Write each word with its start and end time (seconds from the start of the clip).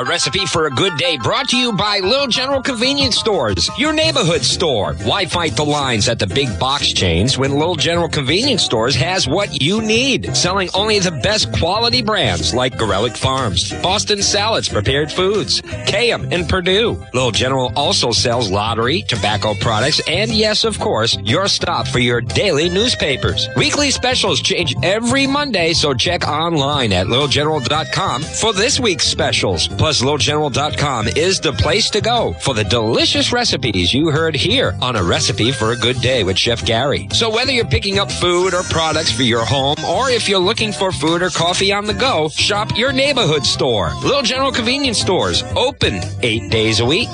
A 0.00 0.04
recipe 0.04 0.46
for 0.46 0.66
a 0.66 0.70
good 0.70 0.96
day 0.96 1.16
brought 1.16 1.48
to 1.48 1.56
you 1.56 1.72
by 1.72 1.98
Little 1.98 2.28
General 2.28 2.62
Convenience 2.62 3.16
Stores, 3.16 3.68
your 3.76 3.92
neighborhood 3.92 4.42
store. 4.42 4.94
Why 5.02 5.26
fight 5.26 5.56
the 5.56 5.64
lines 5.64 6.08
at 6.08 6.20
the 6.20 6.26
big 6.28 6.56
box 6.60 6.92
chains 6.92 7.36
when 7.36 7.58
Little 7.58 7.74
General 7.74 8.08
Convenience 8.08 8.62
Stores 8.62 8.94
has 8.94 9.26
what 9.26 9.60
you 9.60 9.82
need? 9.82 10.36
Selling 10.36 10.68
only 10.72 11.00
the 11.00 11.10
best 11.10 11.52
quality 11.52 12.00
brands 12.00 12.54
like 12.54 12.78
Garelick 12.78 13.16
Farms, 13.16 13.72
Boston 13.82 14.22
Salads 14.22 14.68
Prepared 14.68 15.10
Foods, 15.10 15.62
Kayem, 15.62 16.32
and 16.32 16.48
Perdue. 16.48 17.04
Little 17.12 17.32
General 17.32 17.72
also 17.74 18.12
sells 18.12 18.52
lottery, 18.52 19.02
tobacco 19.02 19.54
products, 19.54 20.00
and 20.06 20.30
yes, 20.30 20.62
of 20.62 20.78
course, 20.78 21.18
your 21.24 21.48
stop 21.48 21.88
for 21.88 21.98
your 21.98 22.20
daily 22.20 22.68
newspapers. 22.68 23.48
Weekly 23.56 23.90
specials 23.90 24.40
change 24.42 24.76
every 24.84 25.26
Monday, 25.26 25.72
so 25.72 25.92
check 25.92 26.24
online 26.28 26.92
at 26.92 27.08
littlegeneral.com 27.08 28.22
for 28.22 28.52
this 28.52 28.78
week's 28.78 29.04
specials. 29.04 29.66
Plus, 29.66 29.87
littlegeneral.com 29.88 31.08
is 31.08 31.40
the 31.40 31.52
place 31.52 31.88
to 31.90 32.00
go 32.00 32.34
for 32.34 32.54
the 32.54 32.64
delicious 32.64 33.32
recipes 33.32 33.92
you 33.92 34.10
heard 34.10 34.36
here 34.36 34.76
on 34.82 34.96
A 34.96 35.02
Recipe 35.02 35.50
for 35.50 35.72
a 35.72 35.76
Good 35.76 36.00
Day 36.00 36.24
with 36.24 36.38
Chef 36.38 36.64
Gary. 36.64 37.08
So 37.12 37.30
whether 37.30 37.52
you're 37.52 37.64
picking 37.64 37.98
up 37.98 38.12
food 38.12 38.52
or 38.52 38.62
products 38.64 39.10
for 39.10 39.22
your 39.22 39.44
home, 39.44 39.76
or 39.88 40.10
if 40.10 40.28
you're 40.28 40.38
looking 40.38 40.72
for 40.72 40.92
food 40.92 41.22
or 41.22 41.30
coffee 41.30 41.72
on 41.72 41.86
the 41.86 41.94
go, 41.94 42.28
shop 42.28 42.76
your 42.76 42.92
neighborhood 42.92 43.46
store. 43.46 43.92
Little 44.02 44.22
General 44.22 44.52
Convenience 44.52 45.00
Stores, 45.00 45.42
open 45.56 46.00
eight 46.22 46.50
days 46.50 46.80
a 46.80 46.84
week. 46.84 47.08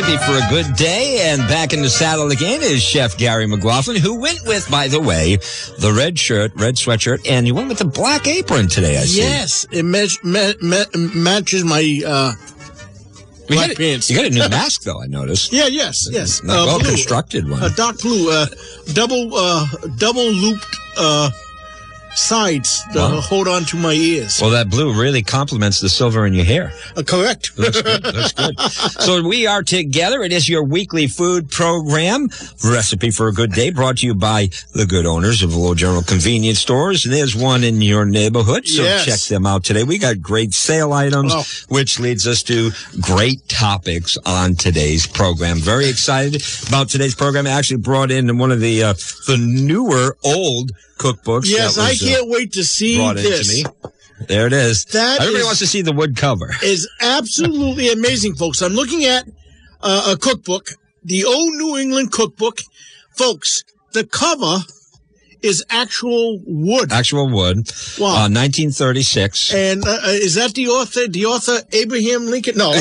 Recipe 0.00 0.16
for 0.24 0.38
a 0.38 0.48
good 0.50 0.74
day. 0.76 1.30
And 1.30 1.40
back 1.48 1.72
in 1.72 1.82
the 1.82 1.90
saddle 1.90 2.30
again 2.30 2.60
is 2.62 2.82
Chef 2.82 3.16
Gary 3.16 3.46
McLaughlin, 3.46 3.96
who 3.96 4.20
went 4.20 4.40
with, 4.46 4.70
by 4.70 4.88
the 4.88 5.00
way, 5.00 5.36
the 5.78 5.92
red 5.96 6.18
shirt, 6.18 6.52
red 6.56 6.74
sweatshirt, 6.76 7.28
and 7.28 7.46
you 7.46 7.54
went 7.54 7.68
with 7.68 7.78
the 7.78 7.84
black 7.84 8.26
apron 8.26 8.68
today, 8.68 8.96
I 8.96 9.00
see. 9.02 9.18
Yes, 9.20 9.66
it 9.70 9.84
match, 9.84 10.18
ma- 10.22 10.52
ma- 10.62 10.84
matches 11.14 11.64
my 11.64 12.00
uh, 12.06 12.32
black 13.48 13.72
a- 13.72 13.74
pants. 13.76 14.10
You 14.10 14.16
got 14.16 14.26
a 14.26 14.30
new 14.30 14.48
mask, 14.48 14.82
though, 14.82 15.02
I 15.02 15.06
noticed. 15.06 15.52
Yeah, 15.52 15.66
yes, 15.66 16.08
yes. 16.10 16.42
Not 16.42 16.66
well 16.66 16.78
blue. 16.80 16.90
constructed 16.90 17.48
one. 17.48 17.62
A 17.62 17.70
dark 17.70 17.98
blue, 18.00 18.30
uh, 18.30 18.46
double, 18.92 19.30
uh, 19.34 19.66
double 19.96 20.24
looped 20.30 20.76
uh, 20.96 21.30
sides 22.14 22.82
to 22.92 22.98
Wow. 22.98 23.20
hold 23.20 23.48
on 23.48 23.64
to 23.66 23.76
my 23.76 23.92
ears. 23.92 24.38
Well, 24.40 24.50
that 24.50 24.68
blue 24.70 24.92
really 24.92 25.22
complements 25.22 25.80
the 25.80 25.88
silver 25.88 26.26
in 26.26 26.34
your 26.34 26.44
hair. 26.44 26.72
Uh, 26.96 27.02
correct. 27.02 27.52
That's 27.56 27.80
good. 27.82 28.02
That's 28.02 28.32
good. 28.32 28.56
So 29.00 29.22
we 29.26 29.46
are 29.46 29.62
together. 29.62 30.22
It 30.22 30.32
is 30.32 30.48
your 30.48 30.62
weekly 30.62 31.06
food 31.06 31.50
program, 31.50 32.28
Recipe 32.64 33.10
for 33.10 33.28
a 33.28 33.32
Good 33.32 33.52
Day, 33.52 33.70
brought 33.70 33.98
to 33.98 34.06
you 34.06 34.14
by 34.14 34.50
the 34.74 34.86
good 34.86 35.06
owners 35.06 35.42
of 35.42 35.54
Little 35.54 35.74
General 35.74 36.02
Convenience 36.02 36.58
Stores. 36.58 37.02
There's 37.04 37.34
one 37.34 37.64
in 37.64 37.80
your 37.82 38.04
neighborhood, 38.04 38.66
so 38.66 38.82
Yes. 38.82 39.04
check 39.06 39.20
them 39.28 39.46
out 39.46 39.64
today. 39.64 39.84
We 39.84 39.98
got 39.98 40.20
great 40.20 40.52
sale 40.54 40.92
items, 40.92 41.32
Oh. 41.34 41.44
which 41.68 41.98
leads 41.98 42.26
us 42.26 42.42
to 42.44 42.72
great 43.00 43.48
topics 43.48 44.16
on 44.26 44.54
today's 44.56 45.06
program. 45.06 45.58
Very 45.58 45.88
excited 45.88 46.42
about 46.68 46.88
today's 46.90 47.14
program. 47.14 47.46
I 47.46 47.50
actually 47.50 47.78
brought 47.78 48.10
in 48.10 48.36
one 48.38 48.52
of 48.52 48.60
the 48.60 48.82
uh, 48.84 48.94
the 49.26 49.36
newer 49.38 50.16
old 50.24 50.72
cookbooks. 51.00 51.44
yes, 51.46 51.76
that 51.76 51.88
I 51.88 51.92
uh, 51.92 51.94
can't 51.98 52.28
wait 52.28 52.52
to 52.52 52.64
see 52.64 52.98
this. 53.14 53.64
There 54.28 54.46
it 54.46 54.52
is. 54.52 54.84
That 54.86 55.20
Everybody 55.20 55.40
is- 55.40 55.44
wants 55.46 55.58
to 55.60 55.66
see 55.66 55.82
the 55.82 55.92
wood 55.92 56.16
cover. 56.16 56.50
Is 56.62 56.88
absolutely 57.00 57.90
amazing, 57.90 58.34
folks. 58.34 58.60
I'm 58.60 58.74
looking 58.74 59.04
at 59.04 59.24
uh, 59.80 60.12
a 60.12 60.16
cookbook, 60.18 60.68
the 61.02 61.24
old 61.24 61.54
New 61.54 61.78
England 61.78 62.12
cookbook, 62.12 62.58
folks. 63.16 63.64
The 63.92 64.04
cover 64.04 64.58
is 65.42 65.64
actual 65.70 66.38
wood. 66.46 66.92
Actual 66.92 67.30
wood. 67.30 67.70
Wow. 67.98 68.08
Uh, 68.08 68.28
1936. 68.28 69.54
And 69.54 69.82
uh, 69.86 69.90
uh, 69.90 70.00
is 70.08 70.34
that 70.34 70.52
the 70.52 70.68
author? 70.68 71.08
The 71.08 71.24
author 71.24 71.60
Abraham 71.72 72.26
Lincoln? 72.26 72.58
No. 72.58 72.72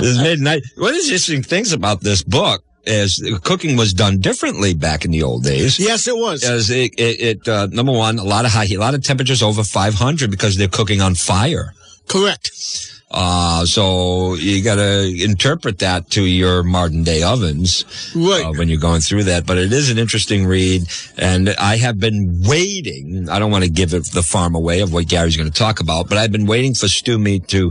This 0.00 0.18
midnight. 0.18 0.62
One 0.76 0.90
of 0.90 0.96
the 0.96 1.02
interesting 1.02 1.42
things 1.42 1.72
about 1.72 2.00
this 2.00 2.22
book 2.22 2.64
is 2.86 3.22
cooking 3.42 3.76
was 3.76 3.92
done 3.92 4.20
differently 4.20 4.74
back 4.74 5.04
in 5.04 5.10
the 5.10 5.22
old 5.22 5.44
days. 5.44 5.78
yes, 5.78 6.06
it 6.06 6.16
was. 6.16 6.44
As 6.44 6.70
it, 6.70 6.94
it, 6.98 7.20
it 7.20 7.48
uh, 7.48 7.66
number 7.66 7.92
one, 7.92 8.18
a 8.18 8.24
lot 8.24 8.44
of 8.44 8.52
high 8.52 8.66
heat, 8.66 8.76
a 8.76 8.80
lot 8.80 8.94
of 8.94 9.02
temperatures 9.02 9.42
over 9.42 9.62
500 9.62 10.30
because 10.30 10.56
they're 10.56 10.68
cooking 10.68 11.00
on 11.00 11.14
fire. 11.14 11.74
Correct. 12.08 12.95
Uh, 13.08 13.64
so 13.64 14.34
you 14.34 14.62
got 14.64 14.74
to 14.74 15.08
interpret 15.22 15.78
that 15.78 16.10
to 16.10 16.22
your 16.24 16.64
modern 16.64 17.04
day 17.04 17.22
ovens 17.22 17.84
Right. 18.16 18.44
uh, 18.44 18.52
when 18.54 18.68
you're 18.68 18.80
going 18.80 19.00
through 19.00 19.24
that. 19.24 19.46
But 19.46 19.58
it 19.58 19.72
is 19.72 19.90
an 19.90 19.98
interesting 19.98 20.44
read, 20.44 20.82
and 21.16 21.50
I 21.50 21.76
have 21.76 22.00
been 22.00 22.42
waiting. 22.44 23.28
I 23.30 23.38
don't 23.38 23.52
want 23.52 23.62
to 23.62 23.70
give 23.70 23.94
it 23.94 24.10
the 24.12 24.22
farm 24.24 24.56
away 24.56 24.80
of 24.80 24.92
what 24.92 25.06
Gary's 25.08 25.36
going 25.36 25.50
to 25.50 25.56
talk 25.56 25.78
about, 25.78 26.08
but 26.08 26.18
I've 26.18 26.32
been 26.32 26.46
waiting 26.46 26.74
for 26.74 26.88
Stew 26.88 27.16
Meat 27.18 27.46
to 27.48 27.70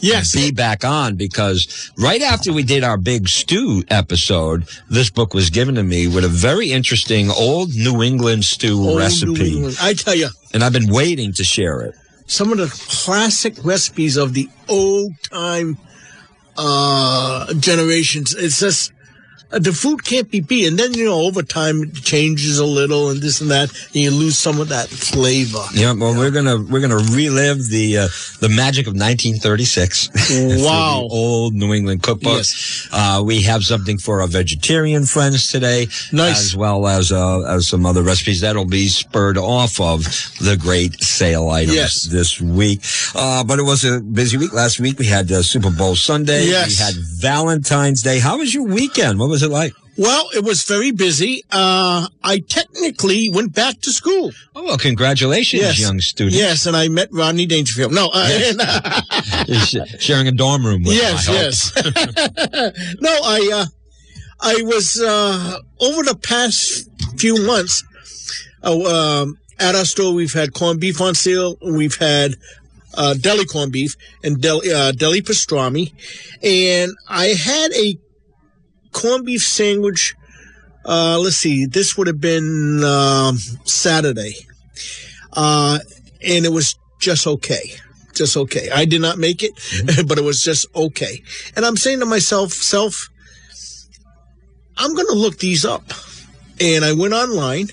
Yes. 0.00 0.32
be 0.32 0.52
back 0.52 0.84
on 0.84 1.16
because 1.16 1.90
right 1.98 2.22
after 2.22 2.52
we 2.52 2.62
did 2.62 2.84
our 2.84 2.96
big 2.96 3.28
stew 3.28 3.82
episode, 3.88 4.68
this 4.88 5.10
book 5.10 5.34
was 5.34 5.50
given 5.50 5.74
to 5.74 5.82
me 5.82 6.06
with 6.06 6.24
a 6.24 6.28
very 6.28 6.70
interesting 6.70 7.28
old 7.30 7.74
New 7.74 8.02
England 8.04 8.44
stew 8.44 8.78
Old 8.80 8.98
recipe, 8.98 9.56
England. 9.56 9.78
I 9.80 9.94
tell 9.94 10.14
you, 10.14 10.28
and 10.54 10.62
I've 10.62 10.72
been 10.72 10.88
waiting 10.92 11.32
to 11.34 11.44
share 11.44 11.80
it. 11.80 11.94
Some 12.26 12.52
of 12.52 12.58
the 12.58 12.68
classic 12.88 13.54
recipes 13.64 14.16
of 14.16 14.34
the 14.34 14.48
old 14.68 15.12
time 15.22 15.78
uh, 16.56 17.52
generations. 17.54 18.34
It's 18.34 18.60
just 18.60 18.92
the 19.50 19.72
food 19.72 20.04
can't 20.04 20.30
be 20.30 20.40
beat, 20.40 20.66
and 20.66 20.78
then 20.78 20.92
you 20.94 21.04
know 21.06 21.22
over 21.22 21.42
time 21.42 21.82
it 21.82 21.94
changes 21.94 22.58
a 22.58 22.64
little 22.64 23.10
and 23.10 23.20
this 23.22 23.40
and 23.40 23.50
that, 23.50 23.70
and 23.86 23.96
you 23.96 24.10
lose 24.10 24.38
some 24.38 24.60
of 24.60 24.68
that 24.68 24.88
flavor. 24.88 25.62
Yeah, 25.72 25.92
well, 25.92 26.16
we're 26.16 26.30
gonna 26.32 26.56
we're 26.70 26.80
gonna 26.80 26.96
relive 27.14 27.68
the 27.70 27.98
uh, 27.98 28.08
the 28.40 28.48
magic 28.48 28.86
of 28.86 28.94
1936. 28.94 30.08
Wow. 30.66 31.06
the 31.08 31.14
old 31.14 31.54
New 31.54 31.72
England 31.72 32.02
cookbook. 32.02 32.38
Yes. 32.38 32.88
Uh, 32.92 33.22
we 33.24 33.42
have 33.42 33.62
something 33.62 33.98
for 33.98 34.20
our 34.20 34.26
vegetarian 34.26 35.04
friends 35.06 35.50
today, 35.50 35.86
Nice. 36.12 36.40
as 36.46 36.56
well 36.56 36.86
as 36.86 37.12
uh, 37.12 37.40
as 37.42 37.68
some 37.68 37.86
other 37.86 38.02
recipes 38.02 38.40
that'll 38.40 38.64
be 38.66 38.88
spurred 38.88 39.38
off 39.38 39.80
of 39.80 40.02
the 40.40 40.56
great 40.60 41.00
sale 41.02 41.48
items 41.50 41.74
Yes. 41.76 42.02
this 42.04 42.40
week. 42.40 42.80
Uh, 43.14 43.44
but 43.44 43.58
it 43.58 43.62
was 43.62 43.84
a 43.84 44.00
busy 44.00 44.36
week. 44.36 44.52
Last 44.52 44.80
week 44.80 44.98
we 44.98 45.06
had 45.06 45.30
uh, 45.30 45.42
Super 45.42 45.70
Bowl 45.70 45.94
Sunday. 45.94 46.46
Yes. 46.46 46.68
We 46.78 46.84
had 46.84 46.94
Valentine's 47.20 48.02
Day. 48.02 48.18
How 48.18 48.38
was 48.38 48.52
your 48.52 48.64
weekend? 48.64 49.18
What 49.18 49.28
was 49.28 49.35
it 49.42 49.50
like? 49.50 49.72
Well, 49.98 50.28
it 50.36 50.44
was 50.44 50.64
very 50.64 50.90
busy. 50.90 51.42
Uh, 51.50 52.06
I 52.22 52.40
technically 52.40 53.30
went 53.30 53.54
back 53.54 53.80
to 53.80 53.92
school. 53.92 54.30
Oh, 54.54 54.64
well, 54.64 54.76
congratulations, 54.76 55.62
Yes. 55.62 55.80
young 55.80 56.00
student. 56.00 56.36
Yes, 56.36 56.66
and 56.66 56.76
I 56.76 56.88
met 56.88 57.08
Rodney 57.12 57.46
Dangerfield. 57.46 57.92
No, 57.94 58.10
uh, 58.12 58.28
You're 59.48 59.60
sh- 59.60 59.76
sharing 59.98 60.28
a 60.28 60.32
dorm 60.32 60.66
room 60.66 60.82
with 60.82 60.92
him, 60.94 61.00
yes, 61.02 61.72
I 61.74 61.80
hope. 61.82 61.94
yes. 61.96 62.96
no, 63.00 63.10
I, 63.10 63.50
uh, 63.54 63.66
I 64.40 64.62
was 64.64 65.00
uh, 65.00 65.60
over 65.80 66.02
the 66.02 66.16
past 66.16 66.90
few 67.18 67.46
months 67.46 67.82
uh, 68.62 69.22
um, 69.22 69.38
at 69.58 69.74
our 69.74 69.86
store. 69.86 70.12
We've 70.12 70.32
had 70.32 70.52
corned 70.52 70.78
beef 70.80 71.00
on 71.00 71.14
sale. 71.14 71.56
We've 71.62 71.96
had 71.96 72.34
uh, 72.92 73.14
deli 73.14 73.46
corned 73.46 73.72
beef 73.72 73.94
and 74.22 74.42
deli, 74.42 74.70
uh, 74.70 74.92
deli 74.92 75.22
pastrami, 75.22 75.92
and 76.42 76.92
I 77.08 77.28
had 77.28 77.72
a 77.72 77.98
corned 78.96 79.26
beef 79.26 79.42
sandwich. 79.42 80.14
Uh, 80.84 81.18
let's 81.18 81.36
see, 81.36 81.66
this 81.66 81.98
would 81.98 82.06
have 82.06 82.20
been 82.20 82.82
um, 82.84 83.36
Saturday, 83.64 84.34
uh, 85.32 85.78
and 86.24 86.46
it 86.46 86.52
was 86.52 86.76
just 87.00 87.26
okay 87.26 87.72
just 88.16 88.36
okay. 88.36 88.70
I 88.70 88.86
did 88.86 89.02
not 89.02 89.18
make 89.18 89.42
it, 89.42 89.52
but 90.08 90.16
it 90.16 90.24
was 90.24 90.40
just 90.40 90.66
okay. 90.74 91.22
And 91.54 91.66
I'm 91.66 91.76
saying 91.76 92.00
to 92.00 92.06
myself, 92.06 92.52
self, 92.52 93.10
I'm 94.78 94.94
going 94.94 95.06
to 95.08 95.18
look 95.18 95.38
these 95.38 95.64
up. 95.64 95.84
And 96.58 96.82
I 96.84 96.94
went 96.94 97.12
online 97.12 97.68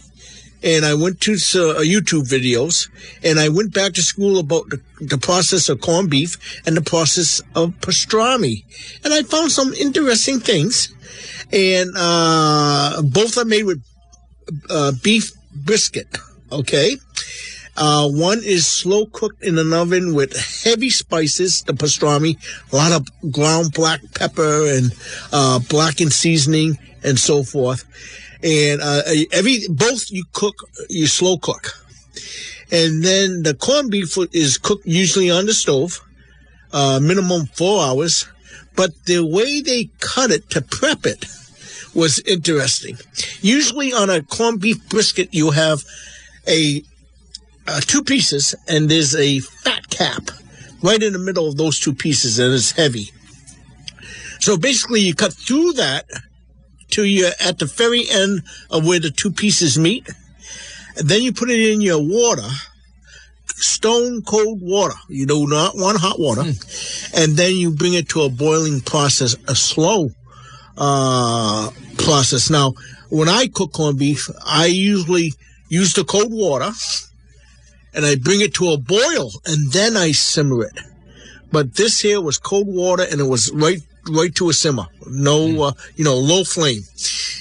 and 0.64 0.86
I 0.86 0.94
went 0.94 1.20
to 1.22 1.34
uh, 1.34 1.84
YouTube 1.84 2.30
videos 2.30 2.90
and 3.22 3.40
I 3.40 3.50
went 3.50 3.74
back 3.74 3.94
to 3.94 4.02
school 4.02 4.40
about 4.40 4.70
the, 4.70 4.82
the 5.02 5.18
process 5.18 5.68
of 5.68 5.82
corned 5.82 6.10
beef 6.10 6.38
and 6.66 6.78
the 6.78 6.82
process 6.82 7.42
of 7.54 7.72
pastrami. 7.82 8.64
And 9.04 9.14
I 9.14 9.24
found 9.24 9.52
some 9.52 9.74
interesting 9.74 10.40
things. 10.40 10.94
And 11.52 11.92
uh, 11.96 13.02
both 13.04 13.38
are 13.38 13.46
made 13.46 13.66
with 13.66 13.84
uh, 14.70 14.94
beef 15.04 15.34
brisket. 15.54 16.18
Okay. 16.52 16.98
Uh, 17.76 18.08
one 18.08 18.40
is 18.44 18.68
slow 18.68 19.08
cooked 19.08 19.44
in 19.44 19.58
an 19.58 19.74
oven 19.74 20.14
with 20.14 20.64
heavy 20.64 20.90
spices, 20.90 21.64
the 21.64 21.74
pastrami, 21.74 22.38
a 22.72 22.76
lot 22.76 22.92
of 22.92 23.32
ground 23.32 23.74
black 23.74 24.00
pepper 24.14 24.68
and 24.68 24.94
uh, 25.32 25.60
blackened 25.60 26.14
seasoning 26.14 26.78
and 27.04 27.20
so 27.20 27.44
forth. 27.44 27.84
And 28.44 28.82
uh, 28.82 29.04
every 29.32 29.60
both 29.70 30.12
you 30.12 30.26
cook, 30.34 30.56
you 30.90 31.08
slow 31.08 31.38
cook, 31.38 31.72
and 32.72 33.04
then 33.04 33.44
the 33.44 33.54
corned 33.54 33.90
beef 33.90 34.18
is 34.34 34.58
cooked 34.58 34.86
usually 34.86 35.32
on 35.32 35.46
the 35.46 35.54
stove, 35.54 36.02
uh, 36.74 37.00
minimum 37.02 37.46
four 37.46 37.82
hours. 37.82 38.26
But 38.76 38.92
the 39.06 39.26
way 39.26 39.62
they 39.62 39.90
cut 40.00 40.32
it 40.32 40.50
to 40.50 40.62
prep 40.62 41.06
it 41.06 41.26
was 41.94 42.20
interesting. 42.26 42.98
Usually 43.42 43.94
on 43.94 44.10
a 44.10 44.24
corned 44.24 44.60
beef 44.60 44.90
brisket, 44.90 45.34
you 45.34 45.52
have 45.52 45.84
a 46.48 46.84
uh, 47.68 47.80
two 47.80 48.04
pieces, 48.04 48.56
and 48.68 48.90
there's 48.90 49.16
a 49.16 49.40
fat 49.40 49.90
cap 49.90 50.32
right 50.82 51.02
in 51.02 51.14
the 51.14 51.20
middle 51.20 51.48
of 51.48 51.56
those 51.56 51.80
two 51.80 51.94
pieces, 51.94 52.40
and 52.40 52.54
it's 52.54 52.72
heavy. 52.72 53.12
So 54.40 54.58
basically, 54.58 55.00
you 55.00 55.16
cut 55.16 55.32
through 55.32 55.74
that 55.74 56.06
to 56.94 57.04
you 57.04 57.32
at 57.40 57.60
the 57.60 57.66
very 57.66 58.10
end 58.10 58.44
of 58.70 58.86
where 58.86 59.00
the 59.00 59.12
two 59.12 59.32
pieces 59.32 59.78
meet. 59.78 60.08
And 60.98 61.10
then 61.10 61.22
you 61.22 61.34
put 61.34 61.50
it 61.50 61.60
in 61.60 61.82
your 61.82 62.02
water, 62.02 62.48
stone 63.48 64.22
cold 64.22 64.62
water. 64.62 64.96
You 65.10 65.26
do 65.26 65.48
not 65.48 65.76
want 65.76 66.00
hot 66.00 66.20
water. 66.20 66.42
Mm. 66.42 67.24
And 67.24 67.38
then 67.38 67.56
you 67.56 67.72
bring 67.72 67.94
it 67.94 68.10
to 68.10 68.22
a 68.24 68.30
boiling 68.30 68.82
process, 68.82 69.36
a 69.48 69.56
slow 69.56 70.12
uh, 70.78 71.72
process. 71.98 72.50
Now, 72.50 72.74
when 73.10 73.30
I 73.30 73.48
cook 73.48 73.74
corned 73.74 74.00
beef, 74.00 74.30
I 74.46 74.66
usually 74.66 75.34
use 75.70 75.94
the 75.94 76.04
cold 76.04 76.32
water 76.32 76.72
and 77.94 78.06
I 78.06 78.16
bring 78.16 78.42
it 78.42 78.54
to 78.56 78.72
a 78.72 78.78
boil 78.78 79.32
and 79.46 79.72
then 79.72 79.98
I 79.98 80.12
simmer 80.12 80.64
it. 80.64 80.80
But 81.52 81.76
this 81.76 82.00
here 82.00 82.22
was 82.22 82.38
cold 82.38 82.68
water 82.68 83.06
and 83.10 83.22
it 83.22 83.26
was 83.26 83.52
right 83.54 83.82
right 84.10 84.34
to 84.36 84.50
a 84.50 84.54
simmer. 84.54 84.88
No, 85.08 85.48
mm. 85.48 85.70
uh, 85.70 85.74
you 85.96 86.04
know, 86.04 86.16
low 86.16 86.44
flame. 86.44 86.82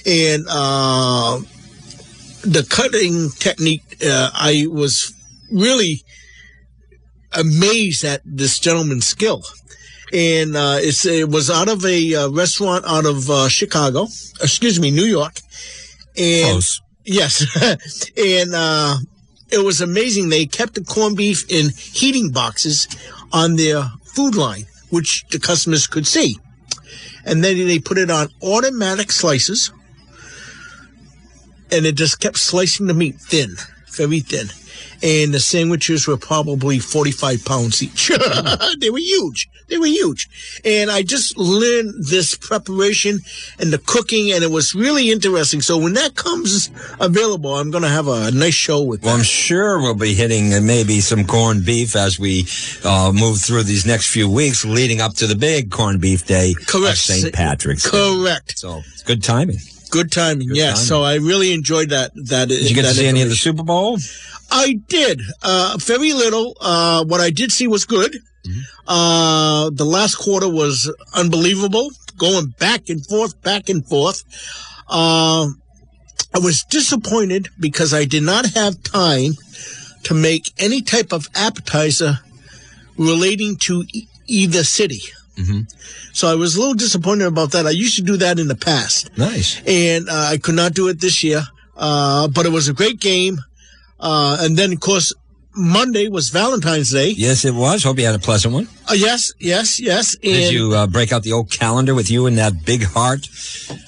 And 0.06 0.46
uh, 0.48 1.40
the 2.42 2.66
cutting 2.68 3.30
technique, 3.30 3.82
uh, 4.04 4.30
I 4.34 4.66
was 4.68 5.14
really 5.50 6.02
amazed 7.32 8.04
at 8.04 8.20
this 8.24 8.58
gentleman's 8.58 9.06
skill. 9.06 9.42
And 10.12 10.56
uh, 10.56 10.78
it 10.80 11.28
was 11.30 11.50
out 11.50 11.68
of 11.68 11.84
a 11.86 12.14
uh, 12.14 12.28
restaurant 12.30 12.84
out 12.86 13.06
of 13.06 13.30
uh, 13.30 13.48
Chicago, 13.48 14.04
excuse 14.42 14.78
me, 14.78 14.90
New 14.90 15.04
York. 15.04 15.40
And 16.18 16.50
Close. 16.50 16.82
Yes. 17.04 17.46
and 18.16 18.54
it 19.50 19.64
was 19.64 19.80
amazing. 19.80 20.28
They 20.28 20.46
kept 20.46 20.74
the 20.74 20.84
corned 20.84 21.16
beef 21.16 21.50
in 21.50 21.70
heating 21.70 22.30
boxes 22.30 22.88
on 23.32 23.56
their 23.56 23.84
food 24.04 24.34
line, 24.34 24.66
which 24.90 25.24
the 25.30 25.38
customers 25.38 25.86
could 25.86 26.06
see. 26.06 26.38
And 27.24 27.42
then 27.42 27.56
they 27.66 27.78
put 27.78 27.98
it 27.98 28.10
on 28.10 28.28
automatic 28.42 29.12
slices. 29.12 29.72
And 31.70 31.86
it 31.86 31.94
just 31.94 32.20
kept 32.20 32.36
slicing 32.36 32.86
the 32.86 32.94
meat 32.94 33.20
thin, 33.20 33.56
very 33.96 34.20
thin 34.20 34.48
and 35.02 35.34
the 35.34 35.40
sandwiches 35.40 36.06
were 36.06 36.16
probably 36.16 36.78
45 36.78 37.44
pounds 37.44 37.82
each. 37.82 38.08
they 38.78 38.90
were 38.90 38.98
huge. 38.98 39.48
They 39.68 39.78
were 39.78 39.86
huge. 39.86 40.60
And 40.64 40.90
I 40.90 41.02
just 41.02 41.36
learned 41.36 41.94
this 42.04 42.34
preparation 42.36 43.20
and 43.58 43.72
the 43.72 43.78
cooking, 43.78 44.32
and 44.32 44.42
it 44.44 44.50
was 44.50 44.74
really 44.74 45.10
interesting. 45.10 45.60
So 45.62 45.78
when 45.78 45.94
that 45.94 46.14
comes 46.14 46.70
available, 47.00 47.54
I'm 47.54 47.70
going 47.70 47.82
to 47.82 47.88
have 47.88 48.08
a 48.08 48.30
nice 48.30 48.54
show 48.54 48.82
with 48.82 49.02
Well, 49.02 49.14
that. 49.14 49.18
I'm 49.20 49.24
sure 49.24 49.80
we'll 49.80 49.94
be 49.94 50.14
hitting 50.14 50.54
uh, 50.54 50.60
maybe 50.60 51.00
some 51.00 51.24
corned 51.26 51.64
beef 51.64 51.96
as 51.96 52.18
we 52.18 52.46
uh, 52.84 53.12
move 53.14 53.38
through 53.40 53.64
these 53.64 53.86
next 53.86 54.10
few 54.10 54.30
weeks 54.30 54.64
leading 54.64 55.00
up 55.00 55.14
to 55.14 55.26
the 55.26 55.36
big 55.36 55.70
corned 55.70 56.00
beef 56.00 56.26
day 56.26 56.54
Correct. 56.66 56.98
St. 56.98 57.32
Patrick's. 57.34 57.84
Day. 57.84 57.90
Correct. 57.90 58.58
So 58.58 58.78
it's 58.92 59.02
good 59.02 59.22
timing. 59.22 59.56
Good 59.90 60.10
timing. 60.10 60.48
Good 60.48 60.56
yes. 60.56 60.74
timing. 60.74 60.86
So 60.86 61.02
I 61.02 61.14
really 61.16 61.52
enjoyed 61.52 61.90
that. 61.90 62.12
That 62.14 62.48
Did 62.48 62.68
you 62.68 62.74
get 62.74 62.82
to 62.82 62.94
see 62.94 63.06
any 63.06 63.22
of 63.22 63.28
the 63.28 63.36
Super 63.36 63.62
Bowl? 63.62 63.98
I 64.50 64.80
did. 64.88 65.20
Uh, 65.42 65.76
very 65.80 66.12
little. 66.12 66.56
Uh, 66.60 67.04
what 67.04 67.20
I 67.20 67.30
did 67.30 67.52
see 67.52 67.66
was 67.66 67.84
good. 67.84 68.16
Mm-hmm. 68.44 68.60
Uh, 68.88 69.70
the 69.70 69.84
last 69.84 70.16
quarter 70.16 70.48
was 70.48 70.92
unbelievable, 71.14 71.90
going 72.18 72.48
back 72.58 72.88
and 72.88 73.04
forth, 73.06 73.40
back 73.42 73.68
and 73.68 73.86
forth. 73.86 74.24
Uh, 74.88 75.48
I 76.34 76.38
was 76.38 76.64
disappointed 76.64 77.48
because 77.60 77.92
I 77.94 78.04
did 78.04 78.22
not 78.22 78.46
have 78.54 78.82
time 78.82 79.32
to 80.04 80.14
make 80.14 80.52
any 80.58 80.82
type 80.82 81.12
of 81.12 81.28
appetizer 81.34 82.18
relating 82.96 83.56
to 83.56 83.84
e- 83.92 84.08
either 84.26 84.64
city. 84.64 85.00
Mm-hmm. 85.36 85.62
So 86.12 86.30
I 86.30 86.34
was 86.34 86.56
a 86.56 86.60
little 86.60 86.74
disappointed 86.74 87.26
about 87.26 87.52
that. 87.52 87.66
I 87.66 87.70
used 87.70 87.96
to 87.96 88.02
do 88.02 88.16
that 88.18 88.38
in 88.38 88.48
the 88.48 88.54
past. 88.54 89.16
Nice. 89.16 89.60
And 89.66 90.08
uh, 90.08 90.28
I 90.30 90.38
could 90.38 90.54
not 90.54 90.74
do 90.74 90.88
it 90.88 91.00
this 91.00 91.22
year. 91.22 91.42
Uh, 91.76 92.28
but 92.28 92.44
it 92.46 92.52
was 92.52 92.68
a 92.68 92.74
great 92.74 93.00
game. 93.00 93.38
Uh, 93.98 94.36
and 94.40 94.56
then, 94.56 94.72
of 94.72 94.80
course, 94.80 95.14
Monday 95.54 96.08
was 96.08 96.30
Valentine's 96.30 96.90
Day. 96.90 97.10
Yes, 97.10 97.44
it 97.44 97.54
was. 97.54 97.84
Hope 97.84 97.98
you 97.98 98.06
had 98.06 98.14
a 98.14 98.18
pleasant 98.18 98.54
one. 98.54 98.68
Uh, 98.88 98.94
yes, 98.94 99.32
yes, 99.38 99.78
yes. 99.78 100.14
And 100.14 100.22
Did 100.22 100.52
you 100.52 100.74
uh, 100.74 100.86
break 100.86 101.12
out 101.12 101.22
the 101.22 101.32
old 101.32 101.50
calendar 101.50 101.94
with 101.94 102.10
you 102.10 102.26
and 102.26 102.38
that 102.38 102.64
big 102.64 102.84
heart? 102.84 103.28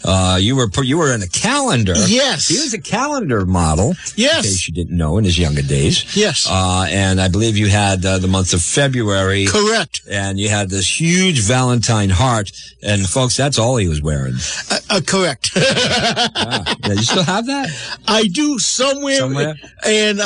Uh, 0.05 0.38
you 0.40 0.56
were 0.56 0.69
you 0.82 0.99
were 0.99 1.14
in 1.14 1.22
a 1.22 1.28
calendar. 1.28 1.94
Yes, 1.96 2.49
he 2.49 2.55
was 2.56 2.75
a 2.75 2.81
calendar 2.81 3.46
model. 3.46 3.94
Yes, 4.14 4.37
in 4.37 4.43
case 4.43 4.69
you 4.69 4.75
didn't 4.75 4.96
know 4.96 5.16
in 5.19 5.25
his 5.25 5.38
younger 5.38 5.62
days. 5.62 6.16
Yes, 6.16 6.46
uh, 6.49 6.87
and 6.88 7.20
I 7.20 7.28
believe 7.28 7.56
you 7.56 7.69
had 7.69 8.05
uh, 8.05 8.19
the 8.19 8.28
month 8.28 8.52
of 8.52 8.62
February. 8.62 9.46
Correct. 9.46 10.02
And 10.08 10.38
you 10.38 10.50
had 10.50 10.69
this 10.70 11.00
huge 11.00 11.40
Valentine 11.40 12.11
heart, 12.11 12.52
and 12.82 13.06
folks, 13.06 13.37
that's 13.37 13.58
all 13.58 13.76
he 13.76 13.88
was 13.88 14.02
wearing. 14.02 14.34
Uh, 14.70 15.00
correct. 15.06 15.50
yeah. 15.56 16.28
yeah. 16.37 16.93
You 16.93 17.02
still 17.02 17.25
have 17.25 17.46
that? 17.46 17.70
I 18.06 18.28
do 18.28 18.58
somewhere. 18.58 19.16
Somewhere. 19.16 19.55
And 19.84 20.20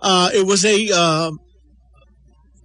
uh, 0.00 0.30
it 0.34 0.46
was 0.46 0.64
a, 0.64 0.90
uh, 0.92 1.30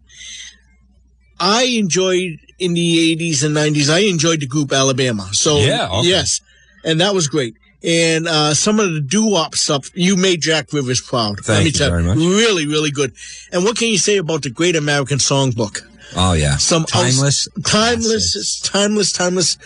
I 1.40 1.64
enjoyed 1.64 2.40
in 2.60 2.74
the 2.74 3.16
80s 3.16 3.44
and 3.44 3.56
90s, 3.56 3.90
I 3.90 4.00
enjoyed 4.00 4.40
the 4.40 4.48
group 4.48 4.72
Alabama. 4.72 5.30
So, 5.32 5.58
yeah, 5.58 5.88
okay. 5.90 6.08
yes, 6.08 6.42
and 6.84 7.00
that 7.02 7.14
was 7.14 7.28
great. 7.28 7.56
And 7.84 8.28
uh, 8.28 8.54
some 8.56 8.80
of 8.80 8.92
the 8.92 9.02
doo-wop 9.02 9.56
stuff, 9.56 9.92
you 9.94 10.18
made 10.18 10.42
Jack 10.42 10.74
Rivers 10.74 11.00
proud. 11.00 11.38
Thank 11.42 11.48
Let 11.48 11.60
me 11.60 11.66
you 11.66 11.72
tell 11.72 11.90
very 11.92 12.04
much. 12.04 12.18
Really, 12.18 12.66
really 12.66 12.90
good. 12.90 13.14
And 13.52 13.64
what 13.64 13.78
can 13.78 13.90
you 13.90 14.00
say 14.00 14.18
about 14.18 14.42
the 14.42 14.50
Great 14.50 14.76
American 14.76 15.20
Songbook? 15.20 15.82
Oh 16.16 16.34
yeah, 16.34 16.56
some 16.58 16.86
timeless, 16.86 17.48
else, 17.48 17.70
timeless, 17.70 18.62
timeless, 18.62 19.12
timeless, 19.12 19.58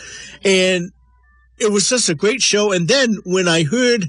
and 0.43 0.91
it 1.59 1.71
was 1.71 1.87
just 1.87 2.09
a 2.09 2.15
great 2.15 2.41
show. 2.41 2.71
And 2.71 2.87
then 2.87 3.17
when 3.25 3.47
I 3.47 3.63
heard 3.63 4.07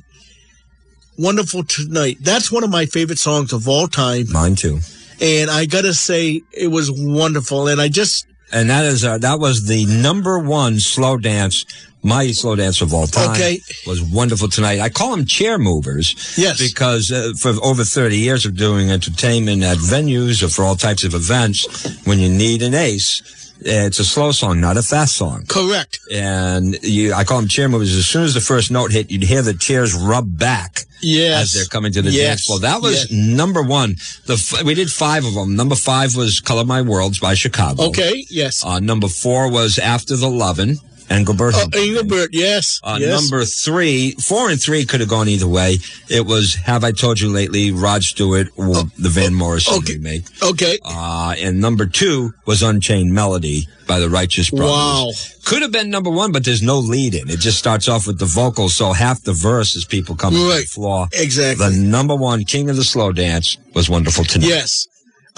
"Wonderful 1.19 1.65
Tonight," 1.65 2.19
that's 2.23 2.51
one 2.51 2.65
of 2.65 2.71
my 2.71 2.87
favorite 2.87 3.19
songs 3.19 3.53
of 3.53 3.69
all 3.69 3.87
time. 3.87 4.33
Mine 4.33 4.57
too. 4.57 4.81
And 5.23 5.51
I 5.51 5.67
gotta 5.67 5.95
say, 5.95 6.43
it 6.53 6.69
was 6.69 6.91
wonderful. 6.93 7.69
And 7.69 7.81
I 7.81 7.89
just 7.89 8.27
and 8.53 8.69
that 8.69 8.85
is 8.85 9.05
uh, 9.05 9.19
that 9.19 9.39
was 9.39 9.67
the 9.67 9.87
number 9.87 10.39
one 10.39 10.81
slow 10.81 11.17
dance 11.17 11.65
my 12.03 12.33
slow 12.33 12.57
dance 12.57 12.81
of 12.81 12.93
all 12.93 13.07
time 13.07 13.31
okay. 13.31 13.61
was 13.87 14.03
wonderful 14.03 14.49
tonight. 14.49 14.81
I 14.81 14.89
call 14.89 15.13
them 15.13 15.25
chair 15.25 15.59
movers. 15.59 16.35
Yes. 16.37 16.61
Because 16.61 17.13
uh, 17.13 17.33
for 17.39 17.55
over 17.63 17.85
30 17.85 18.17
years 18.17 18.45
of 18.45 18.57
doing 18.57 18.91
entertainment 18.91 19.63
at 19.63 19.79
venues 19.79 20.43
or 20.43 20.49
for 20.49 20.65
all 20.65 20.75
types 20.75 21.05
of 21.05 21.15
events, 21.15 22.05
when 22.05 22.19
you 22.19 22.29
need 22.29 22.63
an 22.63 22.75
ace, 22.75 23.23
It's 23.65 23.99
a 24.01 24.05
slow 24.05 24.33
song, 24.33 24.61
not 24.61 24.77
a 24.77 24.83
fast 24.83 25.17
song. 25.17 25.45
Correct. 25.49 26.01
And 26.11 26.77
you, 26.83 27.13
I 27.15 27.25
call 27.25 27.39
them 27.41 27.49
chair 27.49 27.69
movies. 27.69 27.97
As 27.97 28.07
soon 28.07 28.25
as 28.25 28.35
the 28.35 28.41
first 28.41 28.71
note 28.71 28.91
hit, 28.93 29.11
you'd 29.11 29.23
hear 29.23 29.43
the 29.43 29.55
chairs 29.55 29.95
rub 29.95 30.37
back 30.39 30.81
Yes. 31.01 31.43
as 31.43 31.53
they're 31.53 31.65
coming 31.67 31.93
to 31.93 32.03
the 32.03 32.11
Yes. 32.11 32.27
dance 32.29 32.47
floor. 32.47 32.59
That 32.61 32.83
was 32.83 32.95
Yes. 32.95 33.11
number 33.11 33.63
one. 33.63 33.97
The 34.27 34.35
f- 34.35 34.63
we 34.65 34.75
did 34.75 34.91
five 34.91 35.25
of 35.25 35.35
them. 35.35 35.55
Number 35.57 35.75
five 35.77 36.15
was 36.17 36.41
"Color 36.41 36.65
My 36.65 36.83
Worlds" 36.83 37.19
by 37.19 37.35
Chicago. 37.35 37.85
Okay. 37.89 38.25
Yes. 38.31 38.65
Uh, 38.65 38.79
number 38.81 39.09
four 39.09 39.49
was 39.49 39.79
"After 39.79 40.17
the 40.17 40.29
Lovin'," 40.31 40.79
Engelbert. 41.13 41.55
Oh, 41.57 41.69
Engelbert. 41.75 42.31
Yes. 42.33 42.81
Uh, 42.83 42.97
yes. 43.01 43.21
Number 43.23 43.45
three, 43.45 44.13
four 44.13 44.51
and 44.51 44.61
three 44.61 44.85
could 44.85 45.01
have 45.01 45.09
gone 45.09 45.29
either 45.29 45.47
way. 45.49 45.79
It 46.09 46.27
was 46.27 46.55
"Have 46.55 46.85
I 46.85 46.93
Told 46.93 47.21
You 47.21 47.29
Lately?" 47.31 47.71
Rod 47.71 48.03
Stewart 48.03 48.49
or 48.57 48.75
the 48.99 49.09
Van 49.11 49.35
Morrison 49.35 49.75
Oh, 49.75 49.79
okay. 49.79 49.95
remake. 49.95 50.25
Okay. 50.43 50.79
Uh, 50.85 51.35
and 51.39 51.61
number 51.61 51.87
two 51.87 52.33
was 52.47 52.63
"Unchained 52.63 53.13
Melody" 53.13 53.69
by 53.87 53.99
the 54.01 54.09
Righteous 54.09 54.51
Brothers. 54.51 54.71
Wow. 54.71 55.11
Could 55.45 55.63
have 55.63 55.73
been 55.73 55.91
number 55.91 56.11
one, 56.11 56.33
but 56.33 56.45
there's 56.45 56.63
no 56.63 56.79
lead 56.79 57.15
in. 57.15 57.29
It 57.29 57.41
just 57.41 57.59
starts 57.59 57.89
off 57.89 58.07
with 58.07 58.19
the 58.19 58.25
vocals, 58.27 58.75
so 58.75 58.93
half 58.93 59.23
the 59.23 59.33
verse 59.33 59.77
is 59.77 59.85
people 59.85 60.15
coming 60.17 60.39
to 60.41 60.61
the 60.61 60.65
floor. 60.67 61.09
Exactly. 61.13 61.69
The 61.69 61.77
number 61.77 62.15
one 62.17 62.45
king 62.45 62.71
of 62.71 62.77
the 62.77 62.85
slow 62.85 63.13
dance 63.13 63.59
was 63.75 63.91
wonderful 63.91 64.25
tonight. 64.25 64.49
Yes, 64.49 64.87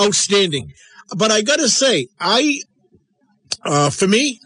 outstanding. 0.01 0.73
But 1.17 1.31
I 1.33 1.43
gotta 1.43 1.69
say, 1.69 2.09
I, 2.21 2.61
uh, 3.65 3.91
for 3.91 4.07
me, 4.07 4.41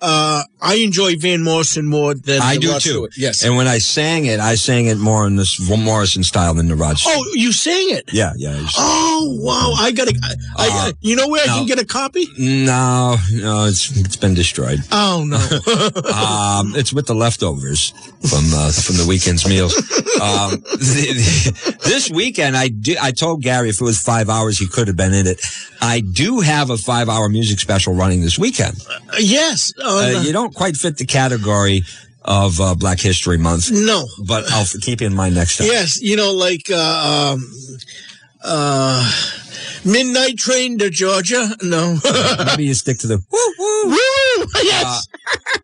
uh, 0.00 0.42
I 0.60 0.74
enjoy 0.76 1.16
Van 1.16 1.42
Morrison 1.42 1.86
more 1.86 2.14
than 2.14 2.40
I 2.42 2.54
the 2.54 2.60
do 2.60 2.70
Rod 2.72 2.80
too. 2.82 2.90
Stewart. 2.90 3.12
Yes. 3.16 3.44
And 3.44 3.56
when 3.56 3.66
I 3.66 3.78
sang 3.78 4.26
it, 4.26 4.40
I 4.40 4.54
sang 4.56 4.86
it 4.86 4.98
more 4.98 5.26
in 5.26 5.36
this 5.36 5.58
Morrison 5.68 6.22
style 6.24 6.54
than 6.54 6.68
the 6.68 6.76
Rod 6.76 6.98
Stewart. 6.98 7.16
oh, 7.18 7.32
you 7.34 7.52
sang 7.52 7.90
it. 7.90 8.04
Yeah, 8.12 8.32
yeah. 8.36 8.60
Oh 8.76 9.38
wow! 9.40 9.72
I 9.78 9.92
gotta. 9.92 10.14
I, 10.22 10.34
I, 10.56 10.88
Uh, 10.88 10.92
you 11.00 11.16
know 11.16 11.28
where 11.28 11.42
I 11.42 11.46
can 11.48 11.66
get 11.66 11.78
a 11.80 11.84
copy? 11.86 12.26
No, 12.38 13.16
no, 13.32 13.64
it's 13.66 13.96
it's 13.96 14.16
been 14.16 14.34
destroyed. 14.34 14.80
Oh 14.92 15.24
no. 15.26 15.36
Um, 16.16 16.74
it's 16.76 16.92
with 16.92 17.06
the 17.06 17.14
leftovers 17.14 17.90
from 18.28 18.44
uh, 18.54 18.70
from 18.72 18.96
the 18.96 19.04
weekend's 19.08 19.46
meals. 19.48 19.74
Um, 20.20 20.62
this 21.84 22.10
weekend, 22.10 22.56
I 22.56 22.68
do. 22.68 22.96
I 23.00 23.12
told 23.12 23.42
Gary 23.42 23.68
if 23.68 23.80
it 23.80 23.84
was 23.84 24.00
five 24.00 24.28
hours, 24.28 24.58
he 24.58 24.66
could 24.68 24.88
have 24.88 24.96
been 24.96 25.12
in 25.14 25.26
it. 25.26 25.40
I 25.80 26.00
do 26.00 26.40
have 26.40 26.70
a 26.70 26.76
five 26.76 27.08
hour 27.08 27.28
music 27.28 27.58
special 27.60 27.94
running 27.94 28.20
this 28.22 28.38
weekend. 28.38 28.76
yes. 29.18 29.72
Uh, 29.86 30.18
Uh, 30.18 30.22
you 30.22 30.32
don't 30.32 30.54
quite 30.54 30.76
fit 30.76 30.96
the 30.96 31.06
category 31.06 31.82
of 32.22 32.60
uh, 32.60 32.74
Black 32.74 32.98
History 33.00 33.38
Month, 33.38 33.70
no. 33.70 34.04
but 34.26 34.44
I'll 34.50 34.66
keep 34.80 35.00
you 35.00 35.06
in 35.06 35.14
mind 35.14 35.34
next 35.36 35.58
time. 35.58 35.68
Yes. 35.68 36.00
You 36.02 36.16
know, 36.16 36.32
like 36.32 36.68
uh, 36.70 37.34
um, 37.34 37.52
uh, 38.42 39.12
midnight 39.84 40.36
train 40.36 40.78
to 40.78 40.90
Georgia. 40.90 41.48
No. 41.62 41.98
Maybe 42.46 42.64
you 42.64 42.74
stick 42.74 42.98
to 42.98 43.06
the 43.06 43.18
woo 43.30 43.54
woo. 43.58 43.90
Woo! 43.90 43.96
Yes. 44.64 45.06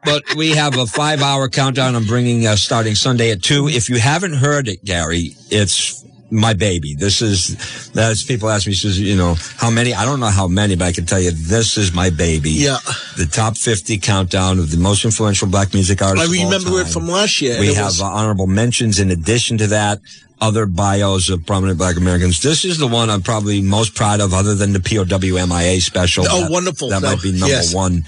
but 0.04 0.22
we 0.36 0.50
have 0.50 0.76
a 0.78 0.86
five 0.86 1.20
hour 1.22 1.48
countdown 1.48 1.94
I'm 1.94 2.06
bringing 2.06 2.46
uh, 2.46 2.56
starting 2.56 2.94
Sunday 2.94 3.30
at 3.32 3.42
two. 3.42 3.68
If 3.68 3.88
you 3.90 3.98
haven't 3.98 4.34
heard 4.34 4.68
it, 4.68 4.84
Gary, 4.84 5.34
it's 5.50 6.04
my 6.32 6.54
baby. 6.54 6.94
This 6.94 7.20
is, 7.22 7.56
as 7.96 8.22
people 8.24 8.48
ask 8.48 8.66
me, 8.66 8.72
says, 8.74 8.98
you 8.98 9.14
know, 9.16 9.34
how 9.56 9.70
many? 9.70 9.92
I 9.94 10.04
don't 10.04 10.18
know 10.20 10.26
how 10.30 10.48
many, 10.48 10.74
but 10.76 10.86
I 10.86 10.92
can 10.92 11.04
tell 11.06 11.20
you 11.20 11.30
this 11.30 11.76
is 11.76 11.92
my 11.94 12.10
baby. 12.10 12.50
Yeah. 12.50 12.78
The 13.16 13.26
top 13.30 13.56
50 13.56 13.98
countdown 13.98 14.58
of 14.58 14.70
the 14.70 14.78
most 14.78 15.04
influential 15.04 15.46
black 15.48 15.74
music 15.74 16.00
I 16.02 16.08
artists. 16.08 16.28
all 16.38 16.44
remember 16.44 16.80
it 16.80 16.88
from 16.88 17.06
last 17.06 17.40
year. 17.42 17.60
We 17.60 17.74
have 17.74 17.86
was- 17.86 18.00
uh, 18.00 18.06
honorable 18.06 18.46
mentions 18.46 18.98
in 18.98 19.10
addition 19.10 19.58
to 19.58 19.66
that. 19.68 20.00
Other 20.40 20.66
bios 20.66 21.30
of 21.30 21.46
prominent 21.46 21.78
black 21.78 21.96
Americans. 21.96 22.42
This 22.42 22.64
is 22.64 22.76
the 22.76 22.88
one 22.88 23.10
I'm 23.10 23.22
probably 23.22 23.62
most 23.62 23.94
proud 23.94 24.20
of, 24.20 24.34
other 24.34 24.56
than 24.56 24.72
the 24.72 24.80
POWMIA 24.80 25.80
special. 25.80 26.24
Oh, 26.28 26.40
That- 26.40 26.50
wonderful. 26.50 26.88
That 26.88 27.00
No, 27.02 27.10
might 27.10 27.22
be 27.22 27.30
number 27.30 27.46
yes. 27.46 27.72
one 27.72 28.04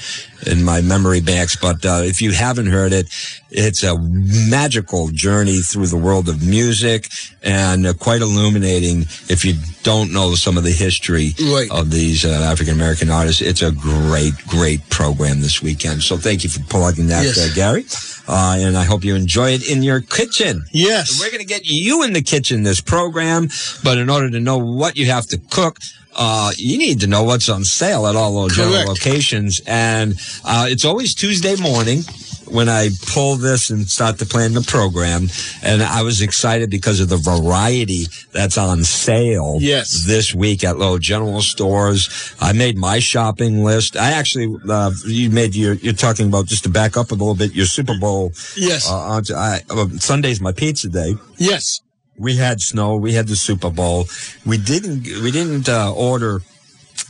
in 0.47 0.63
my 0.65 0.81
memory 0.81 1.21
banks. 1.21 1.57
But 1.57 1.85
uh, 1.85 2.01
if 2.03 2.21
you 2.23 2.33
haven't 2.33 2.67
heard 2.67 2.93
it, 2.93 3.07
it's 3.51 3.83
a 3.83 3.97
magical 3.99 5.09
journey 5.09 5.59
through 5.61 5.87
the 5.87 5.97
world 5.97 6.29
of 6.29 6.43
music 6.47 7.09
and 7.43 7.87
uh, 7.87 7.95
quite 7.95 8.21
illuminating 8.23 9.03
if 9.29 9.45
you 9.45 9.55
don't 9.83 10.13
know 10.13 10.35
some 10.35 10.57
of 10.57 10.65
the 10.65 10.71
history 10.73 11.35
Right. 11.41 11.71
of 11.71 11.91
these 11.91 12.25
uh, 12.25 12.29
African 12.31 12.75
American 12.75 13.11
artists. 13.11 13.41
It's 13.43 13.63
a 13.63 13.71
great, 13.71 14.35
great 14.47 14.89
program 14.91 15.41
this 15.41 15.63
weekend. 15.63 16.03
So 16.03 16.17
thank 16.17 16.43
you 16.45 16.51
for 16.51 16.61
plugging 16.65 17.09
that, 17.09 17.25
Yes. 17.25 17.39
uh, 17.39 17.55
Gary. 17.55 17.85
Uh, 18.27 18.57
and 18.59 18.77
I 18.77 18.85
hope 18.85 19.05
you 19.05 19.15
enjoy 19.15 19.51
it 19.51 19.69
in 19.71 19.83
your 19.83 20.01
kitchen. 20.01 20.65
yes. 20.73 21.21
We're 21.21 21.29
going 21.31 21.41
to 21.41 21.45
get 21.47 21.67
you 21.67 22.03
in 22.05 22.15
the 22.15 22.23
kitchen 22.23 22.63
this 22.63 22.81
program, 22.81 23.49
but 23.83 23.99
in 23.99 24.09
order 24.09 24.31
to 24.31 24.41
know 24.41 24.57
what 24.57 24.97
you 24.97 25.07
have 25.07 25.27
to 25.27 25.39
cook, 25.51 25.79
uh, 26.15 26.53
you 26.57 26.79
need 26.79 27.01
to 27.01 27.07
know 27.07 27.23
what's 27.25 27.49
on 27.49 27.65
sale 27.65 28.07
at 28.07 28.17
all 28.17 28.35
those 28.35 28.57
general 28.57 28.87
locations. 28.87 29.61
And 29.67 30.15
uh, 30.45 30.67
it's 30.69 30.85
always 30.85 31.15
Tuesday 31.15 31.57
morning 31.57 32.01
when 32.47 32.69
I 32.69 32.91
pull 33.07 33.37
this 33.37 33.71
and 33.71 33.89
start 33.89 34.19
to 34.19 34.27
plan 34.27 34.53
the 34.53 34.61
program. 34.61 35.29
And 35.63 35.83
I 35.83 36.03
was 36.03 36.21
excited 36.21 36.71
because 36.71 37.01
of 37.01 37.09
the 37.09 37.17
variety 37.17 38.05
that's 38.33 38.59
on 38.59 38.85
sale 38.85 39.57
Yes. 39.61 40.05
this 40.07 40.35
week 40.35 40.63
at 40.63 40.79
low 40.79 40.99
general 40.99 41.41
stores. 41.41 42.35
I 42.41 42.53
made 42.53 42.77
my 42.77 42.99
shopping 42.99 43.65
list. 43.65 43.97
I 43.97 44.11
actually, 44.13 44.55
uh, 44.69 44.91
you 45.07 45.31
made 45.31 45.55
your, 45.55 45.75
you're 45.75 45.95
talking 45.95 46.27
about 46.29 46.47
just 46.47 46.65
to 46.65 46.69
back 46.69 46.97
up 46.97 47.11
a 47.11 47.15
little 47.15 47.35
bit, 47.35 47.55
your 47.55 47.67
Super 47.67 47.97
Bowl. 47.99 48.33
Yes. 48.57 48.89
Uh, 48.91 48.95
on 48.95 49.23
I, 49.35 49.61
uh, 49.71 49.89
Sunday's 49.99 50.41
my 50.41 50.53
pizza 50.53 50.89
day. 50.89 51.15
yes. 51.39 51.81
We 52.17 52.37
had 52.37 52.61
snow. 52.61 52.97
We 52.97 53.15
had 53.15 53.27
the 53.29 53.37
Super 53.37 53.71
Bowl. 53.71 54.05
We 54.47 54.57
didn't. 54.59 55.05
We 55.23 55.31
didn't 55.31 55.69
uh, 55.69 55.93
order 55.93 56.43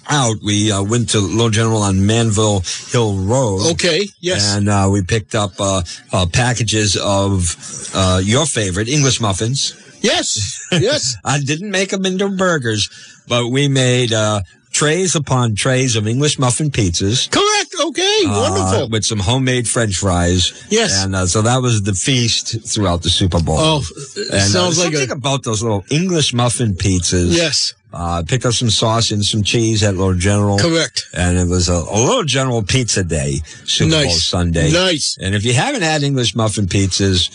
out. 0.09 0.37
We 0.43 0.71
uh, 0.73 0.83
went 0.83 1.11
to 1.11 1.21
Low 1.21 1.51
General 1.51 1.83
on 1.83 2.07
Manville 2.07 2.63
Hill 2.89 3.19
Road. 3.19 3.73
Okay. 3.73 4.07
Yes. 4.21 4.55
And 4.55 4.69
uh, 4.69 4.89
we 4.93 5.03
picked 5.03 5.35
up 5.35 5.53
uh, 5.61 5.83
uh, 6.13 6.27
packages 6.33 6.97
of 6.97 7.57
uh, 7.95 8.21
your 8.25 8.47
favorite 8.47 8.89
English 8.89 9.21
muffins. 9.21 9.75
yes. 10.01 10.61
Yes. 10.73 11.17
I 11.25 11.41
didn't 11.41 11.71
make 11.71 11.91
them 11.91 12.05
into 12.07 12.29
burgers, 12.29 12.89
but 13.29 13.49
we 13.49 13.69
made 13.69 14.13
uh, 14.13 14.43
trays 14.73 15.15
upon 15.15 15.55
trays 15.55 15.97
of 15.97 16.07
English 16.07 16.39
muffin 16.39 16.71
pizzas. 16.71 17.31
Correct. 17.31 17.64
Okay. 17.81 18.23
uh, 18.27 18.51
Wonderful. 18.51 18.89
with 18.91 19.05
some 19.05 19.19
homemade 19.19 19.69
French 19.69 19.97
fries. 19.97 20.53
Yes. 20.71 21.05
And 21.05 21.15
uh, 21.15 21.27
so 21.27 21.43
that 21.43 21.61
was 21.63 21.83
the 21.83 21.93
feast 21.95 22.67
throughout 22.69 23.03
the 23.03 23.11
Super 23.11 23.43
Bowl. 23.43 23.57
Oh, 23.59 23.83
And 24.17 24.27
it 24.37 24.41
sounds 24.43 24.79
uh, 24.79 24.85
like 24.85 24.93
something 24.95 25.11
a 25.11 25.15
about 25.15 25.43
those 25.43 25.63
little 25.63 25.85
English 25.91 26.33
muffin 26.35 26.75
pizzas. 26.75 27.35
yes. 27.37 27.75
Uh, 27.97 28.25
pick 28.27 28.45
up 28.45 28.53
some 28.53 28.71
sauce 28.71 29.13
and 29.13 29.25
some 29.25 29.45
cheese 29.45 29.85
at 29.85 29.95
Little 29.95 30.15
General. 30.15 30.59
Correct. 30.59 31.05
And 31.15 31.39
it 31.39 31.47
was 31.47 31.69
a, 31.69 31.75
a 31.75 31.99
Little 32.05 32.25
General 32.25 32.61
pizza 32.65 33.05
day, 33.05 33.39
Super 33.67 34.03
Bowl 34.03 34.11
Sunday. 34.11 34.73
Nice. 34.73 35.17
And 35.21 35.33
if 35.33 35.45
you 35.45 35.53
haven't 35.53 35.83
had 35.83 36.03
English 36.03 36.35
muffin 36.35 36.67
pizzas, 36.67 37.31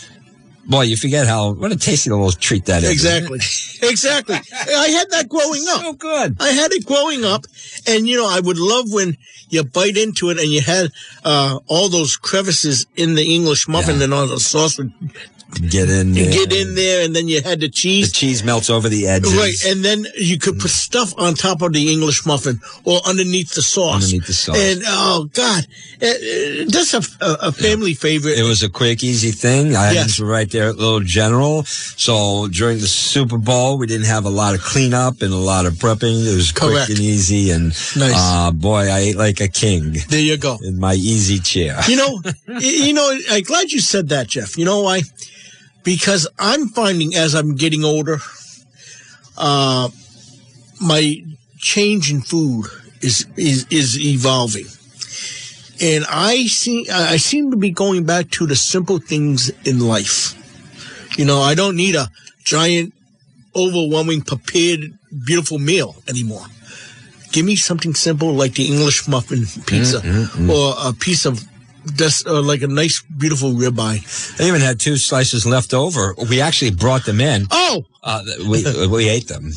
boy, 0.66 0.82
you 0.82 0.96
forget 0.96 1.26
how, 1.26 1.52
what 1.52 1.72
a 1.72 1.76
tasty 1.76 2.10
little 2.10 2.30
treat 2.32 2.66
that 2.66 2.82
is. 2.82 2.90
Exactly. 2.90 3.38
exactly. 3.88 4.34
I 4.36 4.88
had 4.88 5.10
that 5.10 5.28
growing 5.28 5.64
up. 5.68 5.80
So 5.82 5.92
good. 5.94 6.36
I 6.40 6.48
had 6.50 6.72
it 6.72 6.86
growing 6.86 7.24
up, 7.24 7.44
and 7.86 8.06
you 8.08 8.16
know, 8.16 8.28
I 8.28 8.40
would 8.40 8.58
love 8.58 8.92
when 8.92 9.16
you 9.48 9.64
bite 9.64 9.96
into 9.96 10.30
it 10.30 10.38
and 10.38 10.48
you 10.48 10.60
had 10.60 10.90
uh, 11.24 11.58
all 11.66 11.88
those 11.88 12.16
crevices 12.16 12.86
in 12.96 13.14
the 13.14 13.34
English 13.34 13.66
muffin, 13.68 13.98
Yeah. 13.98 14.04
and 14.04 14.14
all 14.14 14.26
the 14.26 14.38
sauce 14.38 14.78
would 14.78 14.92
Get 15.68 15.90
in 15.90 16.12
there. 16.12 16.30
get 16.32 16.52
in 16.52 16.74
there, 16.74 17.04
and 17.04 17.14
then 17.14 17.28
you 17.28 17.42
had 17.42 17.60
the 17.60 17.68
cheese. 17.68 18.08
The 18.12 18.14
cheese. 18.14 18.44
melts 18.44 18.70
over 18.70 18.88
the 18.88 19.06
edges. 19.08 19.34
Right, 19.36 19.54
and 19.66 19.84
then 19.84 20.06
you 20.16 20.38
could 20.38 20.58
put 20.58 20.70
stuff 20.70 21.12
on 21.18 21.34
top 21.34 21.60
of 21.62 21.72
the 21.72 21.92
English 21.92 22.24
muffin 22.24 22.60
or 22.84 23.00
underneath 23.06 23.54
the 23.54 23.62
sauce. 23.62 24.04
Underneath 24.04 24.26
the 24.26 24.32
sauce. 24.32 24.56
And 24.58 24.82
oh 24.86 25.28
God, 25.34 25.66
uh, 26.02 26.06
uh, 26.06 26.64
that's 26.68 26.94
a, 26.94 27.02
a, 27.20 27.52
family 27.52 27.94
favorite. 27.94 28.38
It 28.38 28.44
was 28.44 28.62
a 28.62 28.68
quick, 28.70 29.02
easy 29.04 29.32
thing. 29.32 29.76
I 29.76 29.92
Yes. 29.92 30.20
right 30.20 30.50
there 30.50 30.68
at 30.68 30.76
Little 30.78 31.00
General. 31.00 31.64
So 31.64 32.48
during 32.48 32.78
the 32.78 32.86
Super 32.86 33.38
Bowl, 33.38 33.76
we 33.76 33.86
didn't 33.86 34.06
have 34.06 34.24
a 34.24 34.30
lot 34.30 34.54
of 34.54 34.62
cleanup 34.62 35.20
and 35.20 35.32
a 35.32 35.36
lot 35.36 35.66
of 35.66 35.74
prepping. 35.74 36.26
It 36.26 36.34
was 36.36 36.52
Correct. 36.52 36.86
quick 36.86 36.88
and 36.90 36.98
easy. 36.98 37.50
And 37.50 37.66
Nice. 37.96 38.14
uh, 38.16 38.50
boy, 38.52 38.88
I 38.90 38.98
ate 39.00 39.16
like 39.16 39.40
a 39.40 39.48
king 39.48 39.96
there 40.08 40.20
you 40.20 40.36
go. 40.36 40.58
in 40.62 40.78
my 40.78 40.94
easy 40.94 41.38
chair. 41.38 41.78
You 41.88 41.96
know, 41.96 42.22
you 42.60 42.92
know, 42.94 43.18
I'm 43.30 43.42
glad 43.42 43.72
you 43.72 43.80
said 43.80 44.08
that, 44.10 44.28
Jeff. 44.28 44.56
You 44.56 44.64
know 44.64 44.80
why? 44.80 45.02
Because 45.82 46.28
I'm 46.38 46.68
finding 46.68 47.14
as 47.14 47.34
I'm 47.34 47.54
getting 47.56 47.84
older, 47.84 48.18
uh, 49.38 49.88
my 50.80 51.24
change 51.58 52.10
in 52.10 52.20
food 52.20 52.66
is 53.00 53.26
is 53.36 53.66
is 53.70 53.98
evolving, 53.98 54.66
and 55.80 56.04
I 56.08 56.46
see 56.46 56.88
I 56.90 57.16
seem 57.16 57.50
to 57.50 57.56
be 57.56 57.70
going 57.70 58.04
back 58.04 58.30
to 58.32 58.46
the 58.46 58.56
simple 58.56 58.98
things 58.98 59.50
in 59.64 59.80
life. 59.80 60.34
You 61.18 61.24
know, 61.24 61.40
I 61.40 61.54
don't 61.54 61.76
need 61.76 61.94
a 61.96 62.10
giant, 62.44 62.92
overwhelming, 63.56 64.22
prepared, 64.22 64.80
beautiful 65.24 65.58
meal 65.58 65.96
anymore. 66.08 66.44
Give 67.32 67.46
me 67.46 67.56
something 67.56 67.94
simple 67.94 68.32
like 68.34 68.54
the 68.54 68.66
English 68.66 69.06
muffin 69.08 69.44
pizza 69.66 70.00
or 70.50 70.74
a 70.78 70.92
piece 70.92 71.24
of 71.26 71.44
just 71.96 72.26
uh, 72.26 72.40
like 72.42 72.62
a 72.62 72.66
nice, 72.68 73.02
beautiful 73.02 73.52
ribeye. 73.52 74.40
I 74.40 74.44
even 74.48 74.60
had 74.60 74.78
two 74.80 74.96
slices 74.96 75.46
left 75.46 75.72
over. 75.74 76.14
We 76.28 76.40
actually 76.40 76.72
brought 76.72 77.04
them 77.06 77.20
in. 77.20 77.46
Oh, 77.50 77.84
Uh, 78.02 78.22
we 78.48 78.64
we 78.88 79.08
ate 79.08 79.28
them. 79.28 79.52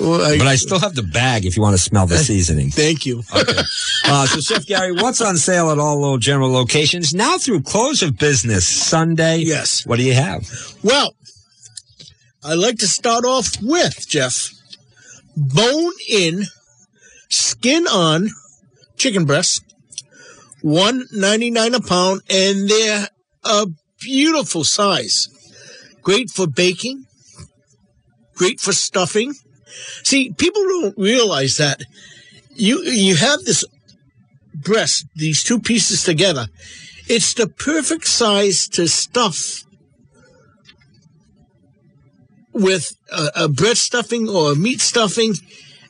Well, 0.00 0.22
I- 0.24 0.38
But 0.38 0.46
I 0.46 0.56
still 0.56 0.78
have 0.80 0.94
the 0.94 1.02
bag 1.02 1.44
if 1.44 1.56
you 1.56 1.62
want 1.62 1.76
to 1.76 1.82
smell 1.82 2.06
the 2.06 2.18
seasoning. 2.18 2.70
thank 2.70 3.04
you. 3.04 3.22
Okay. 3.36 3.62
Uh, 4.06 4.26
so, 4.26 4.40
Chef 4.40 4.64
Gary, 4.66 4.92
what's 4.92 5.20
on 5.20 5.36
sale 5.36 5.70
at 5.70 5.78
all 5.78 6.00
little 6.00 6.18
general 6.18 6.50
locations 6.50 7.12
now 7.12 7.36
through 7.38 7.60
close 7.62 8.02
of 8.02 8.16
business 8.18 8.66
Sunday? 8.66 9.38
Yes. 9.38 9.84
What 9.86 9.96
do 9.98 10.04
you 10.04 10.14
have? 10.14 10.48
Well, 10.82 11.14
I'd 12.42 12.54
like 12.58 12.78
to 12.78 12.88
start 12.88 13.24
off 13.26 13.48
with 13.60 14.08
Jeff 14.08 14.50
bone 15.36 15.92
in, 16.08 16.44
skin 17.28 17.86
on 17.86 18.30
chicken 18.96 19.26
breasts, 19.26 19.60
one 20.62 21.06
ninety 21.12 21.50
nine 21.50 21.74
a 21.74 21.80
pound, 21.80 22.22
and 22.30 22.68
they're 22.68 23.08
a 23.44 23.66
beautiful 24.00 24.64
size. 24.64 25.28
Great 26.02 26.30
for 26.30 26.46
baking. 26.46 27.04
Great 28.34 28.60
for 28.60 28.72
stuffing. 28.72 29.34
See, 30.02 30.32
people 30.32 30.62
don't 30.62 30.98
realize 30.98 31.56
that 31.56 31.82
you 32.54 32.82
you 32.82 33.16
have 33.16 33.40
this 33.44 33.64
breast, 34.54 35.06
these 35.14 35.42
two 35.42 35.60
pieces 35.60 36.02
together. 36.04 36.48
It's 37.08 37.34
the 37.34 37.48
perfect 37.48 38.06
size 38.06 38.68
to 38.68 38.88
stuff 38.88 39.64
with 42.52 42.92
a, 43.12 43.30
a 43.44 43.48
bread 43.48 43.76
stuffing 43.76 44.28
or 44.28 44.52
a 44.52 44.56
meat 44.56 44.80
stuffing, 44.80 45.34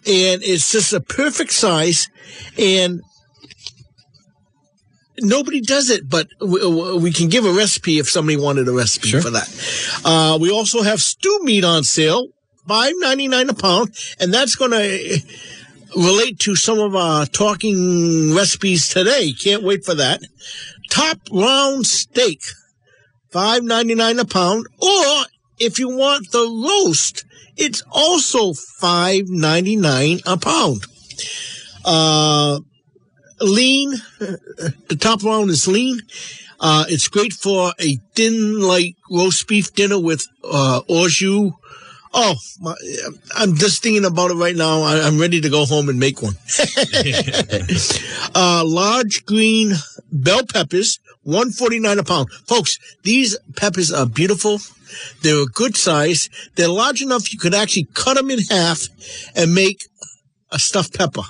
and 0.07 0.43
it's 0.43 0.73
just 0.73 0.93
a 0.93 1.01
perfect 1.01 1.53
size. 1.53 2.09
And 2.59 3.01
nobody 5.23 5.61
does 5.61 5.91
it, 5.91 6.09
but 6.09 6.29
we, 6.41 6.97
we 6.99 7.13
can 7.13 7.29
give 7.29 7.45
a 7.45 7.53
recipe 7.53 7.99
if 7.99 8.09
somebody 8.09 8.37
wanted 8.37 8.69
a 8.69 8.73
recipe 8.73 9.09
Sure. 9.09 9.23
for 9.23 9.31
that. 9.31 9.49
Uh, 10.05 10.39
we 10.41 10.51
also 10.51 10.83
have 10.83 11.01
stew 11.01 11.39
meat 11.43 11.65
on 11.65 11.85
sale, 11.85 12.29
five 12.67 12.93
ninety 12.99 13.29
nine 13.29 13.49
a 13.49 13.55
pound, 13.55 13.95
and 14.19 14.33
that's 14.33 14.55
going 14.55 14.71
to 14.73 15.21
relate 15.97 16.39
to 16.41 16.55
some 16.55 16.79
of 16.79 16.95
our 16.95 17.27
talking 17.27 18.33
recipes 18.35 18.89
today. 18.89 19.33
Can't 19.33 19.63
wait 19.63 19.85
for 19.85 19.95
that. 19.95 20.21
Top 20.91 21.19
round 21.33 21.87
steak, 21.87 22.41
five 23.31 23.63
ninety 23.63 23.95
nine 23.95 24.19
a 24.19 24.25
pound, 24.25 24.67
or 24.81 25.25
if 25.59 25.79
you 25.79 25.89
want 25.89 26.31
the 26.33 26.47
roast, 26.69 27.25
it's 27.57 27.83
also 27.91 28.53
five 28.79 29.29
ninety 29.29 29.77
nine 29.77 30.21
a 30.27 30.37
pound. 30.37 30.85
Uh, 31.85 32.61
lean, 33.41 33.95
the 34.91 34.97
top 34.97 35.23
round 35.23 35.49
is 35.51 35.67
lean. 35.67 36.03
Uh, 36.59 36.85
it's 36.89 37.09
great 37.09 37.33
for 37.33 37.73
a 37.81 37.97
thin, 38.15 38.61
like 38.61 38.97
roast 39.11 39.49
beef 39.49 39.73
dinner 39.73 39.99
with 39.99 40.27
uh, 40.45 40.83
au 40.89 41.09
jus. 41.09 41.53
Oh, 42.13 42.35
my, 42.61 42.75
I'm 43.37 43.55
just 43.55 43.85
thinking 43.85 44.05
about 44.05 44.33
it 44.33 44.35
right 44.35 44.57
now. 44.57 44.83
I, 44.83 45.01
I'm 45.01 45.19
ready 45.19 45.41
to 45.41 45.49
go 45.49 45.65
home 45.65 45.89
and 45.89 46.01
make 46.01 46.21
one. 46.21 46.35
uh, 48.35 48.65
large 48.67 49.25
green 49.27 49.75
bell 50.11 50.45
peppers, 50.45 50.99
149 51.23 51.99
a 52.01 52.03
pound. 52.03 52.33
Folks, 52.49 52.79
these 53.05 53.39
peppers 53.55 53.93
are 53.93 54.07
beautiful. 54.07 54.59
They're 55.23 55.45
a 55.45 55.47
good 55.47 55.77
size. 55.77 56.29
They're 56.57 56.69
large 56.69 57.01
enough 57.01 57.33
you 57.33 57.39
could 57.39 57.55
actually 57.55 57.87
cut 57.95 58.17
them 58.17 58.29
in 58.29 58.41
half 58.51 58.83
and 59.37 59.55
make 59.55 59.85
a 60.51 60.59
stuffed 60.59 60.99
pepper. 60.99 61.23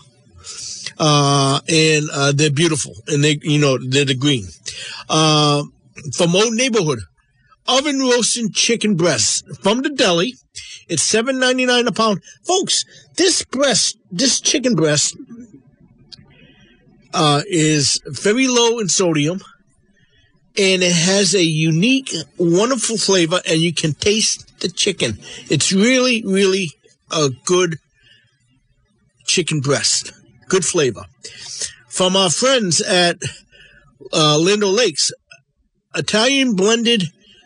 Uh, 1.03 1.61
and 1.67 2.11
uh, 2.13 2.31
they're 2.31 2.51
beautiful, 2.51 2.93
and 3.09 3.25
they, 3.25 3.39
you 3.41 3.59
know, 3.59 3.79
they're 3.79 4.05
the 4.05 4.15
green. 4.15 4.45
Uh, 5.09 5.63
from 6.15 6.37
Old 6.37 6.53
Neighborhood, 6.53 6.99
oven 7.67 8.01
roasted 8.01 8.53
chicken 8.53 8.97
breasts 8.97 9.43
from 9.63 9.81
the 9.81 9.89
deli. 9.89 10.35
It's 10.89 11.03
seven 11.03 11.39
ninety 11.39 11.65
nine 11.65 11.87
a 11.87 11.93
pound, 11.93 12.23
folks. 12.47 12.85
This 13.17 13.43
breast, 13.47 13.97
this 14.13 14.43
chicken 14.43 14.75
breast, 14.75 15.17
uh, 17.15 17.43
is 17.49 17.99
very 18.07 18.47
low 18.47 18.79
in 18.79 18.89
sodium, 18.89 19.41
and 20.59 20.83
it 20.83 20.93
has 20.93 21.35
a 21.35 21.43
unique, 21.43 22.13
wonderful 22.37 22.99
flavor, 22.99 23.41
and 23.49 23.59
you 23.59 23.73
can 23.73 23.95
taste 23.95 24.61
the 24.61 24.69
chicken. 24.69 25.19
It's 25.49 25.73
really, 25.73 26.23
really 26.27 26.73
a 27.11 27.31
good 27.47 27.79
chicken 29.25 29.61
breast. 29.61 30.13
Good 30.51 30.65
flavor. 30.65 31.05
From 31.89 32.17
our 32.17 32.29
friends 32.29 32.81
at 32.81 33.17
uh, 34.13 34.37
Land 34.37 34.65
O'Lakes, 34.65 35.13
Italian 35.95 36.57
blended 36.57 37.05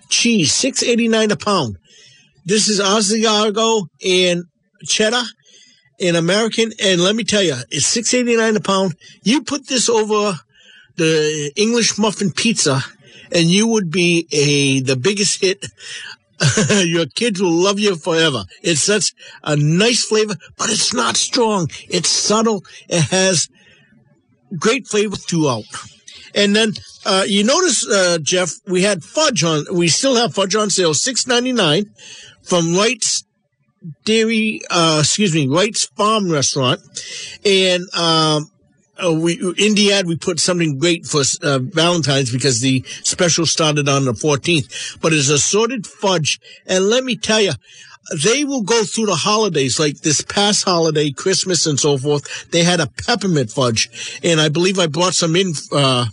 cheese, 0.09 0.53
six 0.53 0.83
eighty 0.83 1.07
nine 1.07 1.31
a 1.31 1.37
pound. 1.37 1.77
This 2.47 2.67
is 2.69 2.81
Asiago 2.81 3.89
and 4.05 4.45
cheddar 4.87 5.23
and 6.01 6.17
American, 6.17 6.73
and 6.83 7.03
let 7.03 7.15
me 7.15 7.25
tell 7.25 7.43
you, 7.43 7.57
it's 7.71 7.87
six 7.87 8.15
eighty 8.15 8.37
nine 8.37 8.57
a 8.57 8.61
pound. 8.61 8.97
You 9.23 9.43
put 9.43 9.69
this 9.69 9.91
over 9.91 10.41
the 10.97 11.53
English 11.57 11.99
muffin 11.99 12.33
pizza, 12.33 12.81
and 13.31 13.51
you 13.51 13.67
would 13.67 13.91
be 13.91 14.27
a 14.33 14.81
the 14.81 14.97
biggest 14.97 15.43
hit. 15.43 15.67
Your 16.85 17.07
kids 17.07 17.41
will 17.41 17.53
love 17.53 17.79
you 17.79 17.97
forever. 17.97 18.45
It's 18.63 18.83
such 18.83 19.13
a 19.43 19.57
nice 19.57 20.05
flavor, 20.05 20.35
but 20.57 20.71
it's 20.71 20.95
not 20.95 21.17
strong. 21.17 21.69
It's 21.89 22.09
subtle. 22.09 22.65
It 22.89 23.03
has 23.11 23.49
great 24.59 24.87
flavor 24.87 25.17
throughout. 25.17 25.65
And 26.35 26.55
then 26.55 26.73
uh, 27.07 27.25
you 27.27 27.45
notice, 27.45 27.89
uh, 27.89 28.19
Jeff, 28.21 28.51
we 28.67 28.83
had 28.83 29.05
fudge 29.05 29.45
on. 29.45 29.65
We 29.73 29.89
still 29.89 30.17
have 30.17 30.35
fudge 30.35 30.55
on 30.55 30.71
sale, 30.71 30.95
six 30.95 31.27
ninety 31.27 31.53
nine, 31.53 31.91
from 32.43 32.75
Wright's 32.75 33.25
Dairy. 34.05 34.63
Uh, 34.71 34.99
excuse 35.01 35.35
me, 35.35 35.47
Wright's 35.47 35.87
Farm 35.97 36.31
Restaurant, 36.31 36.81
and 37.45 37.85
um, 37.95 38.51
uh, 39.03 39.13
we 39.13 39.35
in 39.59 39.75
the 39.75 39.93
ad 39.93 40.07
we 40.07 40.17
put 40.17 40.41
something 40.41 40.79
great 40.79 41.07
for 41.07 41.23
uh, 41.43 41.59
Valentine's 41.59 42.33
because 42.33 42.61
the 42.61 42.85
special 43.03 43.47
started 43.47 43.89
on 43.89 44.05
the 44.05 44.15
fourteenth. 44.15 44.99
But 45.01 45.13
it's 45.13 45.29
assorted 45.29 45.87
fudge, 45.87 46.41
and 46.67 46.85
let 46.87 47.05
me 47.05 47.17
tell 47.17 47.41
you. 47.41 47.53
They 48.23 48.45
will 48.45 48.61
go 48.61 48.85
through 48.85 49.07
the 49.07 49.15
holidays, 49.15 49.81
like 49.81 50.01
this 50.01 50.21
past 50.21 50.65
holiday, 50.65 51.11
Christmas 51.11 51.65
and 51.65 51.81
so 51.81 51.97
forth. 51.97 52.51
They 52.51 52.63
had 52.63 52.79
a 52.79 52.87
peppermint 52.87 53.51
fudge, 53.51 54.21
and 54.23 54.43
I 54.43 54.51
believe 54.51 54.79
I 54.79 54.89
brought 54.89 55.15
some 55.15 55.35
in, 55.35 55.55
uh, 55.73 56.09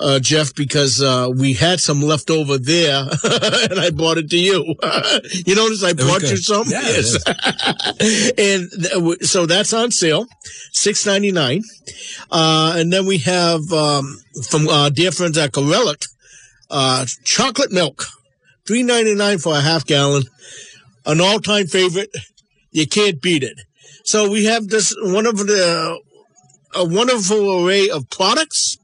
uh, 0.00 0.18
Jeff, 0.18 0.54
because 0.54 1.02
uh, 1.02 1.28
we 1.34 1.52
had 1.52 1.78
some 1.78 2.00
left 2.00 2.30
over 2.30 2.56
there, 2.58 3.02
and 3.70 3.78
I 3.78 3.90
brought 3.90 4.18
it 4.18 4.30
to 4.30 4.38
you. 4.38 4.74
you 5.46 5.54
notice 5.54 5.84
I 5.84 5.92
brought 5.92 6.22
you 6.22 6.36
some? 6.38 6.64
Yeah, 6.68 6.80
yes. 6.80 7.16
and 8.38 8.70
th- 8.70 8.94
w- 8.94 9.18
so 9.20 9.46
that's 9.46 9.72
on 9.72 9.90
sale, 9.90 10.26
six 10.72 11.04
ninety 11.06 11.32
nine. 11.32 11.62
Uh, 12.30 12.74
and 12.76 12.92
then 12.92 13.06
we 13.06 13.18
have 13.18 13.60
um, 13.72 14.16
from 14.48 14.68
uh, 14.68 14.88
dear 14.88 15.12
friends 15.12 15.36
at 15.36 15.52
Garelick, 15.52 16.06
uh, 16.70 17.04
chocolate 17.24 17.70
milk, 17.70 18.06
three 18.66 18.82
ninety 18.82 19.14
nine 19.14 19.38
for 19.38 19.54
a 19.54 19.60
half 19.60 19.84
gallon. 19.86 20.24
An 21.06 21.20
all 21.20 21.40
time 21.40 21.66
favorite. 21.66 22.10
You 22.70 22.86
can't 22.86 23.20
beat 23.20 23.42
it. 23.42 23.58
So 24.04 24.30
we 24.30 24.44
have 24.46 24.68
this 24.68 24.94
one 25.00 25.26
of 25.26 25.36
the 25.38 26.00
a 26.74 26.84
wonderful 26.84 27.66
array 27.66 27.90
of 27.90 28.08
products. 28.10 28.78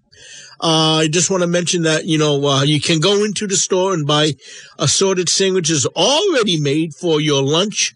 Uh, 0.61 1.01
I 1.03 1.09
just 1.09 1.31
want 1.31 1.43
to 1.43 1.47
mention 1.47 1.83
that, 1.83 2.07
you 2.07 2.19
know, 2.19 2.45
uh, 2.47 2.63
you 2.63 2.81
can 2.81 2.99
go 3.01 3.25
into 3.25 3.47
the 3.47 3.57
store 3.57 3.93
and 3.93 4.07
buy 4.07 4.33
assorted 4.79 5.29
sandwiches 5.29 5.87
already 5.87 6.59
made 6.59 6.95
for 6.95 7.21
your 7.21 7.43
lunch, 7.43 7.95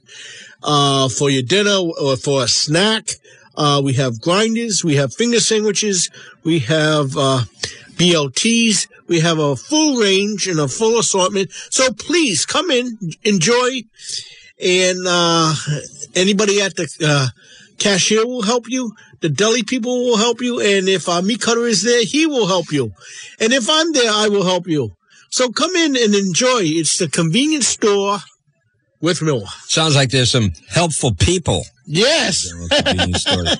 uh, 0.62 1.08
for 1.08 1.30
your 1.30 1.42
dinner 1.42 1.78
or 2.00 2.16
for 2.16 2.44
a 2.44 2.48
snack. 2.48 3.12
Uh, 3.56 3.80
we 3.82 3.94
have 3.94 4.20
grinders. 4.20 4.84
We 4.84 4.96
have 4.96 5.14
finger 5.14 5.40
sandwiches. 5.40 6.10
We 6.44 6.60
have, 6.60 7.16
uh, 7.16 7.44
BLTs. 7.96 8.88
We 9.08 9.20
have 9.20 9.38
a 9.38 9.56
full 9.56 9.96
range 9.96 10.46
and 10.46 10.60
a 10.60 10.68
full 10.68 10.98
assortment. 10.98 11.50
So 11.70 11.92
please 11.92 12.46
come 12.46 12.70
in, 12.70 12.98
enjoy, 13.24 13.84
and, 14.62 14.98
uh, 15.06 15.54
anybody 16.14 16.60
at 16.60 16.76
the, 16.76 16.88
uh, 17.04 17.28
cashier 17.78 18.26
will 18.26 18.42
help 18.42 18.68
you. 18.68 18.94
The 19.20 19.28
deli 19.28 19.62
people 19.62 20.04
will 20.04 20.16
help 20.16 20.40
you. 20.40 20.60
And 20.60 20.88
if 20.88 21.08
our 21.08 21.22
meat 21.22 21.40
cutter 21.40 21.66
is 21.66 21.82
there, 21.82 22.04
he 22.04 22.26
will 22.26 22.46
help 22.46 22.72
you. 22.72 22.92
And 23.38 23.52
if 23.52 23.68
I'm 23.68 23.92
there, 23.92 24.10
I 24.10 24.28
will 24.28 24.44
help 24.44 24.66
you. 24.66 24.92
So 25.30 25.50
come 25.50 25.76
in 25.76 25.96
and 25.96 26.14
enjoy. 26.14 26.62
It's 26.62 26.98
the 26.98 27.08
convenience 27.08 27.68
store 27.68 28.18
with 29.00 29.22
Miller. 29.22 29.46
Sounds 29.66 29.94
like 29.94 30.10
there's 30.10 30.30
some 30.30 30.52
helpful 30.68 31.14
people. 31.14 31.64
Yes. 31.92 32.48
General 32.48 32.68
convenience 32.68 33.22
store. 33.22 33.44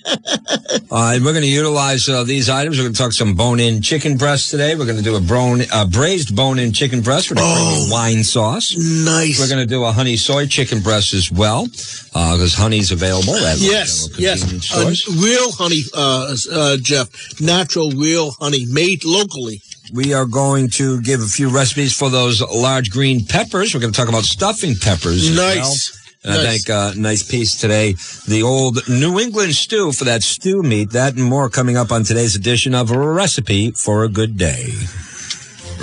Uh, 0.92 1.18
we're 1.22 1.32
going 1.32 1.42
to 1.42 1.48
utilize 1.48 2.08
uh, 2.08 2.24
these 2.24 2.48
items. 2.48 2.76
We're 2.76 2.84
going 2.84 2.94
to 2.94 2.98
talk 2.98 3.12
some 3.12 3.34
bone-in 3.34 3.80
chicken 3.80 4.16
breast 4.16 4.50
today. 4.50 4.74
We're 4.74 4.86
going 4.86 4.98
to 4.98 5.04
do 5.04 5.14
a 5.14 5.20
bone, 5.20 5.62
uh, 5.72 5.86
braised 5.86 6.34
bone-in 6.34 6.72
chicken 6.72 7.00
breast 7.00 7.30
with 7.30 7.38
a 7.38 7.42
creamy 7.42 7.92
wine 7.92 8.24
sauce. 8.24 8.74
Nice. 8.76 9.38
We're 9.38 9.48
going 9.48 9.66
to 9.66 9.72
do 9.72 9.84
a 9.84 9.92
honey 9.92 10.16
soy 10.16 10.46
chicken 10.46 10.80
breast 10.80 11.14
as 11.14 11.30
well, 11.30 11.66
because 11.66 12.54
honey's 12.54 12.90
available 12.90 13.36
at 13.36 13.58
Yes, 13.58 14.08
yes. 14.18 14.42
Uh, 14.72 14.92
real 15.22 15.52
honey, 15.52 15.82
uh, 15.94 16.34
uh, 16.52 16.76
Jeff. 16.82 17.08
Natural, 17.40 17.90
real 17.92 18.32
honey 18.40 18.66
made 18.68 19.04
locally. 19.04 19.62
We 19.92 20.12
are 20.12 20.26
going 20.26 20.70
to 20.70 21.00
give 21.02 21.20
a 21.20 21.26
few 21.26 21.50
recipes 21.50 21.96
for 21.96 22.10
those 22.10 22.40
large 22.42 22.90
green 22.90 23.24
peppers. 23.26 23.74
We're 23.74 23.80
going 23.80 23.92
to 23.92 23.96
talk 23.98 24.08
about 24.08 24.24
stuffing 24.24 24.74
peppers. 24.74 25.34
Nice. 25.34 25.96
And 26.22 26.34
I 26.34 26.36
Nice. 26.36 26.64
think 26.64 26.70
uh, 26.70 26.92
nice 26.96 27.22
piece 27.22 27.56
today. 27.58 27.94
The 28.28 28.42
old 28.42 28.86
New 28.88 29.18
England 29.18 29.54
stew 29.54 29.92
for 29.92 30.04
that 30.04 30.22
stew 30.22 30.62
meat. 30.62 30.90
That 30.90 31.14
and 31.14 31.24
more 31.24 31.48
coming 31.48 31.76
up 31.78 31.90
on 31.90 32.04
today's 32.04 32.36
edition 32.36 32.74
of 32.74 32.90
a 32.90 32.98
recipe 32.98 33.70
for 33.70 34.04
a 34.04 34.08
good 34.08 34.36
day. 34.36 34.66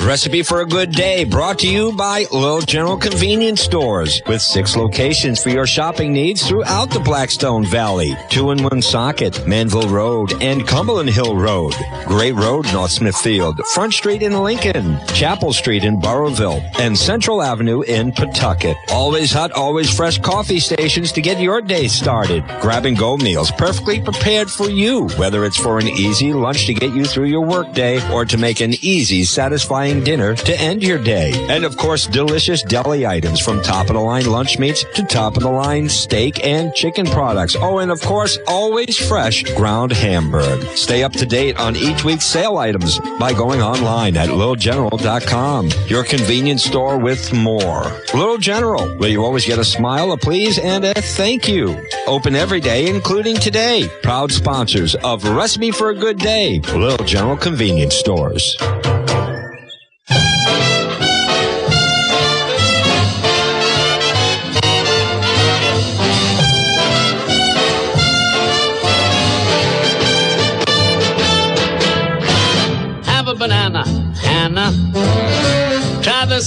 Recipe 0.06 0.44
for 0.44 0.62
a 0.62 0.66
good 0.66 0.92
day 0.92 1.24
brought 1.24 1.60
to 1.60 1.68
you 1.68 1.92
by 1.92 2.26
Little 2.32 2.62
General 2.62 2.98
Convenience 2.98 3.62
Stores 3.62 4.22
with 4.28 4.42
six 4.42 4.76
locations 4.76 5.42
for 5.42 5.50
your 5.50 5.66
shopping 5.66 6.14
needs 6.14 6.48
throughout 6.48 6.92
the 6.92 7.00
Blackstone 7.00 7.66
Valley. 7.66 8.16
Two 8.30 8.52
in 8.52 8.64
Woonsocket, 8.64 9.46
Manville 9.48 9.90
Road, 9.90 10.32
and 10.42 10.68
Cumberland 10.68 11.10
Hill 11.10 11.36
Road. 11.36 11.74
Great 12.06 12.36
Road, 12.36 12.72
North 12.72 12.92
Smithfield, 12.92 13.60
Front 13.74 13.94
Street 13.94 14.22
in 14.22 14.44
Lincoln, 14.44 15.00
Chapel 15.08 15.52
Street 15.52 15.84
in 15.84 16.00
Burrillville, 16.00 16.62
and 16.80 16.98
Central 16.98 17.42
Avenue 17.42 17.82
in 17.82 18.12
Pawtucket. 18.12 18.78
Always 18.92 19.34
hot, 19.34 19.52
always 19.52 19.94
fresh 19.94 20.20
coffee 20.20 20.60
stations 20.60 21.12
to 21.14 21.22
get 21.22 21.42
your 21.42 21.60
day 21.60 21.88
started. 21.88 22.46
Grab 22.62 22.86
and 22.86 22.98
go 22.98 23.18
meals 23.18 23.52
perfectly 23.52 24.00
prepared 24.00 24.50
for 24.50 24.70
you, 24.70 25.10
whether 25.18 25.44
it's 25.44 25.58
for 25.58 25.80
an 25.80 25.88
easy 25.88 26.34
lunch 26.34 26.68
to 26.68 26.74
get 26.74 26.94
you 26.94 27.04
through 27.04 27.26
your 27.26 27.46
workday 27.46 28.00
or 28.14 28.26
to 28.26 28.38
make 28.38 28.62
an 28.62 28.76
easy, 28.82 29.24
satisfying 29.24 29.87
dinner 29.96 30.36
to 30.36 30.60
end 30.60 30.84
your 30.84 31.02
day. 31.02 31.32
And 31.50 31.66
of 31.66 31.78
course, 31.78 32.08
delicious 32.08 32.62
deli 32.62 33.06
items 33.06 33.40
from 33.40 33.62
top 33.62 33.88
of 33.88 33.94
the 33.96 34.02
line 34.02 34.26
lunch 34.26 34.60
meats 34.60 34.84
to 34.96 35.04
top 35.04 35.38
of 35.38 35.44
the 35.44 35.50
line 35.50 35.90
steak 35.90 36.46
and 36.46 36.74
chicken 36.74 37.06
products. 37.06 37.56
Oh, 37.56 37.80
and 37.80 37.92
of 37.92 38.02
course, 38.02 38.38
always 38.48 38.98
fresh 38.98 39.44
ground 39.56 39.92
hamburg. 39.92 40.62
Stay 40.76 41.04
up 41.04 41.14
to 41.14 41.26
date 41.26 41.58
on 41.58 41.76
each 41.76 42.04
week's 42.04 42.26
sale 42.26 42.58
items 42.58 43.00
by 43.20 43.34
going 43.34 43.62
online 43.62 44.18
at 44.18 44.30
littlegeneral.com. 44.30 45.70
Your 45.88 46.04
convenience 46.04 46.64
store 46.64 46.98
with 46.98 47.34
more. 47.34 47.84
Little 48.14 48.38
General, 48.38 48.88
where 48.98 49.10
you 49.10 49.24
always 49.24 49.46
get 49.46 49.60
a 49.60 49.66
smile, 49.66 50.12
a 50.12 50.18
please, 50.18 50.60
and 50.60 50.86
a 50.86 50.94
thank 50.94 51.48
you. 51.48 51.76
Open 52.06 52.36
every 52.36 52.60
day, 52.60 52.88
including 52.88 53.36
today. 53.38 53.90
Proud 54.04 54.32
sponsors 54.32 54.96
of 54.96 55.24
Recipe 55.24 55.72
for 55.72 55.90
a 55.90 55.96
Good 55.96 56.18
Day, 56.18 56.60
Little 56.76 57.06
General 57.06 57.38
Convenience 57.38 57.96
Stores. 57.96 58.58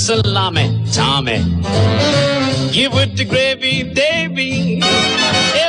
Salami, 0.00 0.82
Tommy. 0.92 1.44
Give 2.72 2.94
it 2.94 3.16
the 3.16 3.26
gravy, 3.28 3.82
Davy. 3.82 4.80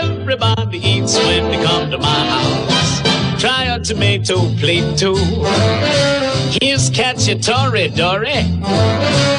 Everybody 0.01 0.77
eats 0.79 1.17
when 1.17 1.51
they 1.51 1.61
come 1.63 1.91
to 1.91 1.97
my 1.97 2.21
house. 2.33 3.41
Try 3.41 3.65
a 3.65 3.79
tomato 3.79 4.37
plate 4.55 4.97
too. 4.97 5.17
Here's 6.61 6.89
cacciatore, 6.89 7.93
Dory. 7.93 8.41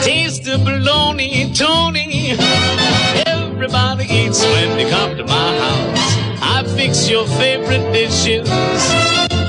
Taste 0.03 0.45
the 0.45 0.59
bologna, 0.59 1.53
Tony. 1.55 2.37
Everybody 3.27 4.05
eats 4.05 4.45
when 4.45 4.77
they 4.77 4.89
come 4.91 5.17
to 5.17 5.25
my 5.25 5.51
house. 5.65 6.13
I 6.55 6.65
fix 6.77 7.09
your 7.09 7.27
favorite 7.41 7.93
dishes. 7.93 8.49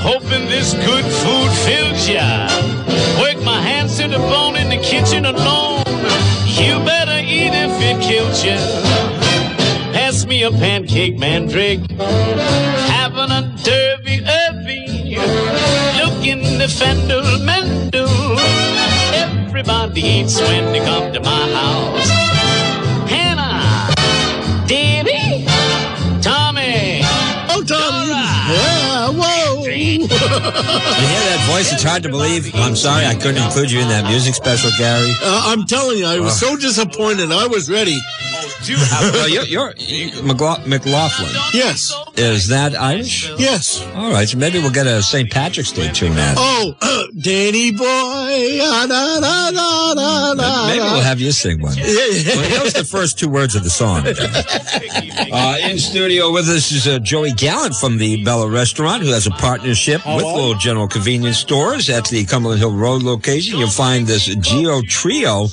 Hoping 0.00 0.46
this 0.48 0.72
good 0.88 1.04
food 1.22 1.50
fills 1.64 2.08
ya. 2.08 2.48
Work 3.20 3.42
my 3.42 3.60
hands 3.60 3.96
to 3.98 4.08
the 4.08 4.18
bone 4.18 4.43
kitchen 4.84 5.24
alone. 5.24 5.82
You 6.44 6.78
better 6.84 7.18
eat 7.18 7.52
if 7.54 7.74
it 7.80 7.98
kills 8.02 8.44
you. 8.44 8.58
Pass 9.92 10.26
me 10.26 10.42
a 10.42 10.50
pancake, 10.50 11.16
mandrake. 11.16 11.80
Having 11.90 13.30
a 13.30 13.42
derby, 13.64 14.20
derby. 14.20 15.16
Look 15.98 16.26
in 16.26 16.58
the 16.58 16.68
fendel, 16.68 17.24
mendel. 17.40 18.08
Everybody 19.24 20.02
eats 20.02 20.40
when 20.40 20.72
they 20.72 20.80
come 20.80 21.12
to 21.14 21.20
my 21.20 21.44
house. 21.60 22.08
Hannah, 23.08 23.94
Davy, 24.66 25.46
Tommy. 26.20 27.00
Oh, 27.50 27.64
Tom. 27.66 28.04
Dora. 28.46 28.83
Yeah, 30.00 30.08
whoa. 30.18 31.00
You 31.00 31.06
hear 31.08 31.24
that 31.30 31.48
voice? 31.50 31.72
It's 31.72 31.82
hard 31.82 32.02
to 32.04 32.08
believe. 32.08 32.54
I'm 32.54 32.76
sorry 32.76 33.06
I 33.06 33.14
couldn't 33.14 33.42
include 33.42 33.70
you 33.70 33.80
in 33.80 33.88
that 33.88 34.04
music 34.08 34.34
special, 34.34 34.70
Gary. 34.78 35.12
Uh, 35.22 35.42
I'm 35.46 35.64
telling 35.66 35.98
you, 35.98 36.06
I 36.06 36.20
was 36.20 36.38
so 36.38 36.56
disappointed. 36.56 37.30
I 37.32 37.46
was 37.46 37.70
ready. 37.70 37.98
well, 38.68 39.28
you're, 39.28 39.44
you're, 39.44 40.22
McLaugh- 40.22 40.64
McLaughlin. 40.66 41.30
Yes. 41.52 41.92
Is 42.16 42.48
that 42.48 42.74
Irish? 42.74 43.28
Yes. 43.38 43.82
All 43.94 44.10
right, 44.10 44.26
so 44.28 44.38
maybe 44.38 44.58
we'll 44.58 44.70
get 44.72 44.86
a 44.86 45.02
St. 45.02 45.30
Patrick's 45.30 45.70
Day 45.72 45.90
tune 45.92 46.16
out. 46.16 46.36
Oh, 46.38 46.74
uh, 46.80 47.04
Danny 47.20 47.72
boy. 47.72 47.84
Ah, 47.86 48.86
da, 48.88 49.20
da, 49.20 49.50
da, 49.50 49.94
da, 49.94 50.34
da, 50.34 50.66
Maybe 50.68 50.80
we'll 50.80 51.00
have 51.02 51.20
you 51.20 51.30
sing 51.32 51.60
one. 51.60 51.76
Yeah, 51.76 51.84
yeah. 51.84 52.36
Well, 52.36 52.50
that 52.50 52.60
was 52.64 52.72
the 52.72 52.84
first 52.84 53.18
two 53.18 53.28
words 53.28 53.54
of 53.54 53.64
the 53.64 53.70
song. 53.70 54.04
Uh, 55.34 55.56
in 55.62 55.78
studio 55.78 56.30
with 56.30 56.48
us 56.48 56.70
is 56.70 56.86
uh, 56.86 56.98
Joey 57.00 57.32
Gallant 57.32 57.74
from 57.74 57.96
the 57.98 58.22
Bella 58.22 58.48
Restaurant, 58.48 59.02
who 59.02 59.08
has 59.10 59.26
a 59.26 59.30
partnership 59.32 59.83
with 59.88 60.24
Little 60.24 60.54
General 60.54 60.88
Convenience 60.88 61.38
Stores 61.38 61.90
at 61.90 62.06
the 62.08 62.24
Cumberland 62.24 62.60
Hill 62.60 62.72
Road 62.72 63.02
location. 63.02 63.58
You'll 63.58 63.68
find 63.68 64.06
this 64.06 64.26
Geo 64.36 64.80
Trio 64.82 65.48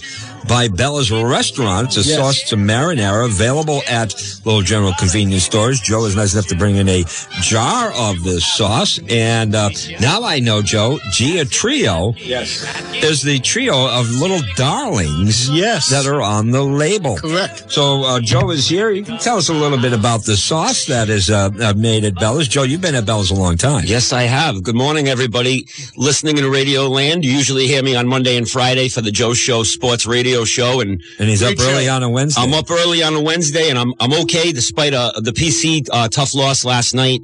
by 0.47 0.67
Bella's 0.67 1.11
Restaurant. 1.11 1.87
It's 1.95 1.97
a 2.05 2.09
Yes. 2.09 2.17
sauce 2.17 2.41
to 2.49 2.55
marinara 2.57 3.25
available 3.25 3.81
at 3.87 4.13
Little 4.45 4.61
General 4.61 4.93
Convenience 4.97 5.43
Stores. 5.43 5.79
Joe 5.79 6.05
is 6.05 6.15
nice 6.15 6.33
enough 6.33 6.47
to 6.47 6.55
bring 6.55 6.75
in 6.77 6.89
a 6.89 7.03
jar 7.41 7.91
of 7.93 8.23
this 8.23 8.45
sauce. 8.45 8.99
And 9.09 9.55
uh, 9.55 9.69
now 9.99 10.23
I 10.23 10.39
know, 10.39 10.61
Joe, 10.61 10.99
Gia 11.11 11.45
Trio 11.45 12.13
Yes. 12.17 12.65
is 13.03 13.21
the 13.21 13.39
trio 13.39 13.87
of 13.87 14.09
little 14.09 14.41
darlings 14.55 15.49
Yes. 15.49 15.89
that 15.89 16.05
are 16.05 16.21
on 16.21 16.51
the 16.51 16.63
label. 16.63 17.17
Correct. 17.17 17.71
So 17.71 18.03
uh, 18.03 18.19
Joe 18.19 18.49
is 18.51 18.67
here. 18.67 18.91
You 18.91 19.03
can 19.03 19.17
tell 19.19 19.37
us 19.37 19.49
a 19.49 19.53
little 19.53 19.77
bit 19.77 19.93
about 19.93 20.23
the 20.25 20.35
sauce 20.37 20.85
that 20.85 21.09
is 21.09 21.29
uh, 21.29 21.49
uh, 21.61 21.73
made 21.75 22.03
at 22.03 22.15
Bella's. 22.15 22.47
Joe, 22.47 22.63
you've 22.63 22.81
been 22.81 22.95
at 22.95 23.05
Bella's 23.05 23.31
a 23.31 23.35
long 23.35 23.57
time. 23.57 23.83
Yes, 23.85 24.11
I 24.13 24.23
have. 24.23 24.63
Good 24.63 24.75
morning, 24.75 25.07
everybody 25.07 25.67
listening 25.95 26.37
in 26.37 26.45
Radio 26.49 26.87
Land. 26.87 27.23
You 27.25 27.31
usually 27.31 27.67
hear 27.67 27.83
me 27.83 27.95
on 27.95 28.07
Monday 28.07 28.37
and 28.37 28.49
Friday 28.49 28.89
for 28.89 29.01
the 29.01 29.11
Joe 29.11 29.33
Show 29.33 29.63
Sports 29.63 30.05
Radio 30.05 30.30
Show, 30.45 30.79
and 30.81 31.01
And 31.19 31.29
he's 31.29 31.43
up 31.43 31.59
early 31.59 31.87
on 31.87 32.03
a 32.03 32.09
Wednesday. 32.09 32.41
I'm 32.41 32.53
up 32.53 32.69
early 32.71 33.03
on 33.03 33.13
a 33.13 33.21
Wednesday, 33.21 33.69
and 33.69 33.77
I'm 33.77 33.93
I'm 33.99 34.13
okay 34.23 34.51
despite 34.51 34.93
uh, 34.93 35.11
the 35.17 35.31
PC 35.31 35.87
uh, 35.91 36.07
tough 36.09 36.33
loss 36.33 36.65
last 36.65 36.93
night. 36.93 37.21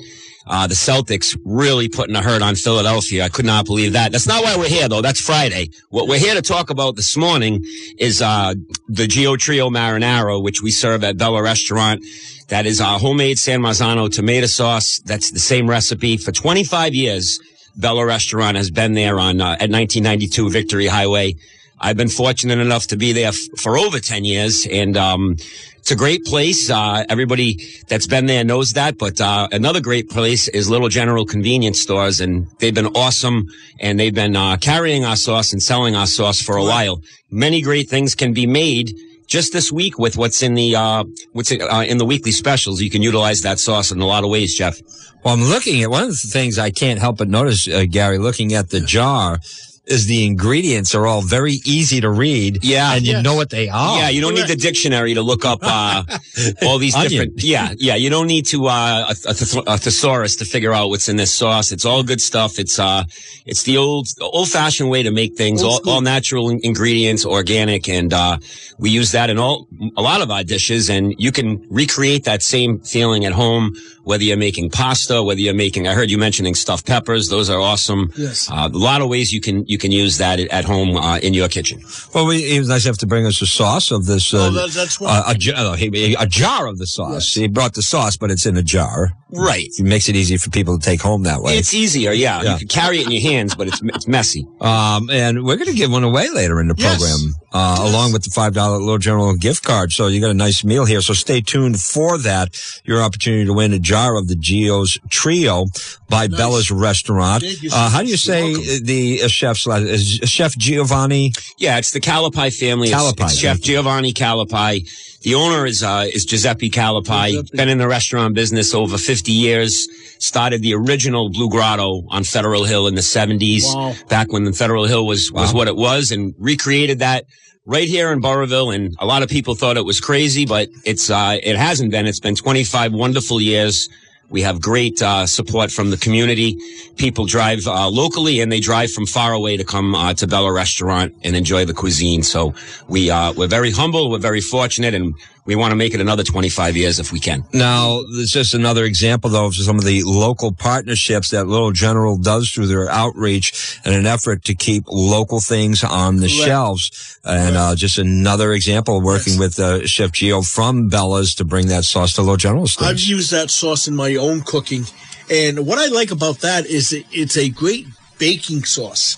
Uh, 0.49 0.65
the 0.65 0.75
Celtics 0.75 1.37
really 1.43 1.89
putting 1.89 2.15
a 2.15 2.21
hurt 2.21 2.41
on 2.41 2.55
Philadelphia. 2.55 3.25
I 3.25 3.29
could 3.29 3.45
not 3.45 3.65
believe 3.65 3.93
that. 3.93 4.13
That's 4.13 4.27
not 4.27 4.43
why 4.43 4.55
we're 4.55 4.69
here, 4.69 4.87
though. 4.87 5.01
That's 5.01 5.19
Friday. 5.19 5.71
What 5.89 6.07
we're 6.07 6.19
here 6.19 6.35
to 6.35 6.41
talk 6.41 6.69
about 6.69 6.95
this 6.95 7.17
morning 7.17 7.65
is 7.97 8.21
uh, 8.21 8.53
the 8.87 9.07
Geo 9.07 9.35
Trio 9.35 9.69
Marinara, 9.69 10.41
which 10.41 10.61
we 10.61 10.71
serve 10.71 11.03
at 11.03 11.17
Bella 11.17 11.43
Restaurant. 11.43 12.01
That 12.47 12.65
is 12.65 12.79
our 12.79 12.97
homemade 12.97 13.39
San 13.39 13.59
Marzano 13.59 14.09
tomato 14.09 14.47
sauce. 14.47 14.99
That's 15.03 15.31
the 15.31 15.39
same 15.39 15.69
recipe 15.69 16.15
for 16.15 16.31
25 16.31 16.93
years. 16.95 17.39
Bella 17.75 18.05
Restaurant 18.05 18.55
has 18.55 18.71
been 18.71 18.93
there 18.93 19.19
on 19.19 19.41
uh, 19.41 19.57
at 19.59 19.69
1992 19.69 20.49
Victory 20.49 20.87
Highway. 20.87 21.35
I've 21.79 21.97
been 21.97 22.09
fortunate 22.09 22.59
enough 22.59 22.87
to 22.87 22.97
be 22.97 23.13
there 23.13 23.29
f- 23.29 23.35
for 23.57 23.77
over 23.77 23.99
10 23.99 24.25
years 24.25 24.65
and, 24.65 24.97
um, 24.97 25.37
it's 25.77 25.91
a 25.91 25.95
great 25.95 26.25
place. 26.25 26.69
Uh, 26.69 27.05
everybody 27.07 27.59
that's 27.87 28.07
been 28.07 28.25
there 28.25 28.43
knows 28.43 28.71
that, 28.71 28.97
but, 28.97 29.21
uh, 29.21 29.47
another 29.53 29.79
great 29.79 30.09
place 30.09 30.47
is 30.49 30.69
Little 30.69 30.89
General 30.89 31.23
Convenience 31.25 31.79
Stores 31.81 32.19
and 32.19 32.47
they've 32.59 32.73
been 32.73 32.87
awesome 32.87 33.47
and 33.79 33.97
they've 33.99 34.13
been, 34.13 34.35
uh, 34.35 34.57
carrying 34.57 35.05
our 35.05 35.15
sauce 35.15 35.53
and 35.53 35.63
selling 35.63 35.95
our 35.95 36.07
sauce 36.07 36.41
for 36.41 36.57
a 36.57 36.63
while. 36.63 37.01
Many 37.31 37.61
great 37.61 37.89
things 37.89 38.15
can 38.15 38.33
be 38.33 38.45
made 38.47 38.91
just 39.27 39.53
this 39.53 39.71
week 39.71 39.97
with 39.99 40.17
what's 40.17 40.41
in 40.41 40.55
the, 40.55 40.75
uh, 40.75 41.03
what's 41.33 41.51
uh, 41.51 41.85
in 41.87 41.97
the 41.99 42.05
weekly 42.05 42.31
specials. 42.31 42.81
You 42.81 42.89
can 42.89 43.01
utilize 43.01 43.41
that 43.41 43.59
sauce 43.59 43.91
in 43.91 44.01
a 44.01 44.05
lot 44.05 44.23
of 44.23 44.29
ways, 44.29 44.55
Jeff. 44.57 44.79
well, 45.23 45.33
I'm 45.35 45.43
looking 45.43 45.83
at 45.83 45.89
one 45.89 46.03
of 46.03 46.09
the 46.09 46.29
things 46.29 46.57
I 46.57 46.71
can't 46.71 46.99
help 46.99 47.17
but 47.17 47.29
notice, 47.29 47.67
uh, 47.67 47.85
Gary, 47.89 48.17
looking 48.17 48.53
at 48.53 48.69
the 48.71 48.79
jar, 48.81 49.39
is 49.87 50.05
the 50.07 50.25
ingredients 50.25 50.93
are 50.93 51.07
all 51.07 51.21
very 51.21 51.59
easy 51.65 52.01
to 52.01 52.09
read. 52.09 52.63
Yeah. 52.63 52.93
and 52.95 53.05
you 53.05 53.13
Yes. 53.13 53.23
know 53.23 53.35
what 53.35 53.49
they 53.49 53.69
are. 53.69 53.97
yeah, 53.99 54.09
you 54.09 54.21
don't 54.21 54.33
need 54.35 54.47
the 54.47 54.55
dictionary 54.55 55.13
to 55.13 55.21
look 55.21 55.45
up 55.45 55.59
uh, 55.63 56.03
all 56.63 56.77
these 56.77 56.95
different. 56.95 57.41
Yeah, 57.43 57.73
yeah, 57.77 57.95
you 57.95 58.09
don't 58.09 58.27
need 58.27 58.45
to 58.47 58.67
uh, 58.67 59.13
a, 59.25 59.29
a, 59.29 59.73
a 59.73 59.77
thesaurus 59.77 60.35
to 60.37 60.45
figure 60.45 60.73
out 60.73 60.89
what's 60.89 61.09
in 61.09 61.15
this 61.15 61.33
sauce. 61.33 61.71
It's 61.71 61.85
all 61.85 62.03
good 62.03 62.21
stuff. 62.21 62.59
It's 62.59 62.77
uh, 62.79 63.03
it's 63.45 63.63
the 63.63 63.77
old 63.77 64.07
old 64.21 64.49
fashioned 64.49 64.89
way 64.89 65.03
to 65.03 65.11
make 65.11 65.35
things. 65.37 65.63
All, 65.63 65.79
all 65.89 66.01
natural 66.01 66.49
ingredients, 66.49 67.25
organic, 67.25 67.87
and 67.89 68.13
uh, 68.13 68.37
we 68.77 68.89
use 68.89 69.11
that 69.13 69.29
in 69.29 69.37
all 69.39 69.67
a 69.95 70.01
lot 70.01 70.21
of 70.21 70.29
our 70.31 70.43
dishes. 70.43 70.89
And 70.89 71.13
you 71.17 71.31
can 71.31 71.65
recreate 71.69 72.25
that 72.25 72.41
same 72.43 72.79
feeling 72.81 73.25
at 73.25 73.31
home 73.33 73.75
whether 74.07 74.23
you're 74.23 74.37
making 74.37 74.69
pasta, 74.69 75.21
whether 75.21 75.41
you're 75.41 75.53
making, 75.53 75.87
I 75.87 75.93
heard 75.93 76.09
you 76.09 76.17
mentioning 76.17 76.55
stuffed 76.55 76.85
peppers. 76.87 77.27
Those 77.27 77.49
are 77.49 77.59
awesome. 77.59 78.11
Yes. 78.17 78.49
Uh, 78.49 78.69
a 78.73 78.77
lot 78.77 79.01
of 79.01 79.09
ways 79.09 79.33
you 79.33 79.41
can, 79.41 79.65
you 79.67 79.77
can 79.77 79.91
use 79.91 80.17
that 80.17 80.39
at 80.39 80.63
home, 80.63 80.95
uh, 80.95 81.17
in 81.19 81.33
your 81.33 81.49
kitchen. 81.49 81.81
Well, 82.15 82.25
we, 82.25 82.55
it 82.55 82.59
was 82.59 82.69
nice 82.69 82.83
to 82.83 82.89
have 82.89 82.97
to 82.99 83.07
bring 83.07 83.25
us 83.25 83.41
a 83.41 83.45
sauce 83.45 83.91
of 83.91 84.05
this. 84.05 84.33
Uh, 84.33 84.47
Oh, 84.47 84.51
that- 84.51 84.71
that's 84.71 84.99
one 84.99 85.09
uh, 85.13 85.23
a, 85.27 85.35
jar, 85.35 85.55
uh, 85.57 85.75
a 86.19 86.25
jar 86.27 86.67
of 86.67 86.77
the 86.77 86.87
sauce. 86.87 87.33
He 87.33 87.47
brought 87.47 87.73
the 87.73 87.81
sauce, 87.81 88.15
but 88.17 88.31
it's 88.31 88.45
in 88.45 88.55
a 88.55 88.63
jar. 88.63 89.11
Right. 89.29 89.67
It 89.77 89.83
makes 89.83 90.07
it 90.07 90.15
easy 90.15 90.37
for 90.37 90.49
people 90.51 90.79
to 90.79 90.85
take 90.85 91.01
home 91.01 91.23
that 91.23 91.41
way. 91.41 91.57
It's 91.57 91.73
easier. 91.73 92.13
Yeah. 92.13 92.41
Yeah. 92.43 92.53
You 92.53 92.59
can 92.59 92.67
carry 92.69 92.99
it 92.99 93.07
in 93.07 93.11
your 93.11 93.21
hands, 93.21 93.55
but 93.55 93.67
it's, 93.67 93.81
it's 93.83 94.07
messy. 94.07 94.47
Um, 94.61 95.09
and 95.09 95.43
we're 95.43 95.57
going 95.57 95.67
to 95.67 95.73
give 95.75 95.91
one 95.91 96.05
away 96.05 96.29
later 96.29 96.61
in 96.61 96.69
the 96.69 96.75
Yes. 96.77 96.97
program, 96.97 97.33
uh, 97.53 97.77
along 97.79 98.13
with 98.13 98.23
the 98.23 98.29
$5 98.29 98.53
Little 98.53 98.97
General 98.97 99.35
gift 99.35 99.63
card. 99.63 99.91
So 99.91 100.07
you 100.07 100.19
got 100.19 100.31
a 100.31 100.35
nice 100.35 100.63
meal 100.63 100.85
here. 100.85 101.01
So 101.01 101.13
stay 101.13 101.41
tuned 101.41 101.79
for 101.79 102.17
that. 102.19 102.49
Your 102.83 103.01
opportunity 103.01 103.45
to 103.45 103.53
win 103.53 103.73
a 103.73 103.79
jar 103.79 104.17
of 104.17 104.27
the 104.27 104.35
Geo's 104.35 104.97
Trio 105.09 105.65
by 106.09 106.27
Bella's 106.27 106.71
Restaurant. 106.71 107.43
Thank 107.43 107.61
you 107.63 107.69
so 107.69 107.77
Uh, 107.77 107.89
how 107.89 108.01
do 108.01 108.07
you 108.07 108.17
say 108.17 108.79
the 108.79 109.23
uh, 109.23 109.27
chef's 109.27 109.67
last, 109.67 110.25
Chef 110.27 110.55
Giovanni? 110.57 111.33
Yeah, 111.57 111.77
it's 111.77 111.91
the 111.91 111.99
Calapai 111.99 112.53
family. 112.53 112.87
It's- 112.89 113.13
It's, 113.19 113.37
Chef 113.37 113.59
Giovanni 113.61 114.13
Calapai. 114.13 114.87
The 115.23 115.35
owner 115.35 115.65
is 115.65 115.83
uh, 115.83 116.05
is 116.13 116.25
Giuseppe 116.25 116.69
Calapai. 116.69 117.31
Giuseppe. 117.31 117.57
Been 117.57 117.69
in 117.69 117.77
the 117.79 117.87
restaurant 117.87 118.35
business 118.35 118.73
over 118.73 118.97
50 118.97 119.31
years. 119.31 119.87
Started 120.19 120.61
the 120.61 120.73
original 120.75 121.29
Blue 121.29 121.49
Grotto 121.49 122.03
on 122.09 122.23
Federal 122.23 122.63
Hill 122.63 122.87
in 122.87 122.95
the 122.95 123.01
70s, 123.01 123.63
Wow. 123.65 123.93
back 124.09 124.31
when 124.31 124.43
the 124.45 124.53
Federal 124.53 124.85
Hill 124.85 125.05
was 125.05 125.31
was 125.31 125.53
what 125.53 125.67
it 125.67 125.75
was, 125.75 126.11
and 126.11 126.33
recreated 126.39 126.99
that 126.99 127.25
right 127.65 127.87
here 127.87 128.11
in 128.13 128.21
Burrville. 128.21 128.73
And 128.73 128.95
a 128.99 129.05
lot 129.05 129.23
of 129.23 129.29
people 129.29 129.55
thought 129.55 129.75
it 129.75 129.85
was 129.85 129.99
crazy, 129.99 130.45
but 130.45 130.69
it's 130.85 131.09
uh, 131.09 131.37
it 131.43 131.57
hasn't 131.57 131.91
been. 131.91 132.05
It's 132.07 132.19
been 132.21 132.35
25 132.35 132.93
wonderful 132.93 133.41
years. 133.41 133.89
We 134.29 134.41
have 134.41 134.59
great 134.61 135.01
uh, 135.01 135.25
support 135.25 135.71
from 135.71 135.89
the 135.89 135.97
community. 135.97 136.57
People 136.97 137.25
drive 137.25 137.65
uh, 137.65 137.89
locally 137.89 138.41
and 138.41 138.51
they 138.51 138.59
drive 138.59 138.91
from 138.91 139.05
far 139.05 139.31
away 139.33 139.57
to 139.57 139.63
come 139.63 139.95
uh, 139.95 140.13
to 140.15 140.27
Bella 140.27 140.51
Restaurant 140.51 141.13
and 141.23 141.35
enjoy 141.35 141.65
the 141.65 141.73
cuisine. 141.73 142.23
So 142.23 142.53
we 142.89 143.09
uh, 143.09 143.33
we're 143.33 143.47
very 143.47 143.71
humble, 143.71 144.09
we're 144.11 144.19
very 144.19 144.41
fortunate, 144.41 144.93
and 144.93 145.15
we 145.47 145.55
want 145.55 145.71
to 145.71 145.75
make 145.77 145.93
it 145.93 146.01
another 146.01 146.23
25 146.23 146.75
years 146.75 146.99
if 146.99 147.13
we 147.13 147.21
can. 147.21 147.45
Now, 147.53 148.01
it's 148.05 148.31
just 148.31 148.53
another 148.53 148.83
example, 148.83 149.29
though, 149.29 149.45
of 149.45 149.55
some 149.55 149.77
of 149.77 149.85
the 149.85 150.03
local 150.03 150.51
partnerships 150.51 151.31
that 151.31 151.47
Little 151.47 151.71
General 151.71 152.17
does 152.17 152.51
through 152.51 152.67
their 152.67 152.89
outreach 152.89 153.79
and 153.85 153.95
an 153.95 154.05
effort 154.05 154.43
to 154.43 154.53
keep 154.53 154.83
local 154.87 155.39
things 155.39 155.85
on 155.85 156.17
the 156.17 156.27
shelves. 156.27 157.17
And 157.23 157.55
uh, 157.55 157.75
just 157.75 157.97
another 157.97 158.51
example, 158.51 159.01
working 159.01 159.39
with 159.39 159.57
uh, 159.57 159.87
Chef 159.87 160.11
Gio 160.11 160.45
from 160.47 160.89
Bella's 160.89 161.33
to 161.35 161.45
bring 161.45 161.67
that 161.67 161.85
sauce 161.85 162.13
to 162.13 162.21
Little 162.21 162.35
General 162.35 162.63
I've 162.63 162.69
stores. 162.69 163.09
used 163.09 163.31
that 163.31 163.49
sauce 163.49 163.87
in 163.87 163.95
my 163.95 164.15
own 164.15 164.41
cooking, 164.41 164.83
and 165.31 165.65
what 165.65 165.79
I 165.79 165.87
like 165.87 166.11
about 166.11 166.39
that 166.39 166.65
is 166.65 166.93
it's 167.11 167.37
a 167.37 167.49
great 167.49 167.87
baking 168.19 168.65
sauce. 168.65 169.17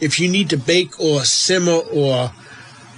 If 0.00 0.18
you 0.18 0.28
need 0.28 0.50
to 0.50 0.56
bake 0.56 0.98
or 1.00 1.24
simmer 1.24 1.80
or 1.92 2.32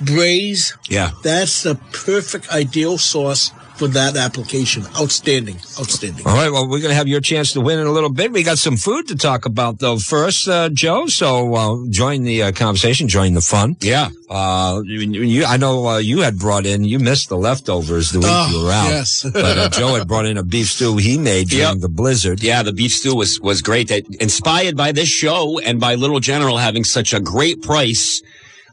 braise, 0.00 0.76
Yeah. 0.88 1.10
that's 1.22 1.62
the 1.62 1.74
perfect 1.92 2.50
ideal 2.50 2.98
sauce 2.98 3.52
for 3.76 3.88
that 3.88 4.14
application. 4.14 4.84
Outstanding, 5.00 5.56
outstanding. 5.78 6.26
All 6.26 6.34
right, 6.34 6.52
well, 6.52 6.68
we're 6.68 6.80
going 6.80 6.90
to 6.90 6.94
have 6.94 7.08
your 7.08 7.22
chance 7.22 7.54
to 7.54 7.62
win 7.62 7.78
in 7.78 7.86
a 7.86 7.90
little 7.92 8.10
bit. 8.12 8.30
We 8.30 8.42
got 8.42 8.58
some 8.58 8.76
food 8.76 9.08
to 9.08 9.16
talk 9.16 9.46
about, 9.46 9.78
though, 9.78 9.96
first, 9.98 10.46
uh, 10.48 10.68
Joe. 10.68 11.06
So 11.06 11.54
uh, 11.54 11.76
join 11.88 12.22
the 12.24 12.42
uh, 12.42 12.52
conversation, 12.52 13.08
join 13.08 13.32
the 13.32 13.40
fun. 13.40 13.76
Yeah. 13.80 14.10
Uh, 14.28 14.82
you, 14.84 15.00
you, 15.00 15.44
I 15.46 15.56
know 15.56 15.86
uh, 15.86 15.96
you 15.96 16.20
had 16.20 16.38
brought 16.38 16.66
in, 16.66 16.84
you 16.84 16.98
missed 16.98 17.30
the 17.30 17.38
leftovers 17.38 18.12
the 18.12 18.18
week 18.18 18.28
Oh, 18.30 18.50
you 18.52 18.64
were 18.66 18.70
out. 18.70 18.88
yes. 18.90 19.22
but 19.32 19.56
uh, 19.58 19.68
Joe 19.70 19.94
had 19.94 20.06
brought 20.06 20.26
in 20.26 20.36
a 20.36 20.44
beef 20.44 20.66
stew 20.68 20.98
he 20.98 21.16
made 21.16 21.48
during 21.48 21.66
Yep. 21.76 21.78
the 21.80 21.88
blizzard. 21.88 22.42
Yeah, 22.42 22.62
the 22.62 22.74
beef 22.74 22.92
stew 22.92 23.16
was 23.16 23.40
was 23.40 23.62
great. 23.62 23.88
That 23.88 24.04
inspired 24.20 24.76
by 24.76 24.92
this 24.92 25.08
show 25.08 25.58
and 25.58 25.80
by 25.80 25.94
Little 25.94 26.20
General 26.20 26.58
having 26.58 26.84
such 26.84 27.14
a 27.14 27.18
great 27.20 27.62
price 27.62 28.20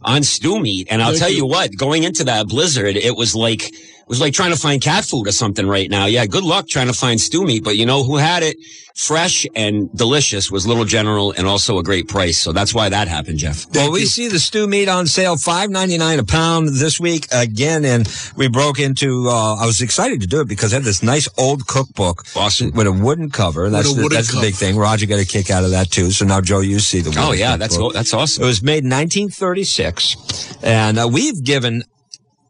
on 0.07 0.23
stew 0.23 0.59
meat. 0.59 0.87
And 0.89 1.01
I'll 1.01 1.09
Thank 1.09 1.19
tell 1.19 1.29
you. 1.29 1.37
you 1.37 1.45
what, 1.45 1.75
going 1.75 2.03
into 2.03 2.23
that 2.23 2.47
blizzard, 2.47 2.95
it 2.95 3.15
was 3.15 3.35
like 3.35 3.75
it 4.07 4.09
was 4.09 4.21
like 4.21 4.33
trying 4.33 4.51
to 4.53 4.57
find 4.59 4.81
cat 4.81 5.03
food 5.03 5.27
or 5.27 5.33
something 5.33 5.67
right 5.67 5.89
now. 5.89 6.05
Yeah, 6.05 6.25
good 6.25 6.45
luck 6.45 6.69
trying 6.69 6.87
to 6.87 6.93
find 6.93 7.19
stew 7.19 7.43
meat, 7.43 7.65
but 7.65 7.75
you 7.75 7.85
know 7.85 8.05
who 8.05 8.15
had 8.15 8.41
it 8.41 8.55
fresh 8.95 9.45
and 9.53 9.93
delicious 9.95 10.49
was 10.49 10.65
Little 10.65 10.85
General 10.85 11.31
and 11.33 11.45
also 11.45 11.77
a 11.77 11.83
great 11.83 12.07
price. 12.07 12.37
So 12.39 12.51
that's 12.53 12.73
why 12.73 12.87
that 12.89 13.07
happened, 13.09 13.37
Jeff. 13.37 13.65
Well, 13.75 13.91
we 13.91 14.05
see 14.05 14.27
the 14.29 14.39
stew 14.39 14.65
meat 14.65 14.87
on 14.87 15.07
sale, 15.07 15.35
five 15.35 15.69
ninety 15.69 15.97
nine 15.97 16.19
a 16.19 16.23
pound 16.23 16.69
this 16.69 17.01
week 17.01 17.27
again, 17.33 17.83
and 17.83 18.07
we 18.37 18.47
broke 18.47 18.79
into. 18.79 19.27
Uh, 19.27 19.55
I 19.55 19.65
was 19.65 19.81
excited 19.81 20.21
to 20.21 20.27
do 20.27 20.39
it 20.39 20.47
because 20.47 20.71
I 20.73 20.77
had 20.77 20.83
this 20.85 21.03
nice 21.03 21.27
old 21.37 21.67
cookbook 21.67 22.23
Awesome. 22.33 22.71
with 22.71 22.87
a 22.87 22.93
wooden 22.93 23.29
cover. 23.29 23.69
That's 23.69 23.91
a 23.91 23.93
the, 23.93 24.03
wooden 24.03 24.15
that's 24.15 24.33
the 24.33 24.39
big 24.39 24.55
thing. 24.55 24.77
Roger 24.77 25.05
got 25.05 25.19
a 25.19 25.25
kick 25.25 25.51
out 25.51 25.65
of 25.65 25.71
that 25.71 25.91
too. 25.91 26.11
So 26.11 26.23
now 26.25 26.39
Joe, 26.39 26.61
you 26.61 26.79
see 26.79 27.01
the. 27.01 27.13
Oh 27.19 27.33
yeah, 27.33 27.57
that's 27.57 27.75
cookbook. 27.75 27.93
that's 27.93 28.13
It 28.13 28.17
awesome. 28.17 28.43
It 28.45 28.47
was 28.47 28.63
made 28.63 28.85
in 28.85 28.89
1936, 28.89 30.57
and 30.63 30.97
uh, 30.97 31.07
we've 31.11 31.43
given 31.43 31.83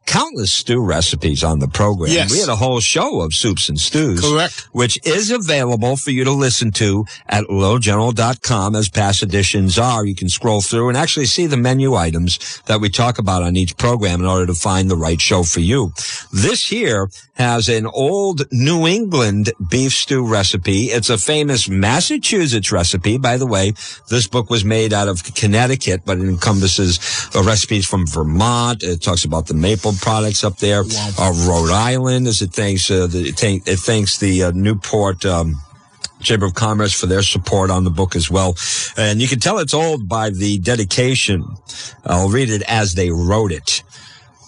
countless 0.07 0.51
stew 0.51 0.81
recipes 0.81 1.43
on 1.43 1.59
the 1.59 1.67
program. 1.67 2.11
Yes. 2.11 2.31
We 2.31 2.39
had 2.39 2.49
a 2.49 2.55
whole 2.55 2.79
show 2.79 3.21
of 3.21 3.33
soups 3.33 3.69
and 3.69 3.77
stews. 3.77 4.21
Correct. 4.21 4.67
Which 4.71 4.97
is 5.05 5.29
available 5.29 5.97
for 5.97 6.11
you 6.11 6.23
to 6.23 6.31
listen 6.31 6.71
to 6.71 7.05
at 7.27 7.43
littlegeneral.com 7.45 8.75
as 8.75 8.89
past 8.89 9.21
editions 9.21 9.77
are. 9.77 10.05
You 10.05 10.15
can 10.15 10.29
scroll 10.29 10.61
through 10.61 10.89
and 10.89 10.97
actually 10.97 11.25
see 11.25 11.45
the 11.45 11.57
menu 11.57 11.93
items 11.93 12.61
that 12.65 12.81
we 12.81 12.89
talk 12.89 13.19
about 13.19 13.43
on 13.43 13.55
each 13.55 13.77
program 13.77 14.21
in 14.21 14.25
order 14.25 14.47
to 14.47 14.53
find 14.55 14.89
the 14.89 14.95
right 14.95 15.19
show 15.19 15.43
for 15.43 15.59
you. 15.59 15.91
This 16.31 16.67
here 16.67 17.09
has 17.35 17.69
an 17.69 17.85
old 17.85 18.51
New 18.51 18.87
England 18.87 19.51
beef 19.69 19.91
stew 19.91 20.25
recipe. 20.25 20.85
It's 20.85 21.09
a 21.09 21.17
famous 21.17 21.69
Massachusetts 21.69 22.71
recipe. 22.71 23.17
By 23.17 23.37
the 23.37 23.45
way, 23.45 23.73
this 24.09 24.27
book 24.27 24.49
was 24.49 24.65
made 24.65 24.91
out 24.91 25.07
of 25.07 25.23
Connecticut, 25.35 26.01
but 26.05 26.17
it 26.17 26.23
encompasses 26.23 26.99
uh, 27.35 27.43
recipes 27.43 27.85
from 27.85 28.07
Vermont. 28.07 28.81
It 28.83 29.01
talks 29.01 29.23
about 29.23 29.47
the 29.47 29.53
maple 29.53 29.93
products 29.97 30.43
up 30.43 30.57
there. 30.57 30.83
Uh, 31.19 31.33
Rhode 31.47 31.71
Island, 31.71 32.27
as 32.27 32.41
it 32.41 32.51
thanks, 32.51 32.89
uh, 32.89 33.07
the, 33.07 33.29
it, 33.29 33.43
it 33.67 33.79
thanks 33.79 34.17
the 34.17 34.43
uh, 34.43 34.51
Newport, 34.51 35.25
um, 35.25 35.55
Chamber 36.21 36.45
of 36.47 36.55
Commerce 36.55 36.93
for 36.93 37.05
their 37.05 37.21
support 37.21 37.69
on 37.69 37.83
the 37.83 37.91
book 37.91 38.15
as 38.15 38.29
well. 38.31 38.55
And 38.97 39.21
you 39.21 39.27
can 39.27 39.39
tell 39.39 39.59
it's 39.59 39.73
old 39.73 40.07
by 40.09 40.29
the 40.31 40.57
dedication. 40.59 41.43
I'll 42.05 42.29
read 42.29 42.49
it 42.49 42.63
as 42.67 42.93
they 42.95 43.11
wrote 43.11 43.51
it. 43.51 43.83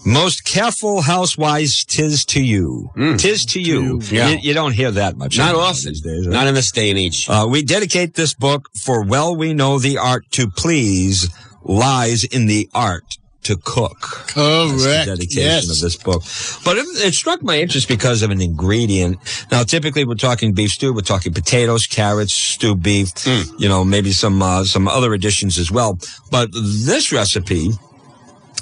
Most 0.05 0.45
careful 0.45 1.01
housewives, 1.01 1.83
tis 1.83 2.23
to 2.25 2.41
you. 2.41 2.89
Tis 3.17 3.45
to 3.47 3.61
you. 3.61 3.99
Yeah. 4.09 4.29
You, 4.29 4.37
you 4.41 4.53
don't 4.53 4.71
hear 4.71 4.91
that 4.91 5.17
much. 5.17 5.37
Not 5.37 5.55
often. 5.55 5.89
these 5.91 6.01
days. 6.01 6.25
huh? 6.25 6.31
Not 6.31 6.47
in 6.47 6.53
this 6.55 6.71
day 6.71 6.89
and 6.89 6.97
age. 6.97 7.27
Uh, 7.29 7.45
we 7.49 7.61
dedicate 7.63 8.13
this 8.15 8.33
book 8.33 8.69
for 8.81 9.03
well 9.03 9.35
we 9.35 9.53
know 9.53 9.77
the 9.77 9.97
art 9.97 10.23
to 10.31 10.47
please 10.49 11.29
lies 11.63 12.23
in 12.23 12.45
the 12.47 12.69
art 12.73 13.17
to 13.43 13.55
cook. 13.57 13.99
That's 13.99 14.33
the 14.35 14.77
Correct. 14.83 15.05
dedication 15.07 15.41
Yes. 15.43 15.69
of 15.69 15.79
this 15.79 15.95
book. 15.95 16.23
But 16.65 16.77
it, 16.77 16.85
it 17.07 17.13
struck 17.13 17.41
my 17.41 17.59
interest 17.59 17.87
because 17.87 18.21
of 18.21 18.31
an 18.31 18.41
ingredient. 18.41 19.17
Now, 19.51 19.63
typically 19.63 20.03
we're 20.05 20.15
talking 20.15 20.53
beef 20.53 20.71
stew, 20.71 20.93
we're 20.93 21.01
talking 21.01 21.33
potatoes, 21.33 21.87
carrots, 21.87 22.33
stewed 22.33 22.83
beef, 22.83 23.09
you 23.57 23.67
know, 23.69 23.83
maybe 23.85 24.11
some, 24.11 24.41
uh, 24.41 24.63
some 24.65 24.87
other 24.87 25.13
additions 25.13 25.57
as 25.57 25.71
well. 25.71 25.97
But 26.31 26.49
this 26.53 27.11
recipe 27.11 27.71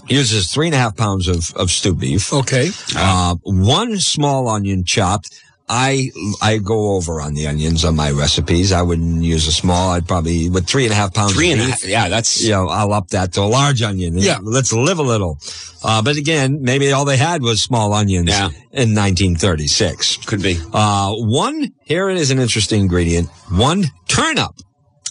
uses 0.07 0.51
three 0.51 0.67
and 0.67 0.75
a 0.75 0.77
half 0.77 0.95
pounds 0.95 1.27
of, 1.27 1.51
of 1.55 1.69
stewed 1.69 1.99
beef. 1.99 2.31
Okay. 2.31 2.69
Uh, 2.95 3.35
one 3.43 3.97
small 3.99 4.47
onion 4.47 4.83
chopped. 4.85 5.43
I 5.69 6.11
I 6.41 6.59
go 6.59 6.95
over 6.95 7.19
on 7.19 7.33
the 7.33 7.47
onions 7.47 7.83
on 7.83 7.95
my 7.95 8.11
recipes. 8.11 8.71
I 8.71 8.81
wouldn't 8.81 9.23
use 9.23 9.47
a 9.47 9.51
small. 9.51 9.91
I'd 9.91 10.07
probably 10.07 10.49
with 10.49 10.65
three 10.67 10.85
and 10.85 10.93
a 10.93 10.95
half 10.95 11.13
pounds. 11.13 11.33
Three 11.33 11.51
of 11.51 11.59
and 11.59 11.67
a 11.67 11.71
half. 11.71 11.83
Yeah, 11.85 12.07
that's 12.07 12.41
You 12.41 12.51
know, 12.51 12.67
I'll 12.69 12.93
up 12.93 13.09
that 13.09 13.33
to 13.33 13.41
a 13.41 13.49
large 13.49 13.81
onion. 13.81 14.17
Yeah. 14.17 14.39
let's 14.41 14.71
live 14.71 14.99
a 14.99 15.03
little. 15.03 15.39
Uh, 15.83 16.01
but 16.01 16.15
again, 16.15 16.59
maybe 16.61 16.91
all 16.91 17.03
they 17.05 17.17
had 17.17 17.41
was 17.41 17.61
small 17.61 17.93
onions 17.93 18.29
Yeah. 18.29 18.47
in 18.71 18.95
1936. 18.95 20.17
could 20.25 20.41
be. 20.41 20.57
Uh, 20.73 21.11
one 21.13 21.73
here 21.83 22.09
it 22.09 22.17
is 22.17 22.31
an 22.31 22.39
interesting 22.39 22.81
ingredient. 22.81 23.29
One 23.49 23.85
turnip 24.07 24.51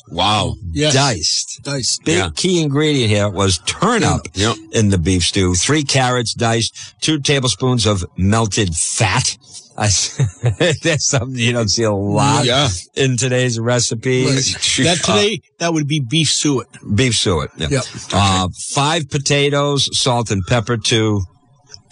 Wow. 0.08 0.54
Yes. 0.72 0.94
diced. 0.94 1.60
Diced. 1.64 2.04
Big 2.04 2.16
Yeah. 2.16 2.30
key 2.34 2.62
ingredient 2.62 3.10
here 3.10 3.28
was 3.28 3.58
turnip 3.66 4.20
Yep. 4.34 4.56
in 4.72 4.88
the 4.90 4.98
beef 4.98 5.24
stew. 5.24 5.54
Three 5.54 5.82
carrots 5.82 6.32
diced, 6.32 6.72
two 7.00 7.18
tablespoons 7.20 7.86
of 7.86 8.04
melted 8.16 8.74
fat. 8.76 9.36
I, 9.78 9.86
that's 10.82 11.06
something 11.06 11.38
you 11.38 11.52
don't 11.52 11.68
see 11.68 11.82
a 11.82 11.92
lot 11.92 12.44
Yeah. 12.46 12.68
in 12.94 13.16
today's 13.16 13.58
recipes. 13.60 14.54
That 14.84 14.98
today, 14.98 15.40
that 15.58 15.72
would 15.72 15.86
be 15.88 16.00
beef 16.00 16.28
suet. 16.30 16.66
Beef 16.94 17.14
suet. 17.14 17.50
Yeah. 17.56 17.68
Yep. 17.70 17.84
Uh, 18.12 18.48
five 18.74 19.08
potatoes, 19.10 19.88
salt 19.92 20.30
and 20.30 20.42
pepper 20.46 20.76
to 20.76 21.22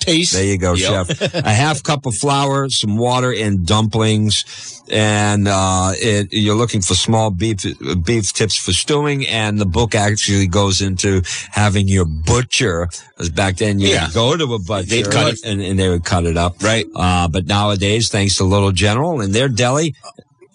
taste. 0.04 0.32
There 0.32 0.44
you 0.44 0.58
go, 0.58 0.74
Yep. 0.74 1.06
chef. 1.18 1.34
A 1.34 1.50
half 1.50 1.82
cup 1.82 2.06
of 2.06 2.14
flour, 2.14 2.68
some 2.70 2.96
water, 2.96 3.32
and 3.32 3.66
dumplings. 3.66 4.82
And 4.90 5.48
uh, 5.48 5.92
it, 5.96 6.28
you're 6.32 6.54
looking 6.56 6.82
for 6.82 6.94
small 6.94 7.30
beef 7.30 7.64
beef 8.04 8.32
tips 8.32 8.56
for 8.56 8.72
stewing. 8.72 9.26
And 9.26 9.58
the 9.58 9.64
book 9.66 9.94
actually 9.94 10.46
goes 10.46 10.82
into 10.82 11.22
having 11.50 11.88
your 11.88 12.04
butcher. 12.04 12.88
Because 13.16 13.30
back 13.30 13.56
then 13.56 13.78
you 13.78 13.88
Yeah. 13.88 14.06
would 14.06 14.14
go 14.14 14.36
to 14.36 14.54
a 14.54 14.58
butcher 14.58 14.86
They'd 14.88 15.10
cut 15.10 15.32
it. 15.34 15.40
and, 15.44 15.62
and 15.62 15.78
they 15.78 15.88
would 15.88 16.04
cut 16.04 16.26
it 16.26 16.36
up. 16.36 16.62
Right. 16.62 16.86
Uh, 16.94 17.28
but 17.28 17.46
nowadays, 17.46 18.10
thanks 18.10 18.36
to 18.36 18.44
Little 18.44 18.72
General 18.72 19.20
and 19.22 19.34
their 19.34 19.48
deli, 19.48 19.94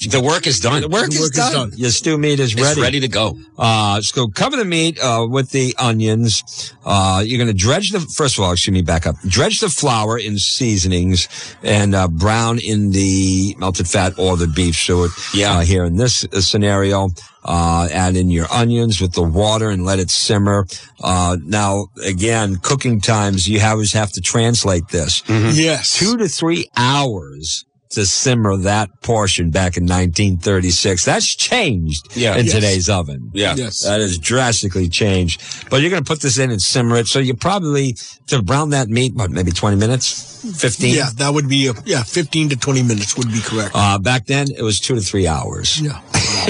The 0.07 0.21
work 0.21 0.47
is 0.47 0.59
done. 0.61 0.81
the 0.81 0.87
work, 0.87 1.09
The 1.09 1.15
is, 1.15 1.19
work 1.19 1.31
is 1.31 1.35
done. 1.37 1.53
done. 1.69 1.71
Your 1.77 1.89
stew 1.89 2.17
meat 2.17 2.39
is 2.39 2.55
ready. 2.55 2.67
It's 2.67 2.77
ready. 2.79 2.81
ready. 2.81 2.99
to 3.01 3.07
go. 3.09 3.37
Uh, 3.57 3.99
so 4.01 4.27
cover 4.29 4.55
the 4.55 4.63
meat, 4.63 4.97
uh, 5.03 5.27
with 5.29 5.51
the 5.51 5.75
onions. 5.77 6.73
Uh, 6.85 7.21
you're 7.25 7.37
going 7.37 7.49
to 7.49 7.53
dredge 7.53 7.91
the, 7.91 7.99
first 8.15 8.37
of 8.37 8.43
all, 8.45 8.53
excuse 8.53 8.73
me, 8.73 8.81
back 8.81 9.05
up. 9.05 9.15
Dredge 9.27 9.59
the 9.59 9.67
flour 9.69 10.17
in 10.17 10.37
seasonings 10.37 11.27
and, 11.63 11.93
uh, 11.95 12.07
brown 12.07 12.59
in 12.59 12.91
the 12.91 13.55
melted 13.59 13.87
fat 13.89 14.13
or 14.17 14.37
the 14.37 14.47
beef 14.47 14.75
suet. 14.75 15.11
Yeah. 15.33 15.57
Uh, 15.57 15.61
here 15.61 15.83
in 15.83 15.97
this 15.97 16.23
uh, 16.31 16.39
scenario, 16.39 17.09
uh, 17.43 17.87
add 17.91 18.15
in 18.15 18.29
your 18.29 18.47
onions 18.51 19.01
with 19.01 19.13
the 19.13 19.23
water 19.23 19.69
and 19.69 19.83
let 19.85 19.99
it 19.99 20.09
simmer. 20.09 20.65
Uh, 21.01 21.35
now 21.43 21.87
again, 22.05 22.55
cooking 22.57 23.01
times, 23.01 23.47
you 23.47 23.59
always 23.61 23.91
have 23.93 24.11
to 24.13 24.21
translate 24.21 24.87
this 24.89 25.23
Yes. 25.27 25.97
two 25.97 26.17
to 26.17 26.27
three 26.29 26.69
hours 26.77 27.65
to 27.91 28.05
simmer 28.05 28.55
that 28.57 28.89
portion 29.01 29.49
back 29.49 29.75
in 29.75 29.83
1936. 29.85 31.05
That's 31.05 31.35
changed 31.35 32.07
Yeah. 32.15 32.35
in 32.37 32.45
Yes. 32.45 32.53
today's 32.55 32.89
oven. 32.89 33.31
Yeah. 33.33 33.55
Yes. 33.55 33.81
That 33.81 33.99
has 33.99 34.17
drastically 34.19 34.87
changed. 34.89 35.41
But 35.69 35.81
you're 35.81 35.89
going 35.89 36.03
to 36.03 36.07
put 36.07 36.21
this 36.21 36.37
in 36.37 36.51
and 36.51 36.61
simmer 36.61 36.97
it. 36.97 37.07
So 37.07 37.19
you 37.19 37.33
probably, 37.33 37.95
to 38.27 38.41
brown 38.43 38.69
that 38.71 38.89
meat, 38.89 39.15
what, 39.15 39.31
maybe 39.31 39.51
20 39.51 39.75
minutes? 39.77 40.45
15? 40.59 40.93
Yeah, 40.95 41.09
that 41.17 41.33
would 41.33 41.49
be 41.49 41.67
a, 41.67 41.73
yeah, 41.85 42.03
15 42.03 42.49
to 42.49 42.55
20 42.55 42.83
minutes 42.83 43.17
would 43.17 43.31
be 43.31 43.41
correct. 43.41 43.71
Uh, 43.73 43.97
back 43.97 44.27
then 44.27 44.47
it 44.55 44.61
was 44.61 44.79
two 44.79 44.95
to 44.95 45.01
three 45.01 45.27
hours. 45.27 45.81
yeah. 45.81 45.99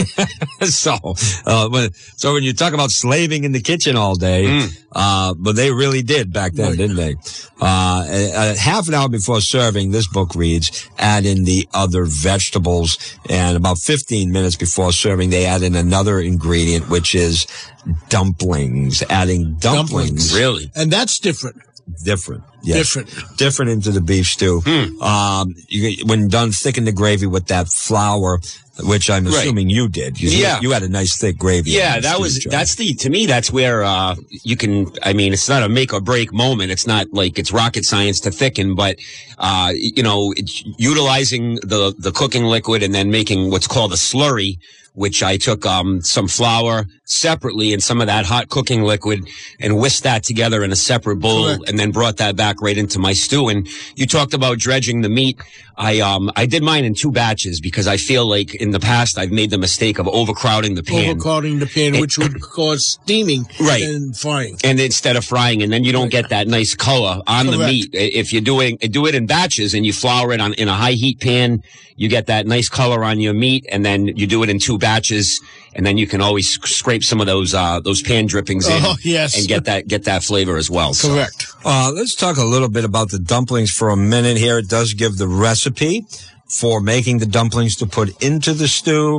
so, 0.61 0.97
uh, 1.45 1.67
when, 1.69 1.91
so 2.15 2.33
when 2.33 2.43
you 2.43 2.53
talk 2.53 2.73
about 2.73 2.91
slaving 2.91 3.43
in 3.43 3.51
the 3.51 3.61
kitchen 3.61 3.95
all 3.95 4.15
day, 4.15 4.45
Mm. 4.45 4.77
uh, 4.93 5.33
but 5.37 5.55
they 5.55 5.71
really 5.71 6.01
did 6.01 6.31
back 6.33 6.53
then, 6.53 6.69
Right. 6.69 6.77
didn't 6.77 6.95
they? 6.95 7.15
Uh, 7.61 8.05
a, 8.07 8.51
a 8.53 8.57
half 8.57 8.87
an 8.87 8.93
hour 8.93 9.09
before 9.09 9.41
serving, 9.41 9.91
this 9.91 10.07
book 10.07 10.33
reads, 10.35 10.87
add 10.97 11.25
in 11.25 11.43
the 11.45 11.67
other 11.73 12.05
vegetables. 12.05 12.97
And 13.29 13.57
about 13.57 13.77
15 13.79 14.31
minutes 14.31 14.55
before 14.55 14.91
serving, 14.93 15.29
they 15.29 15.45
add 15.45 15.61
in 15.61 15.75
another 15.75 16.19
ingredient, 16.19 16.89
which 16.89 17.13
is 17.15 17.45
dumplings. 18.09 19.03
Adding 19.09 19.55
dumplings. 19.55 20.31
Dumplings. 20.31 20.35
Really? 20.37 20.71
And 20.75 20.91
that's 20.91 21.19
different. 21.19 21.57
Different. 22.03 22.43
Yes. 22.63 22.77
Different. 22.93 23.37
Different 23.37 23.71
into 23.71 23.91
the 23.91 24.01
beef 24.01 24.25
stew. 24.27 24.61
Hmm. 24.65 25.01
Um, 25.01 25.55
you, 25.67 26.05
when 26.05 26.27
done, 26.27 26.51
thicken 26.51 26.85
the 26.85 26.91
gravy 26.91 27.25
with 27.25 27.47
that 27.47 27.67
flour, 27.69 28.39
which 28.83 29.09
I'm 29.09 29.25
Right. 29.25 29.33
assuming 29.35 29.69
you 29.69 29.87
did. 29.89 30.19
You, 30.21 30.29
Yeah. 30.29 30.59
You 30.61 30.71
had 30.71 30.83
a 30.83 30.89
nice 30.89 31.17
thick 31.17 31.37
gravy. 31.37 31.71
Yeah, 31.71 31.99
that 31.99 32.19
was 32.19 32.37
Joe. 32.37 32.49
that's 32.49 32.75
the 32.75 32.93
to 32.95 33.09
me 33.09 33.25
that's 33.25 33.51
where 33.51 33.83
uh 33.83 34.15
you 34.43 34.55
can 34.55 34.87
I 35.03 35.11
mean 35.13 35.33
it's 35.33 35.49
not 35.49 35.63
a 35.63 35.69
make 35.69 35.93
or 35.93 35.99
break 36.01 36.31
moment. 36.33 36.71
It's 36.71 36.87
not 36.87 37.07
like 37.13 37.37
it's 37.39 37.51
rocket 37.51 37.83
science 37.85 38.19
to 38.21 38.31
thicken, 38.31 38.75
but 38.75 38.97
uh 39.37 39.71
you 39.75 40.01
know, 40.03 40.33
it's 40.37 40.63
utilizing 40.77 41.55
the 41.55 41.93
the 41.97 42.11
cooking 42.11 42.43
liquid 42.45 42.83
and 42.83 42.93
then 42.95 43.09
making 43.11 43.51
what's 43.51 43.67
called 43.67 43.91
a 43.91 43.97
slurry, 43.97 44.59
which 44.99 45.23
I 45.23 45.37
took 45.37 45.65
um 45.65 46.01
some 46.01 46.27
flour 46.27 46.85
separately 47.05 47.71
and 47.73 47.81
some 47.81 48.01
of 48.01 48.07
that 48.07 48.25
hot 48.25 48.49
cooking 48.49 48.83
liquid 48.83 49.27
and 49.59 49.77
whisked 49.77 50.03
that 50.03 50.23
together 50.23 50.61
in 50.63 50.71
a 50.73 50.75
separate 50.75 51.19
bowl 51.19 51.45
Correct. 51.45 51.69
and 51.69 51.79
then 51.79 51.91
brought 51.91 52.17
that 52.17 52.35
back 52.35 52.61
right 52.61 52.77
into 52.77 52.99
my 52.99 53.13
stew. 53.13 53.47
And 53.47 53.67
you 53.95 54.05
talked 54.05 54.33
about 54.33 54.59
dredging 54.59 55.01
the 55.01 55.09
meat. 55.09 55.39
I 55.81 56.01
um 56.01 56.29
I 56.35 56.45
did 56.45 56.61
mine 56.61 56.83
in 56.83 56.93
two 56.93 57.09
batches 57.11 57.61
because 57.61 57.87
I 57.87 57.95
feel 57.95 58.25
like 58.25 58.53
in 58.53 58.71
the 58.71 58.81
past 58.81 59.17
I've 59.17 59.31
made 59.31 59.49
the 59.49 59.57
mistake 59.57 59.97
of 59.97 60.07
overcrowding 60.09 60.75
the 60.75 60.83
pan. 60.83 61.09
Overcrowding 61.11 61.59
the 61.59 61.67
pan, 61.67 61.99
which 62.01 62.17
would 62.17 62.41
cause 62.57 62.85
steaming 62.85 63.45
Right. 63.61 63.81
and 63.83 64.15
frying. 64.15 64.57
and 64.65 64.77
instead 64.79 65.15
of 65.15 65.23
frying, 65.23 65.63
and 65.63 65.71
then 65.71 65.85
you 65.85 65.93
don't 65.93 66.11
get 66.11 66.29
that 66.29 66.47
nice 66.49 66.75
color 66.75 67.21
on 67.25 67.45
the 67.47 67.57
meat. 67.57 67.89
If 67.93 68.33
you're 68.33 68.41
doing 68.41 68.77
do 68.77 69.05
it 69.07 69.15
in 69.15 69.25
batches 69.25 69.73
and 69.73 69.85
you 69.85 69.93
flour 69.93 70.33
it 70.33 70.41
on 70.41 70.53
in 70.55 70.67
a 70.67 70.73
high 70.75 70.91
heat 71.03 71.21
pan, 71.21 71.63
you 71.95 72.09
get 72.09 72.27
that 72.27 72.45
nice 72.45 72.67
color 72.67 73.03
on 73.05 73.21
your 73.21 73.33
meat, 73.33 73.65
and 73.71 73.85
then 73.85 74.07
you 74.07 74.27
do 74.27 74.43
it 74.43 74.49
in 74.49 74.59
two 74.59 74.77
batches, 74.77 75.39
and 75.75 75.85
then 75.85 75.97
you 75.97 76.07
can 76.07 76.21
always 76.21 76.49
scrape 76.63 77.03
some 77.03 77.19
of 77.21 77.27
those 77.27 77.53
uh, 77.53 77.79
those 77.79 78.01
pan 78.01 78.25
drippings 78.25 78.67
in, 78.67 78.81
Oh, 78.83 78.95
yes. 79.03 79.37
and 79.37 79.47
get 79.47 79.65
that 79.65 79.87
get 79.87 80.05
that 80.05 80.23
flavor 80.23 80.57
as 80.57 80.69
well. 80.69 80.93
So- 80.93 81.09
Correct. 81.09 81.45
Uh, 81.63 81.91
let's 81.93 82.15
talk 82.15 82.37
a 82.37 82.43
little 82.45 82.69
bit 82.69 82.85
about 82.85 83.09
the 83.11 83.19
dumplings 83.19 83.71
for 83.71 83.89
a 83.89 83.97
minute 83.97 84.37
here. 84.37 84.57
It 84.59 84.69
does 84.69 84.93
give 84.93 85.17
the 85.17 85.27
recipe 85.27 86.05
for 86.49 86.81
making 86.81 87.19
the 87.19 87.25
dumplings 87.25 87.75
to 87.77 87.85
put 87.85 88.09
into 88.23 88.53
the 88.53 88.67
stew. 88.67 89.17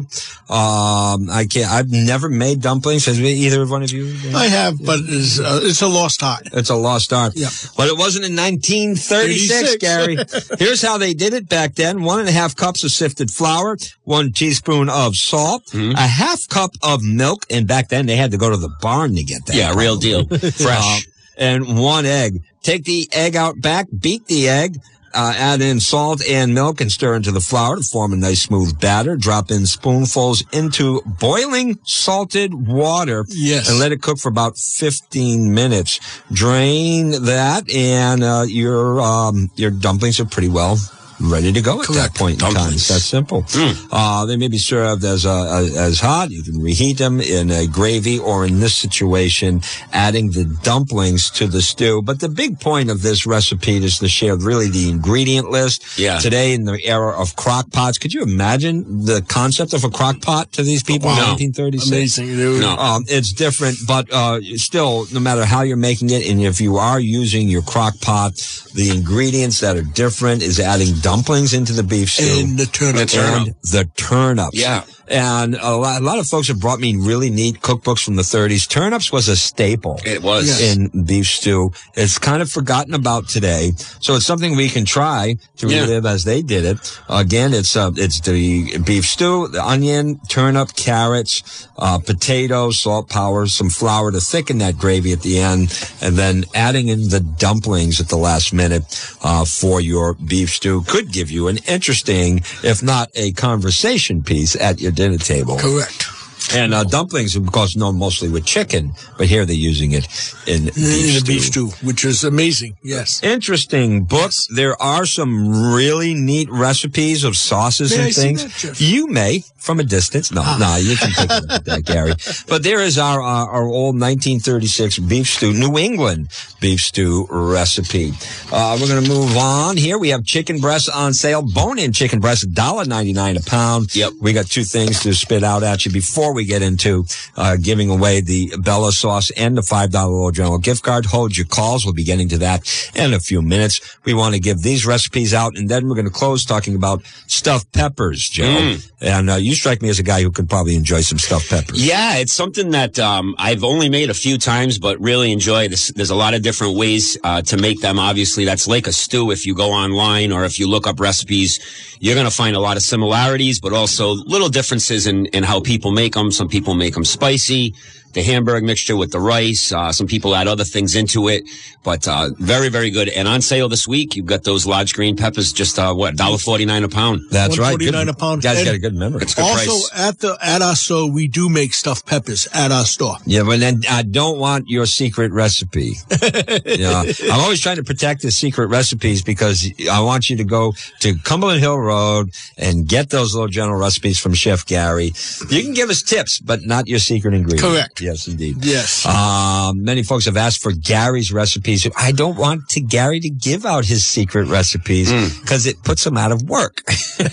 Um, 0.48 1.30
I 1.30 1.46
can't, 1.48 1.70
I've 1.70 1.90
never 1.90 2.28
made 2.28 2.60
dumplings. 2.60 3.06
Has 3.06 3.20
either 3.20 3.64
one 3.66 3.82
of 3.84 3.92
you? 3.92 4.14
I 4.36 4.46
have, 4.46 4.84
but 4.84 4.98
it's, 5.04 5.38
uh, 5.38 5.60
it's 5.62 5.80
a 5.82 5.86
lost 5.86 6.22
art. 6.22 6.48
It's 6.52 6.70
a 6.70 6.74
lost 6.74 7.12
art. 7.12 7.32
Yeah. 7.36 7.48
But 7.76 7.88
it 7.88 7.96
wasn't 7.96 8.24
in 8.24 8.34
1936, 8.34 9.76
36. 9.76 9.76
Gary. 9.76 10.16
Here's 10.58 10.82
how 10.82 10.98
they 10.98 11.14
did 11.14 11.32
it 11.34 11.48
back 11.48 11.74
then. 11.76 12.02
One 12.02 12.18
and 12.20 12.28
a 12.28 12.32
half 12.32 12.56
cups 12.56 12.82
of 12.84 12.90
sifted 12.90 13.30
flour, 13.30 13.76
one 14.04 14.32
teaspoon 14.32 14.88
of 14.88 15.14
salt, 15.14 15.62
Mm-hmm. 15.70 15.92
a 15.96 16.06
half 16.06 16.40
cup 16.48 16.72
of 16.82 17.02
milk. 17.04 17.44
And 17.50 17.66
back 17.68 17.88
then 17.90 18.06
they 18.06 18.16
had 18.16 18.32
to 18.32 18.38
go 18.38 18.50
to 18.50 18.56
the 18.56 18.70
barn 18.80 19.14
to 19.14 19.22
get 19.22 19.46
that. 19.46 19.54
yeah, 19.54 19.72
real 19.74 19.96
deal, 19.96 20.26
fresh. 20.28 21.06
Uh, 21.06 21.10
and 21.38 21.78
one 21.78 22.06
egg. 22.06 22.42
Take 22.62 22.84
the 22.84 23.08
egg 23.12 23.36
out 23.36 23.60
back, 23.60 23.86
beat 23.98 24.26
the 24.26 24.48
egg, 24.48 24.76
uh, 25.14 25.34
add 25.36 25.60
in 25.60 25.80
salt 25.80 26.22
and 26.26 26.54
milk 26.54 26.80
and 26.80 26.90
stir 26.90 27.16
into 27.16 27.32
the 27.32 27.40
flour 27.40 27.76
to 27.76 27.82
form 27.82 28.12
a 28.12 28.16
nice 28.16 28.42
smooth 28.42 28.78
batter. 28.80 29.16
Drop 29.16 29.50
in 29.50 29.66
spoonfuls 29.66 30.44
into 30.52 31.02
boiling 31.02 31.78
salted 31.84 32.54
water. 32.54 33.24
Yes. 33.28 33.68
And 33.68 33.78
let 33.78 33.92
it 33.92 34.02
cook 34.02 34.18
for 34.18 34.28
about 34.28 34.56
15 34.56 35.52
minutes. 35.54 36.00
Drain 36.32 37.10
that 37.24 37.70
and, 37.70 38.22
uh, 38.22 38.44
your, 38.46 39.00
um, 39.00 39.50
your 39.56 39.70
dumplings 39.70 40.20
are 40.20 40.26
pretty 40.26 40.48
well 40.48 40.78
ready 41.20 41.52
to 41.52 41.61
go 41.61 41.80
at 41.83 41.88
that 41.88 42.14
point 42.14 42.42
in 42.42 42.52
time. 42.54 42.72
It's 42.72 42.88
that 42.88 43.00
simple. 43.00 43.44
Uh, 43.90 44.24
they 44.26 44.37
may 44.37 44.48
be 44.48 44.59
served 44.59 45.04
as, 45.04 45.26
uh, 45.26 45.68
as 45.76 46.00
hot. 46.00 46.30
You 46.30 46.42
can 46.42 46.61
reheat 46.61 46.98
them 46.98 47.20
in 47.20 47.50
a 47.50 47.66
gravy 47.66 48.18
or 48.18 48.46
in 48.46 48.61
this 48.61 48.74
situation, 48.74 49.61
adding 49.92 50.30
the 50.30 50.44
dumplings 50.62 51.30
to 51.33 51.46
the 51.46 51.61
stew. 51.62 52.02
But 52.02 52.20
the 52.20 52.28
big 52.28 52.61
point 52.61 52.90
of 52.90 53.02
this 53.02 53.26
recipe 53.26 53.76
is 53.85 53.98
to 53.98 54.09
share 54.09 54.37
really 54.37 54.68
the 54.70 54.88
ingredient 54.88 55.50
list. 55.50 55.98
Yeah. 55.98 56.18
Today 56.18 56.54
in 56.54 56.64
the 56.64 56.78
era 56.87 57.12
of 57.20 57.37
crock 57.37 57.70
pots, 57.70 57.98
could 57.98 58.12
you 58.14 58.22
imagine 58.22 59.04
the 59.04 59.22
concept 59.28 59.72
of 59.74 59.85
a 59.85 59.90
crock 59.90 60.20
pot 60.20 60.52
to 60.52 60.62
these 60.62 60.83
people 60.83 61.09
Wow. 61.09 61.14
in 61.16 61.28
1936? 61.30 61.88
Amazing. 62.18 62.28
It- 62.38 62.61
No. 62.61 62.76
Um, 62.76 63.04
it's 63.09 63.33
different, 63.33 63.78
but 63.87 64.11
uh, 64.12 64.40
still, 64.56 65.06
no 65.12 65.20
matter 65.20 65.44
how 65.44 65.62
you're 65.62 65.76
making 65.76 66.11
it, 66.11 66.26
and 66.28 66.40
if 66.42 66.61
you 66.61 66.76
are 66.78 66.98
using 67.00 67.48
your 67.48 67.62
crock 67.62 68.00
pot, 68.00 68.35
the 68.74 68.90
ingredients 68.90 69.61
that 69.61 69.76
are 69.76 69.83
different 69.83 70.42
is 70.42 70.59
adding 70.61 70.87
dumplings 70.94 71.09
into 71.52 71.72
the 71.72 71.82
beef 71.82 72.10
stew 72.10 72.40
And 72.44 72.58
the 72.58 72.66
turnip. 72.66 72.96
The 72.96 73.06
turnip. 73.06 73.46
and 73.46 73.54
the 73.62 73.84
turnips. 73.96 74.58
Yeah. 74.58 74.84
And 75.10 75.56
a 75.56 75.72
lot, 75.76 76.00
a 76.00 76.04
lot 76.04 76.18
of 76.20 76.26
folks 76.28 76.46
have 76.48 76.60
brought 76.60 76.78
me 76.78 76.94
really 76.96 77.30
neat 77.30 77.60
cookbooks 77.60 78.04
from 78.04 78.14
the 78.14 78.22
30s. 78.22 78.68
Turnips 78.68 79.10
was 79.10 79.26
a 79.28 79.36
staple 79.36 80.00
it 80.06 80.22
was. 80.22 80.46
Yes. 80.48 80.76
in 80.76 81.04
beef 81.04 81.26
stew. 81.26 81.72
It's 81.94 82.16
kind 82.18 82.40
of 82.40 82.50
forgotten 82.50 82.94
about 82.94 83.28
today. 83.28 83.72
So 84.00 84.14
it's 84.14 84.24
something 84.24 84.56
we 84.56 84.68
can 84.68 84.84
try 84.84 85.36
to 85.58 85.68
Yeah. 85.68 85.80
relive 85.82 86.06
as 86.06 86.22
they 86.24 86.42
did 86.42 86.64
it. 86.64 86.78
Again, 87.08 87.52
it's, 87.54 87.74
uh, 87.76 87.90
it's 87.96 88.20
the 88.20 88.78
beef 88.78 89.04
stew, 89.04 89.48
the 89.48 89.64
onion, 89.66 90.20
turnip, 90.28 90.76
carrots, 90.76 91.42
uh, 91.76 91.98
potatoes, 91.98 92.78
salt, 92.80 93.08
power, 93.08 93.46
some 93.48 93.68
flour 93.70 94.12
to 94.12 94.20
thicken 94.20 94.58
that 94.58 94.78
gravy 94.78 95.10
at 95.12 95.22
the 95.22 95.38
end, 95.40 95.76
and 96.00 96.16
then 96.16 96.44
adding 96.54 96.86
in 96.88 97.08
the 97.08 97.18
dumplings 97.20 98.00
at 98.00 98.08
the 98.08 98.16
last 98.16 98.52
minute, 98.52 98.84
uh, 99.22 99.44
for 99.44 99.80
your 99.80 100.14
beef 100.14 100.50
stew 100.54 100.82
could 100.86 101.10
give 101.10 101.30
you 101.32 101.48
an 101.48 101.58
interesting, 101.66 102.42
if 102.62 102.80
not 102.80 103.08
a 103.16 103.32
conversation 103.32 104.22
piece 104.22 104.54
at 104.54 104.80
your 104.80 104.92
dinner 105.00 105.16
table. 105.16 105.56
Correct. 105.56 106.19
And 106.54 106.74
uh, 106.74 106.84
dumplings, 106.84 107.36
of 107.36 107.50
course, 107.52 107.76
known 107.76 107.96
mostly 107.98 108.28
with 108.28 108.44
chicken, 108.44 108.92
but 109.18 109.26
here 109.26 109.44
they're 109.46 109.54
using 109.56 109.92
it 109.92 110.06
in 110.46 110.64
beef 110.64 110.76
In 110.76 111.20
stew. 111.20 111.24
beef 111.26 111.44
stew, 111.44 111.66
which 111.86 112.04
is 112.04 112.24
amazing. 112.24 112.76
Yes. 112.82 113.22
Interesting 113.22 114.04
book. 114.04 114.32
There 114.54 114.80
are 114.82 115.06
some 115.06 115.72
really 115.74 116.14
neat 116.14 116.48
recipes 116.50 117.24
of 117.24 117.36
sauces 117.36 117.90
May 117.92 117.98
and 117.98 118.06
I 118.08 118.12
things. 118.12 118.62
that, 118.62 118.80
you 118.80 119.06
may 119.06 119.44
from 119.58 119.78
a 119.80 119.84
distance. 119.84 120.32
No, 120.32 120.42
no, 120.58 120.76
you 120.76 120.96
can 120.96 121.10
take 121.12 121.30
a 121.30 121.40
look 121.46 121.64
that, 121.64 121.84
Gary. 121.84 122.14
But 122.48 122.62
there 122.62 122.80
is 122.80 122.98
our, 122.98 123.20
our 123.20 123.48
our 123.50 123.64
old 123.66 123.94
1936 124.00 124.98
beef 125.00 125.26
stew, 125.28 125.52
New 125.52 125.78
England 125.78 126.28
beef 126.60 126.80
stew 126.80 127.26
recipe. 127.30 128.12
Uh, 128.52 128.76
we're 128.80 128.88
going 128.88 129.02
to 129.02 129.08
move 129.08 129.36
on 129.36 129.76
here. 129.76 129.98
We 129.98 130.10
have 130.10 130.24
chicken 130.24 130.58
breasts 130.60 130.88
on 130.88 131.12
sale. 131.14 131.42
Bone-in 131.42 131.92
chicken 131.92 132.20
breast, 132.20 132.48
$1.99 132.52 133.38
a 133.46 133.50
pound. 133.50 133.94
Yep. 133.94 134.12
We 134.20 134.32
got 134.32 134.46
two 134.46 134.64
things 134.64 135.00
to 135.00 135.14
spit 135.14 135.42
out 135.42 135.62
at 135.62 135.84
you 135.86 135.92
before 135.92 136.34
we 136.34 136.39
we 136.40 136.46
get 136.46 136.62
into 136.62 137.05
uh, 137.37 137.57
giving 137.61 137.90
away 137.90 138.22
the 138.22 138.55
Bella 138.59 138.92
sauce 138.92 139.31
and 139.37 139.59
the 139.59 139.61
$5 139.61 139.92
Little 139.92 140.31
General 140.31 140.59
gift 140.59 140.83
card, 140.83 141.05
hold 141.05 141.37
your 141.37 141.46
calls. 141.46 141.85
We'll 141.85 141.92
be 141.92 142.05
getting 142.05 142.31
to 142.31 142.38
that 142.38 142.62
in 142.94 143.12
a 143.12 143.20
few 143.20 143.42
minutes. 143.42 143.99
We 144.05 144.14
want 144.14 144.34
to 144.34 144.41
give 144.41 144.62
these 144.62 144.86
recipes 144.86 145.34
out, 145.34 145.57
and 145.57 145.68
then 145.68 145.86
we're 145.86 145.97
going 145.97 146.07
to 146.07 146.11
close 146.11 146.47
talking 146.47 146.74
about 146.74 147.03
stuffed 147.26 147.70
peppers, 147.72 148.26
Joe. 148.26 148.45
Mm. 148.45 148.93
And 149.03 149.30
uh, 149.30 149.34
you 149.34 149.55
strike 149.55 149.82
me 149.82 149.91
as 149.91 149.99
a 149.99 150.03
guy 150.03 150.22
who 150.22 150.30
could 150.30 150.49
probably 150.49 150.76
enjoy 150.76 151.03
some 151.03 151.18
stuffed 151.18 151.51
peppers. 151.51 151.86
Yeah, 151.86 152.16
it's 152.16 152.32
something 152.32 152.70
that 152.70 152.99
um, 152.99 153.34
I've 153.36 153.64
only 153.64 153.91
made 153.91 154.09
a 154.09 154.14
few 154.14 154.38
times, 154.38 154.78
but 154.78 154.99
really 154.99 155.32
enjoy. 155.32 155.68
This, 155.68 155.88
there's 155.88 156.11
a 156.11 156.14
lot 156.14 156.32
of 156.32 156.43
different 156.43 156.76
ways 156.76 157.18
uh, 157.22 157.43
to 157.43 157.59
make 157.59 157.82
them. 157.82 157.99
Obviously, 157.99 158.47
that's 158.47 158.66
like 158.66 158.86
a 158.86 158.93
stew. 158.93 159.30
If 159.30 159.45
you 159.45 159.55
go 159.55 159.72
online 159.72 160.32
or 160.32 160.45
if 160.47 160.59
you 160.59 160.68
look 160.68 160.86
up 160.86 161.01
recipes, 161.01 161.61
you're 162.01 162.14
going 162.14 162.26
to 162.26 162.34
find 162.34 162.57
a 162.57 162.61
lot 162.61 162.78
of 162.78 162.82
similarities, 162.82 163.61
but 163.61 163.74
also 163.74 164.12
little 164.12 164.49
differences 164.49 165.07
in, 165.07 165.26
in 165.26 165.43
how 165.43 165.61
people 165.61 165.91
make 165.91 166.14
them. 166.14 166.30
Some 166.31 166.49
people 166.49 166.74
make 166.74 166.95
them 166.95 167.05
spicy. 167.05 167.74
The 168.12 168.22
Hamburg 168.22 168.64
mixture 168.64 168.96
with 168.96 169.12
the 169.12 169.20
rice. 169.20 169.72
Uh, 169.72 169.92
some 169.92 170.06
people 170.06 170.34
add 170.34 170.48
other 170.48 170.64
things 170.64 170.96
into 170.96 171.28
it, 171.28 171.44
but 171.84 172.06
uh, 172.08 172.30
very, 172.38 172.68
very 172.68 172.90
good. 172.90 173.08
And 173.08 173.28
on 173.28 173.40
sale 173.40 173.68
this 173.68 173.86
week, 173.86 174.16
you've 174.16 174.26
got 174.26 174.42
those 174.44 174.66
large 174.66 174.94
green 174.94 175.16
peppers, 175.16 175.52
just 175.52 175.78
uh, 175.78 175.94
what 175.94 176.16
dollar 176.16 176.38
forty 176.38 176.64
nine 176.64 176.82
a 176.84 176.88
pound. 176.88 177.22
That's 177.30 177.58
right. 177.58 177.78
Good- 177.78 177.94
$1.49 177.94 178.08
a 178.08 178.14
pound. 178.14 178.42
Guys 178.42 178.58
And 178.58 178.66
got 178.66 178.74
a 178.74 178.78
good 178.78 178.94
memory. 178.94 179.22
It's 179.22 179.34
good 179.34 179.42
also 179.42 179.88
price. 179.88 179.90
at 179.94 180.18
the 180.18 180.36
at 180.42 180.61
our 180.62 180.74
store, 180.74 181.11
we 181.11 181.28
do 181.28 181.48
make 181.48 181.72
stuffed 181.72 182.06
peppers 182.06 182.48
at 182.52 182.72
our 182.72 182.84
store. 182.84 183.16
Yeah, 183.26 183.42
but 183.44 183.61
then 183.61 183.82
I 183.88 184.02
don't 184.02 184.38
want 184.38 184.68
your 184.68 184.86
secret 184.86 185.32
recipe. 185.32 185.94
yeah, 186.66 187.02
I'm 187.30 187.40
always 187.40 187.61
trying 187.61 187.76
to 187.76 187.84
protect 187.84 188.22
the 188.22 188.30
secret 188.30 188.66
recipes 188.68 189.22
because 189.22 189.70
I 189.90 190.00
want 190.00 190.30
you 190.30 190.36
to 190.36 190.44
go 190.44 190.74
to 191.00 191.16
Cumberland 191.18 191.61
Hill 191.61 191.78
Road 191.78 192.30
and 192.58 192.86
get 192.88 193.11
those 193.11 193.34
little 193.34 193.48
general 193.48 193.78
recipes 193.78 194.18
from 194.18 194.34
Chef 194.34 194.66
Gary. 194.66 195.12
You 195.48 195.62
can 195.62 195.74
give 195.74 195.90
us 195.90 196.02
tips, 196.02 196.38
but 196.40 196.62
not 196.64 196.88
your 196.88 196.98
secret 196.98 197.34
ingredient. 197.34 197.62
Correct. 197.62 197.99
Yes, 198.01 198.26
indeed. 198.28 198.57
Yes. 198.64 199.05
Um, 199.07 199.82
many 199.84 200.03
folks 200.03 200.24
have 200.26 200.36
asked 200.36 200.62
for 200.62 200.72
Gary's 200.72 201.32
recipes. 201.32 201.86
I 201.96 202.12
don't 202.12 202.36
want 202.36 202.68
to 202.70 202.80
Gary 202.80 203.20
to 203.20 203.30
give 203.30 203.64
out 203.66 203.84
his 203.84 204.05
secret 204.07 204.48
recipes 204.48 205.11
because 205.40 205.66
it 205.66 205.82
puts 205.82 206.07
him 206.07 206.16
out 206.16 206.32
of 206.32 206.42
work. 206.48 206.82
you 207.18 207.28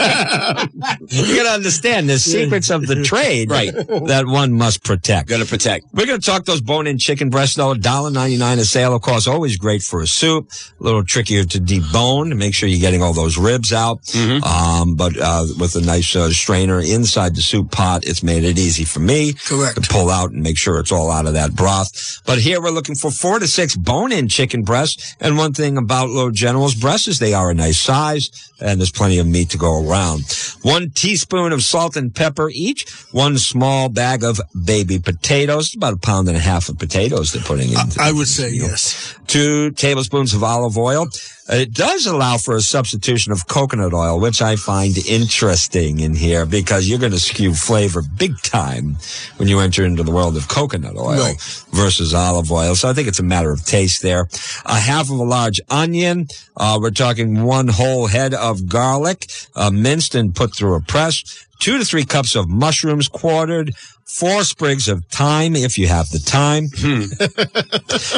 gotta 1.35 1.49
understand 1.53 2.09
the 2.09 2.19
secrets 2.19 2.69
of 2.69 2.85
the 2.87 3.03
trade 3.03 3.49
Right. 3.49 3.73
that 3.73 4.23
one 4.27 4.53
must 4.53 4.83
protect. 4.83 5.29
Got 5.29 5.39
to 5.39 5.45
protect. 5.45 5.85
We're 5.93 6.05
going 6.05 6.19
to 6.19 6.25
talk 6.25 6.45
those 6.45 6.61
bone-in 6.61 6.97
chicken 6.97 7.29
breasts, 7.29 7.55
though. 7.55 7.73
$1.99 7.73 8.57
a 8.59 8.65
sale, 8.65 8.95
of 8.95 9.01
course, 9.01 9.27
always 9.27 9.57
great 9.57 9.81
for 9.81 10.01
a 10.01 10.07
soup. 10.07 10.49
A 10.79 10.83
little 10.83 11.03
trickier 11.03 11.43
to 11.43 11.59
debone 11.59 12.29
to 12.29 12.35
make 12.35 12.53
sure 12.53 12.67
you're 12.69 12.79
getting 12.79 13.01
all 13.01 13.13
those 13.13 13.37
ribs 13.37 13.71
out. 13.73 13.99
Um, 14.15 14.95
but 14.95 15.17
uh, 15.19 15.45
with 15.59 15.75
a 15.75 15.81
nice 15.81 16.15
uh, 16.15 16.29
strainer 16.31 16.79
inside 16.81 17.35
the 17.35 17.41
soup 17.41 17.71
pot, 17.71 18.05
it's 18.05 18.23
made 18.23 18.43
it 18.43 18.57
easy 18.57 18.83
for 18.85 18.99
me 18.99 19.33
Correct. 19.33 19.81
to 19.81 19.89
pull 19.89 20.09
out 20.09 20.31
and 20.31 20.41
make 20.43 20.56
sure 20.57 20.79
it's 20.79 20.91
all 20.91 21.11
out 21.11 21.25
of 21.25 21.33
that 21.33 21.55
broth. 21.55 22.21
But 22.25 22.39
here 22.39 22.61
we're 22.61 22.71
looking 22.71 22.95
for 22.95 23.11
four 23.11 23.39
to 23.39 23.47
six 23.47 23.75
bone-in 23.75 24.27
chicken 24.27 24.63
breasts. 24.63 25.15
And 25.19 25.37
one 25.37 25.53
thing 25.53 25.77
about 25.77 26.09
Little 26.09 26.31
General's 26.31 26.75
breasts 26.75 27.07
is 27.07 27.19
they 27.19 27.33
are 27.33 27.51
a 27.51 27.53
nice 27.53 27.79
size 27.79 28.29
and 28.59 28.79
there's 28.79 28.91
plenty 28.91 29.19
of 29.19 29.27
meat 29.27 29.51
to 29.51 29.57
go 29.57 29.87
around. 29.87 30.23
One 30.63 30.89
teaspoon 30.89 31.53
of 31.53 31.61
salt 31.63 31.95
and 31.95 32.13
pepper 32.13 32.49
each. 32.49 32.89
One 33.11 33.37
small 33.37 33.89
bag 33.89 34.23
of 34.23 34.41
baby 34.65 34.99
potatoes, 34.99 35.75
about 35.75 35.93
a 35.93 35.97
pound 35.97 36.27
and 36.27 36.37
a 36.37 36.41
half 36.41 36.69
of 36.69 36.79
potatoes 36.79 37.31
they're 37.31 37.43
putting 37.43 37.69
in. 37.69 37.77
I 37.99 38.11
would 38.11 38.27
say 38.27 38.51
yes. 38.51 39.15
Two 39.27 39.71
tablespoons 39.71 40.33
of 40.33 40.43
olive 40.43 40.77
oil. 40.77 41.07
It 41.49 41.73
does 41.73 42.05
allow 42.05 42.37
for 42.37 42.55
a 42.55 42.61
substitution 42.61 43.31
of 43.31 43.47
coconut 43.47 43.93
oil, 43.93 44.19
which 44.19 44.41
I 44.41 44.57
find 44.57 44.97
interesting 45.07 46.01
in 46.01 46.13
here 46.13 46.45
because 46.45 46.89
you're 46.89 46.99
going 46.99 47.13
to 47.13 47.19
skew 47.19 47.53
flavor 47.53 48.01
big 48.17 48.37
time 48.41 48.97
when 49.37 49.47
you 49.47 49.59
enter 49.59 49.85
into 49.85 50.03
the 50.03 50.11
world 50.11 50.35
of 50.35 50.49
coconut 50.49 50.97
oil 50.97 51.17
Right. 51.19 51.65
versus 51.71 52.13
olive 52.13 52.51
oil. 52.51 52.75
So 52.75 52.89
I 52.89 52.93
think 52.93 53.07
it's 53.07 53.19
a 53.19 53.23
matter 53.23 53.51
of 53.51 53.63
taste 53.65 54.01
there. 54.01 54.27
A 54.65 54.77
half 54.79 55.05
of 55.09 55.17
a 55.19 55.23
large 55.23 55.61
onion. 55.69 56.27
Uh, 56.57 56.79
we're 56.81 56.91
talking 56.91 57.43
one 57.43 57.69
whole 57.69 58.07
head 58.07 58.33
of 58.33 58.67
garlic, 58.67 59.27
uh, 59.55 59.69
minced 59.71 60.15
and 60.15 60.35
put 60.35 60.53
through 60.53 60.75
a 60.75 60.81
press. 60.81 61.45
Two 61.59 61.77
to 61.77 61.85
three 61.85 62.03
cups 62.05 62.35
of 62.35 62.49
mushrooms 62.49 63.07
quartered. 63.07 63.73
Four 64.07 64.43
sprigs 64.43 64.87
of 64.87 65.05
thyme 65.11 65.55
if 65.55 65.77
you 65.77 65.87
have 65.87 66.09
the 66.09 66.19
time 66.19 66.69
hmm. 66.73 67.01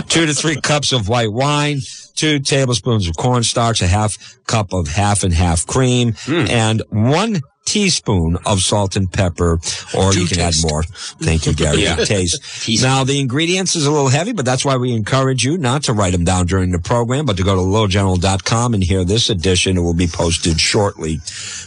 two 0.07 0.25
to 0.27 0.33
three 0.33 0.61
cups 0.61 0.91
of 0.91 1.09
white 1.09 1.31
wine, 1.31 1.79
two 2.15 2.39
tablespoons 2.39 3.07
of 3.07 3.17
cornstarch, 3.17 3.81
a 3.81 3.87
half 3.87 4.15
cup 4.45 4.71
of 4.71 4.87
half 4.87 5.23
and 5.23 5.33
half 5.33 5.65
cream, 5.65 6.13
hmm. 6.19 6.45
and 6.47 6.83
one 6.89 7.41
teaspoon 7.69 8.37
of 8.45 8.59
salt 8.59 8.95
and 8.95 9.11
pepper, 9.11 9.59
or 9.97 10.13
you 10.13 10.25
can 10.27 10.37
taste. 10.37 10.65
add 10.65 10.69
more. 10.71 10.83
Thank 10.83 11.45
you, 11.45 11.53
Gary. 11.53 11.83
Yeah. 11.83 11.95
Taste. 11.97 12.41
Now, 12.89 13.03
the 13.03 13.19
ingredients 13.19 13.75
is 13.75 13.85
a 13.85 13.91
little 13.91 14.07
heavy, 14.09 14.31
but 14.31 14.45
that's 14.45 14.63
why 14.65 14.77
we 14.77 14.93
encourage 14.93 15.43
you 15.43 15.57
not 15.57 15.83
to 15.83 15.93
write 15.93 16.11
them 16.13 16.23
down 16.23 16.45
during 16.47 16.71
the 16.71 16.79
program, 16.79 17.25
but 17.25 17.35
to 17.37 17.43
go 17.43 17.55
to 17.55 17.61
littlegeneral.com 17.61 18.73
and 18.73 18.83
hear 18.83 19.03
this 19.03 19.29
edition. 19.29 19.77
It 19.77 19.81
will 19.81 19.93
be 19.93 20.07
posted 20.07 20.59
shortly. 20.59 21.17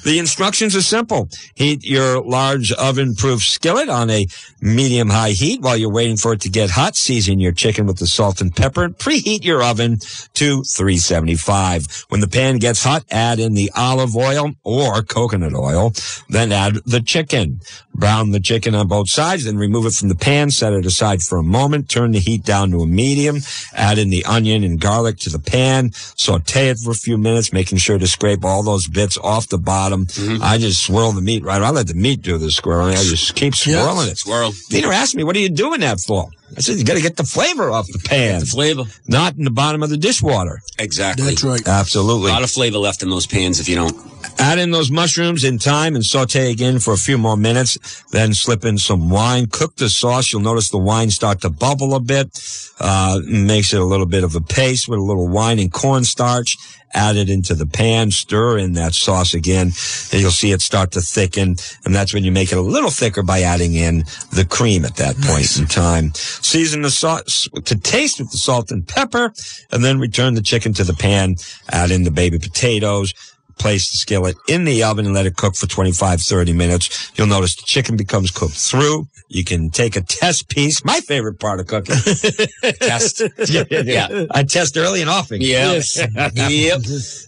The 0.05 0.18
instructions 0.18 0.74
are 0.74 0.82
simple. 0.82 1.28
Heat 1.55 1.84
your 1.84 2.22
large 2.22 2.72
oven-proof 2.72 3.40
skillet 3.42 3.88
on 3.88 4.11
a 4.11 4.26
medium-high 4.61 5.30
heat 5.32 5.61
while 5.61 5.76
you're 5.76 5.92
waiting 5.92 6.16
for 6.16 6.32
it 6.32 6.40
to 6.42 6.48
get 6.48 6.70
hot. 6.70 6.96
Season 6.96 7.38
your 7.38 7.53
chicken 7.53 7.86
with 7.86 7.98
the 7.98 8.07
salt 8.07 8.40
and 8.40 8.55
pepper. 8.55 8.84
and 8.84 8.96
Preheat 8.96 9.44
your 9.44 9.62
oven 9.62 9.98
to 10.34 10.62
375. 10.64 12.07
When 12.09 12.20
the 12.20 12.28
pan 12.28 12.57
gets 12.59 12.82
hot, 12.84 13.05
add 13.11 13.38
in 13.38 13.55
the 13.55 13.70
olive 13.76 14.16
oil 14.16 14.53
or 14.64 15.03
coconut 15.03 15.55
oil. 15.55 15.91
Then 16.28 16.53
add 16.53 16.76
the 16.86 17.01
chicken. 17.01 17.61
Brown 17.95 18.30
the 18.30 18.40
chicken 18.40 18.74
on 18.74 18.88
both 18.88 19.11
sides, 19.11 19.45
then 19.45 19.57
remove 19.59 19.84
it 19.86 19.93
from 19.93 20.09
the 20.09 20.14
pan, 20.14 20.51
set 20.51 20.72
it 20.72 20.86
aside 20.86 21.22
for 21.22 21.38
a 21.38 21.43
moment, 21.43 21.88
turn 21.88 22.12
the 22.12 22.18
heat 22.18 22.43
down 22.43 22.70
to 22.70 22.80
a 22.80 22.86
medium, 22.86 23.38
add 23.74 23.99
in 23.99 24.09
the 24.11 24.24
onion 24.24 24.64
and 24.64 24.80
garlic 24.80 25.18
to 25.18 25.30
the 25.30 25.38
pan, 25.38 25.93
saute 25.93 26.68
it 26.70 26.78
for 26.78 26.90
a 26.90 26.95
few 26.95 27.18
minutes, 27.18 27.53
making 27.53 27.78
sure 27.78 27.99
to 27.99 28.07
scrape 28.07 28.45
all 28.45 28.62
those 28.62 28.88
bits 28.88 29.18
off 29.18 29.49
the 29.49 29.59
bottom. 29.59 30.07
Mm-hmm. 30.07 30.43
I 30.43 30.59
just 30.59 30.84
swirl 30.84 31.12
the 31.12 31.20
meat 31.20 31.45
right. 31.45 31.61
I 31.62 31.70
let 31.70 31.86
the 31.86 31.95
meat 31.95 32.22
do 32.22 32.38
the 32.38 32.51
swirling. 32.51 32.95
I 32.95 33.03
just 33.03 33.34
keep 33.34 33.55
swirling 33.55 34.09
it. 34.09 34.18
Swirl. 34.18 34.53
Peter 34.70 34.90
asked 34.93 35.14
me, 35.14 35.22
what 35.22 35.36
are 35.36 35.40
you 35.40 35.51
doing 35.51 35.80
that 35.80 36.01
for? 36.01 36.28
I 36.57 36.61
said, 36.61 36.76
you 36.76 36.84
got 36.84 36.97
to 36.97 37.03
get 37.03 37.16
the 37.16 37.24
flavor 37.24 37.70
off 37.70 37.86
the 37.86 37.99
pan, 37.99 38.40
The 38.40 38.47
flavor. 38.47 38.84
not 39.09 39.36
in 39.38 39.45
the 39.45 39.51
bottom 39.51 39.82
of 39.82 39.88
the 39.88 39.97
dishwater. 39.97 40.61
Exactly. 40.78 41.24
That's 41.24 41.43
right. 41.43 41.66
Absolutely. 41.66 42.30
A 42.30 42.34
lot 42.34 42.43
of 42.43 42.51
flavor 42.51 42.76
left 42.76 43.03
in 43.03 43.09
those 43.09 43.26
pans 43.26 43.59
if 43.59 43.70
you 43.70 43.76
don't. 43.76 43.97
Add 44.38 44.59
in 44.59 44.70
those 44.70 44.90
mushrooms 44.90 45.45
in 45.45 45.59
time 45.59 45.95
and 45.95 46.05
saute 46.05 46.51
again 46.51 46.78
for 46.78 46.93
a 46.93 46.99
few 46.99 47.16
more 47.16 47.36
minutes. 47.38 47.78
Then 48.11 48.35
slip 48.35 48.64
in 48.64 48.78
some 48.78 49.11
wine. 49.11 49.47
Cook 49.47 49.76
the 49.76 49.89
sauce. 49.89 50.33
You'll 50.33 50.43
notice 50.43 50.70
the 50.70 50.78
wine 50.78 51.11
start 51.11 51.41
to 51.43 51.51
bubble 51.51 51.95
a 51.95 52.01
bit. 52.01 52.39
Uh, 52.80 53.20
makes 53.26 53.72
it 53.72 53.80
a 53.80 53.85
little 53.85 54.07
bit 54.07 54.24
of 54.24 54.35
a 54.35 54.41
paste 54.41 54.89
with 54.89 54.99
a 54.99 55.03
little 55.03 55.28
wine 55.28 55.59
and 55.59 55.72
cornstarch. 55.72 56.57
Add 56.95 57.16
it 57.16 57.30
into 57.30 57.55
the 57.55 57.66
pan. 57.66 58.11
Stir 58.11 58.59
in 58.59 58.74
that 58.74 58.93
sauce 58.93 59.33
again. 59.33 59.72
And 60.12 60.20
you'll 60.20 60.30
see 60.30 60.53
it 60.53 60.61
start 60.61 60.93
to 60.93 61.01
thicken. 61.01 61.57
And 61.85 61.95
that's 61.95 62.12
when 62.12 62.24
you 62.24 62.33
make 62.33 62.53
it 62.53 62.59
a 62.59 62.62
little 62.62 62.91
thicker 62.91 63.22
by 63.22 63.41
adding 63.41 63.74
in 63.74 64.05
the 64.30 64.47
cream 64.49 64.85
at 64.85 64.97
that 64.97 65.16
point 65.22 65.59
in 65.59 65.66
time. 65.66 66.12
Season 66.14 66.83
the 66.83 66.91
sauce 66.91 67.49
to 67.64 67.78
taste 67.78 68.18
with 68.18 68.30
the 68.30 68.37
salt 68.37 68.70
and 68.70 68.87
pepper. 68.87 69.33
And 69.70 69.83
then 69.83 70.01
return 70.01 70.35
the 70.35 70.43
chicken 70.43 70.74
to 70.74 70.85
the 70.85 70.93
pan. 70.93 71.37
Add 71.70 71.91
in 71.91 72.03
the 72.03 72.11
baby 72.11 72.39
potatoes 72.39 73.14
place 73.59 73.90
the 73.90 73.96
skillet 73.96 74.36
in 74.48 74.64
the 74.64 74.82
oven 74.82 75.07
and 75.07 75.14
let 75.14 75.26
it 75.26 75.36
cook 75.36 75.57
for 75.57 75.66
25, 75.66 76.20
30 76.20 76.53
minutes. 76.53 77.11
You'll 77.16 77.26
notice 77.26 77.57
the 77.57 77.62
chicken 77.64 77.96
becomes 77.96 78.30
cooked 78.30 78.55
through. 78.55 79.09
You 79.28 79.44
can 79.44 79.70
take 79.70 79.96
a 79.96 80.03
test 80.03 80.48
piece. 80.48 80.84
My 80.84 81.00
favorite 81.00 81.40
part 81.40 81.61
of 81.61 81.66
cooking. 81.66 81.94
test. 82.80 83.22
yeah, 83.48 83.64
Yeah. 83.70 84.26
I 84.30 84.42
test 84.42 84.76
early 84.76 85.00
and 85.00 85.09
often. 85.11 85.40
Yes. 85.40 85.96
yep. 86.34 86.80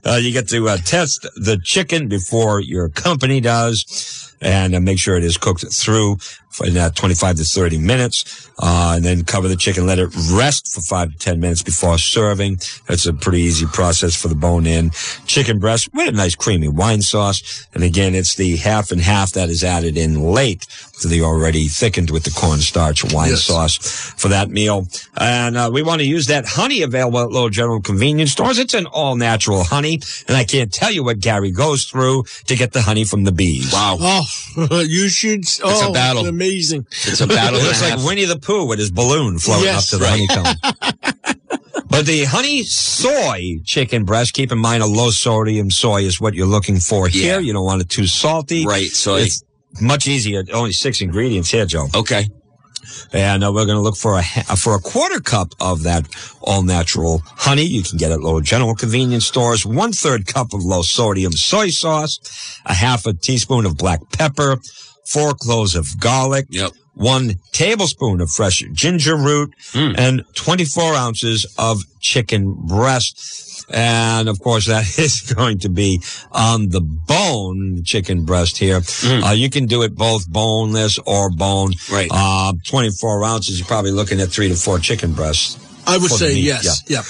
Uh, 0.04 0.16
you 0.16 0.32
get 0.32 0.48
to 0.48 0.68
uh, 0.68 0.76
test 0.78 1.22
the 1.36 1.58
chicken 1.62 2.08
before 2.08 2.60
your 2.60 2.88
company 2.88 3.40
does 3.40 4.34
and 4.41 4.74
uh, 4.74 4.80
make 4.80 4.99
sure 4.99 5.16
it 5.16 5.24
is 5.24 5.37
cooked 5.37 5.64
through 5.72 6.16
for 6.51 6.66
uh, 6.66 6.91
25 6.91 7.37
to 7.37 7.45
30 7.45 7.78
minutes. 7.78 8.49
Uh, 8.62 8.93
and 8.95 9.05
then 9.05 9.24
cover 9.24 9.49
the 9.49 9.57
chicken, 9.57 9.85
let 9.85 9.99
it 9.99 10.09
rest 10.30 10.72
for 10.72 10.80
five 10.82 11.11
to 11.11 11.18
10 11.18 11.41
minutes 11.41 11.62
before 11.62 11.99
serving. 11.99 12.55
That's 12.87 13.05
a 13.07 13.12
pretty 13.12 13.41
easy 13.41 13.66
process 13.66 14.14
for 14.14 14.28
the 14.28 14.37
bone 14.37 14.64
in 14.64 14.91
chicken 15.26 15.59
breast 15.59 15.89
with 15.93 16.07
a 16.09 16.12
nice 16.12 16.37
creamy 16.37 16.68
wine 16.68 17.03
sauce. 17.03 17.66
And 17.74 17.82
again, 17.82 18.14
it's 18.14 18.37
the 18.37 18.55
half 18.57 18.93
and 18.93 19.01
half 19.01 19.32
that 19.32 19.49
is 19.49 19.64
added 19.64 19.97
in 19.99 20.22
late 20.22 20.66
to 21.01 21.09
the 21.09 21.22
already 21.22 21.66
thickened 21.66 22.11
with 22.12 22.22
the 22.22 22.30
cornstarch 22.30 23.03
wine 23.12 23.30
Yes. 23.30 23.43
sauce 23.43 23.76
for 24.16 24.28
that 24.28 24.49
meal. 24.51 24.87
And 25.16 25.57
uh, 25.57 25.70
we 25.72 25.82
want 25.82 26.01
to 26.03 26.07
use 26.07 26.26
that 26.26 26.47
honey 26.47 26.82
available 26.82 27.18
at 27.18 27.30
Little 27.30 27.49
General 27.51 27.80
convenience 27.80 28.30
stores. 28.30 28.61
It's 28.61 28.74
an 28.74 28.87
all 28.87 29.16
natural 29.16 29.64
honey. 29.64 30.01
And 30.28 30.37
I 30.37 30.45
can't 30.45 30.72
tell 30.72 30.93
you 30.93 31.03
what 31.03 31.18
Gary 31.18 31.51
goes 31.51 31.87
through 31.87 32.22
to 32.47 32.55
get 32.55 32.72
the 32.72 32.82
honey 32.82 33.03
from 33.03 33.24
the 33.24 33.32
bees. 33.32 33.72
Wow. 33.72 33.97
Oh, 33.99 34.23
you 34.86 35.08
should. 35.08 35.44
Oh, 35.62 35.90
a 35.90 35.92
battle. 35.92 36.20
It's 36.22 36.28
amazing. 36.30 36.86
It's 36.90 37.20
a 37.20 37.26
battle. 37.26 37.58
It 37.60 37.64
looks 37.64 37.82
like 37.82 37.92
half. 37.92 38.04
Winnie 38.04 38.24
the 38.24 38.38
Pooh 38.38 38.66
with 38.66 38.78
his 38.78 38.90
balloon 38.90 39.38
floating 39.38 39.64
Yes, 39.64 39.92
up 39.92 39.98
to 39.98 40.04
the 40.04 40.04
right. 40.10 40.28
honeycomb. 40.28 41.84
but 41.88 42.06
the 42.06 42.24
honey 42.24 42.62
soy 42.64 43.58
chicken 43.64 44.04
breast, 44.04 44.32
keep 44.34 44.50
in 44.52 44.58
mind 44.58 44.82
a 44.82 44.86
low 44.86 45.10
sodium 45.10 45.70
soy 45.70 46.02
is 46.02 46.20
what 46.20 46.34
you're 46.34 46.46
looking 46.46 46.78
for 46.78 47.08
here. 47.08 47.34
Yeah. 47.34 47.38
You 47.38 47.52
don't 47.52 47.64
want 47.64 47.82
it 47.82 47.88
too 47.88 48.06
salty. 48.06 48.66
Right. 48.66 48.88
So 48.88 49.16
It's 49.16 49.42
much 49.80 50.06
easier. 50.06 50.44
Only 50.52 50.72
six 50.72 51.00
ingredients 51.00 51.50
here, 51.50 51.66
Joe. 51.66 51.88
Okay. 51.94 52.28
And 53.12 53.45
uh, 53.45 53.53
we're 53.53 53.66
going 53.66 53.76
to 53.76 53.82
look 53.82 53.97
for 53.97 54.18
a 54.18 54.22
for 54.57 54.74
a 54.74 54.80
quarter 54.80 55.20
cup 55.20 55.55
of 55.61 55.82
that 55.85 56.07
all 56.41 56.62
natural 56.62 57.22
honey. 57.24 57.64
You 57.64 57.82
can 57.82 57.99
get 57.99 58.11
it 58.11 58.14
at 58.14 58.20
Little 58.20 58.41
General 58.41 58.74
convenience 58.74 59.26
stores. 59.26 59.64
One 59.66 59.93
third 59.93 60.26
cup 60.26 60.53
of 60.53 60.62
low 60.64 60.82
sodium 60.82 61.32
soy 61.32 61.68
sauce, 61.70 62.18
a 62.66 62.74
half 62.74 63.07
a 63.07 63.12
teaspoon 63.12 63.66
of 63.66 63.76
black 63.76 64.01
pepper, 64.12 64.59
four 65.07 65.35
cloves 65.35 65.74
of 65.74 65.87
garlic, 66.01 66.47
Yep. 66.51 66.72
one 66.95 67.35
tablespoon 67.53 68.20
of 68.20 68.30
fresh 68.30 68.62
ginger 68.72 69.16
root, 69.16 69.53
and 69.74 70.22
24 70.35 70.95
ounces 70.95 71.47
of 71.59 71.82
chicken 72.01 72.55
breast. 72.55 73.53
And 73.70 74.28
of 74.28 74.40
course, 74.40 74.66
that 74.66 74.98
is 74.98 75.32
going 75.32 75.58
to 75.60 75.68
be 75.68 76.00
on 76.32 76.68
the 76.68 76.80
bone 76.80 77.82
chicken 77.84 78.24
breast 78.24 78.58
here. 78.58 78.80
Uh, 79.04 79.34
you 79.36 79.50
can 79.50 79.66
do 79.66 79.82
it 79.82 79.94
both 79.94 80.28
boneless 80.28 80.98
or 80.98 81.30
bone. 81.30 81.72
Right. 81.90 82.08
Uh, 82.10 82.52
24 82.66 83.24
ounces, 83.24 83.58
you're 83.58 83.66
probably 83.66 83.92
looking 83.92 84.20
at 84.20 84.28
three 84.28 84.48
to 84.48 84.54
four 84.54 84.78
chicken 84.78 85.12
breasts. 85.12 85.58
I 85.86 85.98
would 85.98 86.10
say 86.10 86.34
yes. 86.34 86.82
Yeah. 86.88 87.02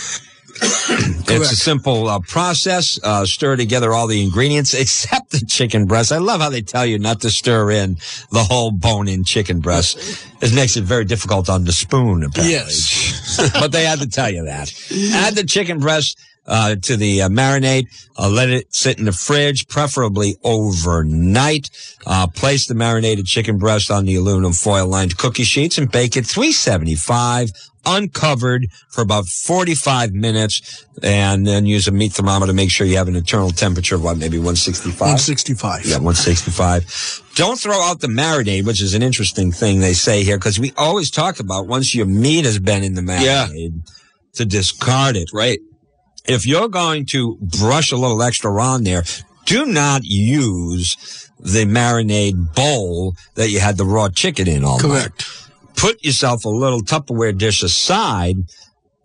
It's 1.27 1.51
a 1.51 1.57
simple 1.57 2.09
uh, 2.09 2.21
process. 2.21 2.99
Uh, 3.03 3.27
stir 3.27 3.57
together 3.57 3.93
all 3.93 4.07
the 4.07 4.23
ingredients 4.23 4.73
except 4.81 5.31
the 5.31 5.45
chicken 5.45 5.87
breast. 5.87 6.13
I 6.13 6.19
love 6.19 6.41
how 6.41 6.49
they 6.49 6.63
tell 6.63 6.87
you 6.87 6.99
not 6.99 7.23
to 7.23 7.31
stir 7.31 7.73
in 7.73 7.97
the 8.31 8.45
whole 8.45 8.71
bone-in 8.71 9.25
chicken 9.25 9.59
breast. 9.59 9.99
It 10.41 10.55
makes 10.55 10.77
it 10.77 10.85
very 10.85 11.05
difficult 11.07 11.51
on 11.51 11.65
the 11.65 11.73
spoon, 11.73 12.23
apparently. 12.23 12.53
Yes. 12.53 13.51
but 13.55 13.73
they 13.73 13.85
had 13.85 13.99
to 13.99 14.09
tell 14.09 14.31
you 14.31 14.45
that. 14.45 14.73
Add 15.13 15.35
the 15.35 15.45
chicken 15.45 15.81
breast 15.81 16.19
uh, 16.47 16.77
to 16.83 16.97
the 16.97 17.23
uh, 17.23 17.29
marinade. 17.29 17.87
Uh, 18.19 18.29
let 18.29 18.49
it 18.51 18.75
sit 18.75 18.99
in 18.99 19.05
the 19.05 19.13
fridge, 19.13 19.67
preferably 19.69 20.37
overnight. 20.45 21.71
Uh, 22.07 22.27
place 22.27 22.67
the 22.67 22.75
marinated 22.75 23.27
chicken 23.27 23.59
breast 23.59 23.91
on 23.91 24.05
the 24.05 24.15
aluminum 24.17 24.53
foil 24.53 24.87
lined 24.87 25.17
cookie 25.17 25.45
sheets 25.45 25.79
and 25.79 25.91
bake 25.91 26.17
it 26.17 26.27
375 26.27 27.51
uncovered 27.87 28.67
for 28.89 29.03
about 29.03 29.27
45 29.27 30.13
minutes 30.13 30.87
and 31.03 31.47
then 31.47 31.67
use 31.67 31.87
a 31.87 31.91
meat 31.93 32.13
thermometer 32.13 32.51
to 32.51 32.55
make 32.57 32.71
sure 32.71 32.87
you 32.87 32.97
have 32.97 33.09
an 33.09 33.17
internal 33.17 33.51
temperature 33.51 33.95
of 33.97 34.03
what, 34.03 34.17
maybe 34.17 34.39
165? 34.39 35.01
165. 35.01 35.85
Yeah, 35.85 35.97
165. 35.97 37.23
Don't 37.35 37.59
throw 37.61 37.79
out 37.83 38.01
the 38.01 38.07
marinade, 38.07 38.65
which 38.65 38.81
is 38.81 38.95
an 38.95 39.03
interesting 39.03 39.53
thing 39.53 39.81
they 39.81 39.93
say 39.93 40.25
here, 40.25 40.39
because 40.39 40.59
we 40.59 40.73
always 40.79 41.11
talk 41.11 41.41
about 41.41 41.67
once 41.67 41.95
your 41.95 42.07
meat 42.07 42.47
has 42.47 42.59
been 42.59 42.83
in 42.83 42.95
the 42.95 43.03
Yeah. 43.03 43.49
marinade 43.49 43.87
to 44.35 44.45
discard 44.47 45.17
it. 45.17 45.29
Right. 45.35 45.59
If 46.27 46.47
you're 46.47 46.69
going 46.69 47.07
to 47.07 47.37
brush 47.41 47.93
a 47.93 47.97
little 47.97 48.23
extra 48.23 48.51
on 48.53 48.85
there, 48.85 49.03
do 49.45 49.67
not 49.67 50.03
use 50.05 51.31
the 51.39 51.67
marinade 51.67 52.55
bowl 52.55 53.15
that 53.35 53.51
you 53.51 53.61
had 53.61 53.77
the 53.77 53.85
raw 53.85 54.09
chicken 54.09 54.49
in 54.49 54.65
all 54.65 54.79
night 54.79 54.83
Correct. 54.83 55.51
put 55.77 56.03
yourself 56.03 56.45
a 56.45 56.49
little 56.49 56.83
Tupperware 56.83 57.37
dish 57.37 57.63
aside 57.63 58.37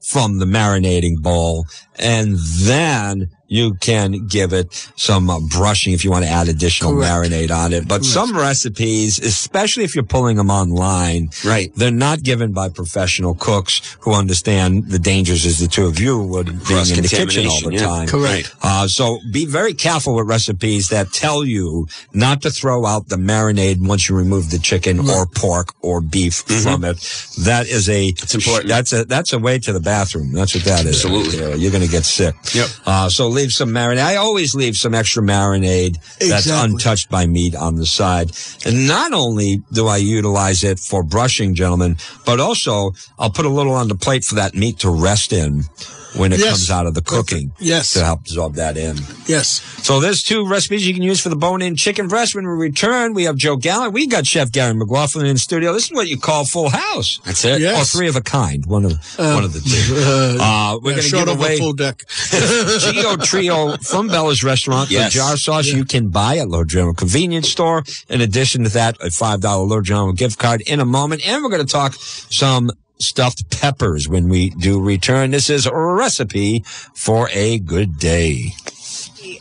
from 0.02 0.40
the 0.40 0.46
marinating 0.46 1.22
bowl, 1.22 1.66
and 1.98 2.38
then 2.38 3.30
you 3.50 3.74
can 3.82 4.28
give 4.28 4.54
it 4.54 4.72
some 4.96 5.30
uh, 5.30 5.40
brushing 5.50 5.92
if 5.92 6.06
you 6.06 6.12
want 6.12 6.24
to 6.24 6.30
add 6.30 6.48
additional 6.48 6.94
Correct. 6.94 7.12
marinade 7.32 7.52
on 7.52 7.74
it. 7.74 7.88
But 7.88 8.06
some 8.06 8.38
recipes, 8.38 9.20
especially 9.20 9.84
if 9.84 9.96
you're 9.96 10.04
pulling 10.06 10.38
them 10.38 10.50
online, 10.50 11.32
Right. 11.44 11.72
they're 11.76 11.92
not 11.92 12.22
given 12.24 12.52
by 12.54 12.70
professional 12.70 13.34
cooks 13.36 13.98
who 14.02 14.14
understand 14.14 14.90
the 14.90 15.00
dangers 15.00 15.46
as 15.46 15.58
the 15.58 15.68
two 15.68 15.86
of 15.88 16.00
you 16.00 16.22
would 16.22 16.46
being 16.68 16.88
in 16.90 17.02
the 17.02 17.08
kitchen 17.10 17.48
all 17.48 17.62
the 17.62 17.74
yeah. 17.74 17.80
time. 17.86 18.08
Correct. 18.08 18.56
Uh, 18.62 18.88
so 18.88 19.20
be 19.32 19.46
very 19.46 19.74
careful 19.74 20.16
with 20.16 20.28
recipes 20.28 20.90
that 20.90 21.12
tell 21.12 21.44
you 21.44 21.88
not 22.14 22.42
to 22.44 22.52
throw 22.52 22.86
out 22.86 23.10
the 23.10 23.16
marinade 23.18 23.86
once 23.86 24.08
you 24.08 24.16
remove 24.16 24.52
the 24.52 24.60
chicken 24.60 25.00
or 25.10 25.26
pork 25.26 25.74
or 25.82 26.02
beef 26.02 26.36
from 26.36 26.84
it. 26.84 26.98
That 27.46 27.68
is 27.68 27.90
a 27.90 28.10
It's 28.10 28.36
important. 28.36 28.68
That's 28.70 28.94
a 28.94 29.06
that's 29.06 29.34
a 29.34 29.40
way 29.40 29.58
to 29.60 29.74
the 29.74 29.80
bathroom. 29.80 30.34
That's 30.34 30.54
what 30.54 30.64
that 30.66 30.86
is. 30.86 31.04
Absolutely. 31.04 31.60
You're 31.60 31.72
going 31.72 31.84
to 31.84 31.90
get 31.90 32.06
sick. 32.06 32.36
Yep. 32.54 32.68
Uh, 32.86 33.10
so 33.10 33.28
leave 33.40 33.52
some 33.52 33.70
marinade. 33.70 34.04
I 34.04 34.18
always 34.18 34.54
leave 34.54 34.76
some 34.76 34.94
extra 34.94 35.24
marinade 35.24 35.98
that's 36.20 36.50
untouched 36.50 37.10
by 37.10 37.26
meat 37.26 37.56
on 37.56 37.76
the 37.76 37.86
side. 37.86 38.32
And 38.66 38.88
not 38.88 39.14
only 39.14 39.64
do 39.72 39.88
I 39.88 39.98
utilize 39.98 40.64
it 40.64 40.78
for 40.78 41.04
brushing, 41.04 41.56
gentlemen, 41.56 41.96
but 42.26 42.40
also 42.40 42.92
I'll 43.18 43.30
put 43.30 43.46
a 43.46 43.50
little 43.50 43.74
on 43.74 43.88
the 43.88 43.96
plate 43.96 44.26
for 44.26 44.36
that 44.36 44.56
meat 44.56 44.80
to 44.80 44.90
rest 44.90 45.32
in 45.32 45.64
when 46.16 46.34
it 46.34 46.40
Yes. 46.40 46.50
comes 46.50 46.72
out 46.72 46.86
of 46.86 46.94
the 46.94 47.02
cooking. 47.02 47.52
Yes. 47.60 47.94
To 47.94 48.04
help 48.04 48.22
absorb 48.22 48.56
that 48.56 48.78
in. 48.78 48.98
Yes. 49.28 49.62
So 49.84 50.00
there's 50.00 50.24
two 50.24 50.48
recipes 50.48 50.86
you 50.88 50.94
can 50.94 51.04
use 51.04 51.20
for 51.22 51.30
the 51.30 51.36
bone-in 51.36 51.76
chicken 51.76 52.08
breast. 52.08 52.36
When 52.36 52.46
we 52.46 52.54
return, 52.54 53.14
we 53.14 53.24
have 53.26 53.36
Joe 53.36 53.56
Gallant. 53.56 53.94
We 53.94 54.08
got 54.08 54.26
Chef 54.26 54.52
Gary 54.52 54.74
McLaughlin 54.74 55.26
in 55.26 55.36
the 55.36 55.40
studio. 55.40 55.72
This 55.74 55.86
is 55.86 55.92
what 55.92 56.08
you 56.08 56.18
call 56.18 56.46
full 56.46 56.70
house. 56.70 57.20
That's 57.26 57.44
it. 57.46 57.62
Yeah. 57.62 57.80
Or 57.82 57.84
three 57.86 58.08
of 58.08 58.16
a 58.16 58.22
kind. 58.22 58.66
One 58.66 58.86
of 58.86 58.94
one 59.18 59.44
of 59.44 59.54
the 59.54 59.60
two. 59.62 60.40
Uh, 60.42 60.78
we're 60.82 60.92
Yeah, 60.92 60.96
going 60.98 61.04
to 61.04 61.10
short 61.10 61.26
give 61.28 61.36
of 61.36 61.42
a 61.42 61.46
away 61.46 61.58
full 61.58 61.74
deck. 61.74 62.04
Geo 62.80 63.16
Trio 63.18 63.78
from 63.78 64.08
Bella's 64.08 64.44
Restaurant. 64.44 64.90
Yes. 64.90 65.14
The 65.14 65.20
jar 65.20 65.38
sauce 65.38 65.68
you 65.68 65.86
can 65.86 66.10
buy 66.10 66.38
at 66.38 66.48
Little 66.50 66.66
General 66.66 66.94
Convenience 66.94 67.50
Store. 67.50 67.84
In 68.10 68.22
addition 68.22 68.64
to 68.64 68.70
that, 68.72 68.96
a 69.02 69.06
$5 69.08 69.42
Little 69.68 69.82
General 69.82 70.14
gift 70.14 70.38
card 70.40 70.62
in 70.62 70.80
a 70.80 70.86
moment. 70.86 71.26
And 71.28 71.44
we're 71.44 71.50
going 71.50 71.66
to 71.66 71.72
talk 71.72 71.94
some 71.96 72.72
stuffed 73.00 73.50
peppers 73.50 74.08
when 74.08 74.30
we 74.30 74.50
do 74.52 74.80
return. 74.80 75.32
This 75.32 75.50
is 75.50 75.66
a 75.66 75.76
recipe 75.76 76.64
for 76.94 77.30
a 77.32 77.60
good 77.60 77.98
day. 77.98 78.54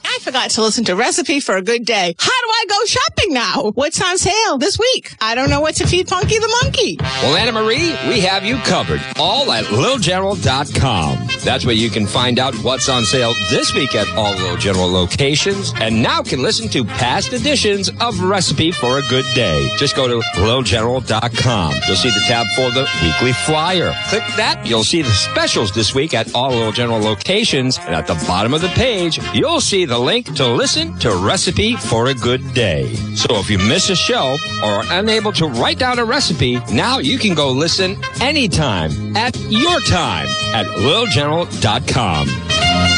I 0.04 0.18
forgot 0.20 0.50
to 0.50 0.62
listen 0.62 0.84
to 0.84 0.96
Recipe 0.96 1.40
for 1.40 1.56
a 1.56 1.62
Good 1.62 1.84
Day. 1.84 2.14
How 2.18 2.28
do 2.28 2.48
I 2.50 2.64
go 2.68 2.84
shopping 2.84 3.32
now? 3.34 3.70
What's 3.74 4.00
on 4.02 4.18
sale 4.18 4.58
this 4.58 4.78
week? 4.78 5.12
I 5.20 5.34
don't 5.34 5.48
know 5.48 5.60
what 5.60 5.76
to 5.76 5.86
feed 5.86 6.08
Punky 6.08 6.38
the 6.38 6.58
monkey. 6.62 6.96
Well, 7.22 7.36
Anna 7.36 7.52
Marie, 7.52 7.90
we 8.08 8.20
have 8.20 8.44
you 8.44 8.56
covered. 8.58 9.00
All 9.18 9.50
at 9.52 9.64
littlegeneral.com. 9.66 11.28
That's 11.44 11.64
where 11.64 11.74
you 11.74 11.88
can 11.90 12.06
find 12.06 12.38
out 12.38 12.54
what's 12.56 12.88
on 12.88 13.04
sale 13.04 13.32
this 13.50 13.74
week 13.74 13.94
at 13.94 14.08
all 14.16 14.32
Little 14.34 14.56
General 14.56 14.90
locations. 14.90 15.72
And 15.76 16.02
now 16.02 16.22
can 16.22 16.42
listen 16.42 16.68
to 16.70 16.84
past 16.84 17.32
editions 17.32 17.90
of 18.00 18.20
Recipe 18.20 18.72
for 18.72 18.98
a 18.98 19.02
Good 19.02 19.26
Day. 19.34 19.70
Just 19.78 19.96
go 19.96 20.08
to 20.08 20.18
littlegeneral.com. 20.36 21.74
You'll 21.86 21.96
see 21.96 22.10
the 22.10 22.24
tab 22.26 22.46
for 22.48 22.70
the 22.70 22.88
weekly 23.02 23.32
flyer. 23.32 23.94
Click 24.08 24.24
that. 24.36 24.66
You'll 24.66 24.84
see 24.84 25.02
the 25.02 25.10
specials 25.10 25.72
this 25.72 25.94
week 25.94 26.14
at 26.14 26.34
all 26.34 26.50
Little 26.50 26.72
General 26.72 26.98
locations. 27.00 27.78
And 27.78 27.94
at 27.94 28.06
the 28.06 28.14
bottom 28.26 28.52
of 28.52 28.60
the 28.60 28.68
page, 28.68 29.18
you'll 29.32 29.60
see 29.60 29.77
the 29.84 29.98
link 29.98 30.34
to 30.36 30.46
listen 30.46 30.96
to 30.98 31.16
Recipe 31.16 31.76
for 31.76 32.08
a 32.08 32.14
Good 32.14 32.54
Day. 32.54 32.94
So 33.14 33.36
if 33.36 33.50
you 33.50 33.58
miss 33.58 33.90
a 33.90 33.96
show 33.96 34.36
or 34.62 34.78
are 34.78 34.84
unable 34.90 35.32
to 35.32 35.46
write 35.46 35.78
down 35.78 35.98
a 35.98 36.04
recipe, 36.04 36.58
now 36.72 36.98
you 36.98 37.18
can 37.18 37.34
go 37.34 37.50
listen 37.50 37.96
anytime 38.20 39.16
at 39.16 39.36
your 39.48 39.80
time 39.80 40.28
at 40.54 40.66
littlegeneral.com. 40.66 42.97